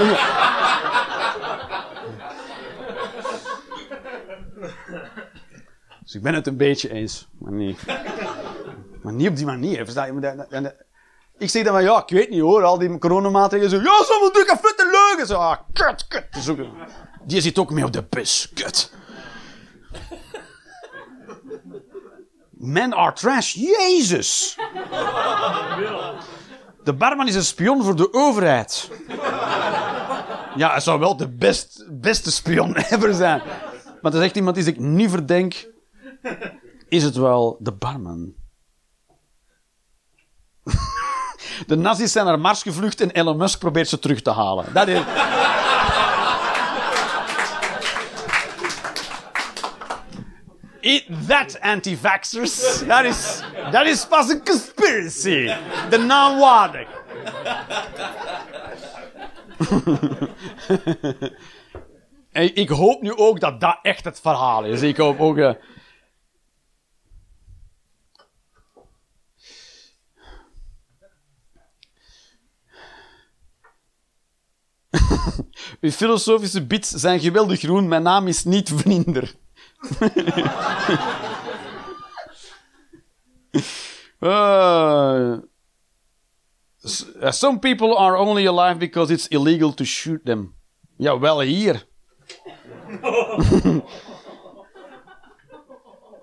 [6.02, 7.28] Dus ik ben het een beetje eens.
[7.38, 7.78] Maar niet,
[9.02, 9.80] maar niet op die manier.
[11.38, 13.70] Ik zeg dan van, ja, ik weet niet hoor, al die coronamaatregelen.
[13.70, 15.26] Zo, ja, zo doe ik een vette leugen.
[15.26, 16.26] Zo, ah, kut, kut.
[17.24, 18.50] Die zit ook mee op de bus.
[18.54, 18.92] Kut.
[22.58, 23.54] Men are trash.
[23.54, 24.56] Jezus.
[26.84, 28.90] De barman is een spion voor de overheid.
[30.56, 33.42] Ja, hij zou wel de best, beste spion ever zijn.
[34.02, 35.68] Maar er echt iemand die ik niet verdenk.
[36.88, 38.34] Is het wel de barman?
[41.66, 44.72] De nazi's zijn naar Mars gevlucht en Elon Musk probeert ze terug te halen.
[44.72, 45.00] Dat is...
[50.80, 52.86] Eat that, anti-vaxxers.
[52.86, 55.50] Dat is, dat is pas een conspiracy.
[56.38, 56.88] Waardig.
[62.32, 64.82] En ik hoop nu ook dat dat echt het verhaal is.
[64.82, 65.38] Ik hoop ook...
[65.38, 65.54] eh,
[75.80, 77.88] Uw filosofische bits zijn geweldig groen.
[77.88, 79.34] Mijn naam is niet Vlinder.
[84.20, 85.36] Uh,
[87.22, 90.54] uh, some people are only alive because it's illegal to shoot them.
[90.96, 91.86] Ja, wel hier.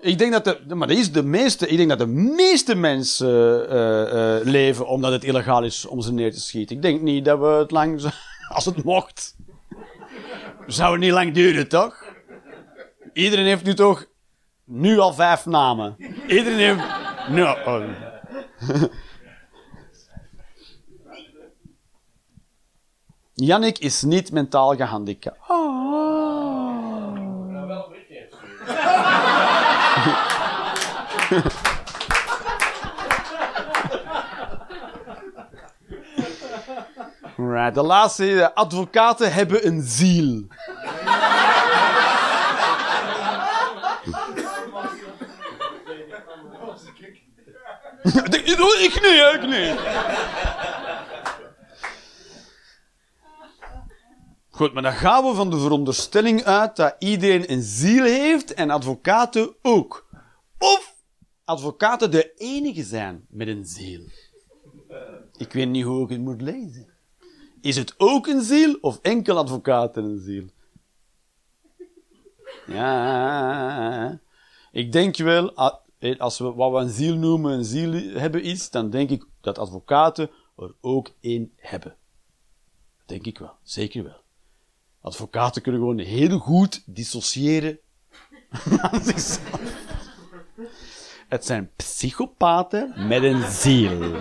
[0.01, 3.69] ik denk dat de, maar dat is de meeste, ik denk dat de meeste mensen
[3.69, 6.75] eh, eh, leven omdat het illegaal is om ze neer te schieten.
[6.75, 8.11] Ik denk niet dat we het lang,
[8.55, 9.35] als het mocht,
[10.67, 12.04] zou het niet lang duren, toch?
[13.15, 14.05] Iedereen heeft nu toch
[14.63, 15.95] nu al vijf namen.
[16.27, 16.83] Iedereen heeft.
[17.29, 17.65] Nou.
[17.65, 17.83] oh.
[23.33, 25.37] Jannik is niet mentaal gehandicapt.
[25.47, 25.95] Oh.
[27.67, 27.93] Wel.
[37.37, 38.51] Right, de laatste.
[38.53, 40.47] advocaten hebben een ziel.
[48.85, 49.79] Ik niet, ik niet.
[54.49, 58.69] Goed, maar dan gaan we van de veronderstelling uit dat iedereen een ziel heeft en
[58.69, 60.05] advocaten ook.
[60.59, 60.95] Of
[61.43, 64.01] advocaten de enige zijn met een ziel.
[65.37, 66.89] Ik weet niet hoe ik het moet lezen.
[67.61, 70.45] Is het ook een ziel of enkel advocaten een ziel?
[72.67, 74.19] Ja,
[74.71, 75.84] ik denk wel, a- eh,
[76.17, 79.57] als we wat we een ziel noemen, een ziel hebben iets, dan denk ik dat
[79.57, 81.95] advocaten er ook één hebben.
[83.05, 84.23] Denk ik wel, zeker wel.
[85.01, 87.79] Advocaten kunnen gewoon heel goed dissociëren
[88.81, 89.61] aan zichzelf.
[91.27, 94.15] Het zijn psychopaten met een ziel.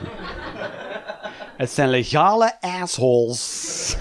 [1.57, 3.97] Het zijn legale assholes.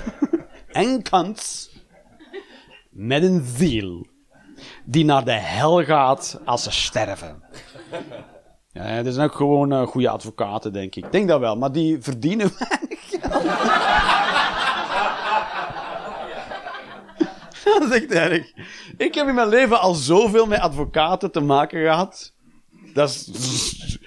[0.67, 1.69] en kants.
[2.89, 4.07] Met een ziel.
[4.85, 7.42] Die naar de hel gaat als ze sterven.
[8.73, 11.05] Ja, er zijn ook gewoon eh, goede advocaten, denk ik.
[11.05, 13.43] Ik denk dat wel, maar die verdienen weinig geld.
[17.79, 18.53] dat is echt erg.
[18.97, 22.33] Ik heb in mijn leven al zoveel met advocaten te maken gehad.
[22.93, 23.99] Dat is...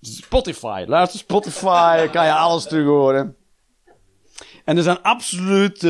[0.00, 0.84] Spotify.
[0.86, 3.36] Luister Spotify, kan je alles terug horen.
[4.64, 5.82] En er zijn absoluut,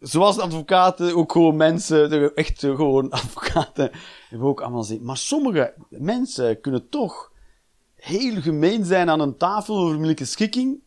[0.00, 3.90] zoals advocaten, ook gewoon mensen, echt gewoon advocaten,
[4.28, 5.04] hebben ook allemaal zin.
[5.04, 7.32] Maar sommige mensen kunnen toch
[7.94, 10.80] heel gemeen zijn aan een tafel over middelijke schikking.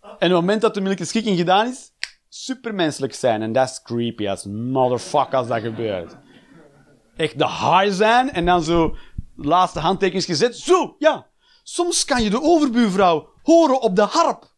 [0.00, 1.92] En op het moment dat de middelijke schikking gedaan is,
[2.28, 3.42] supermenselijk zijn.
[3.42, 6.16] En dat is creepy as motherfucker als dat gebeurt.
[7.16, 8.96] Echt de high zijn en dan zo
[9.36, 10.56] laatste handtekens gezet.
[10.56, 11.26] Zo, ja.
[11.62, 14.50] Soms kan je de overbuurvrouw horen op de harp.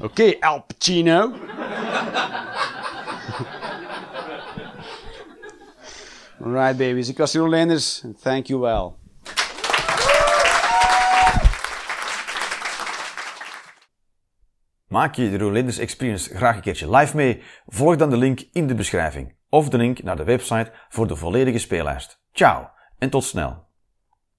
[0.00, 1.32] Oké, Al Pacino.
[6.44, 7.08] Alright, babies.
[7.08, 8.04] Ik was Jeroen Leenders.
[8.22, 8.92] Thank you well.
[14.88, 17.42] Maak je de Rolanders Experience graag een keertje live mee?
[17.66, 21.16] Volg dan de link in de beschrijving of de link naar de website voor de
[21.16, 22.20] volledige speellijst.
[22.32, 22.68] Ciao
[22.98, 23.67] en tot snel.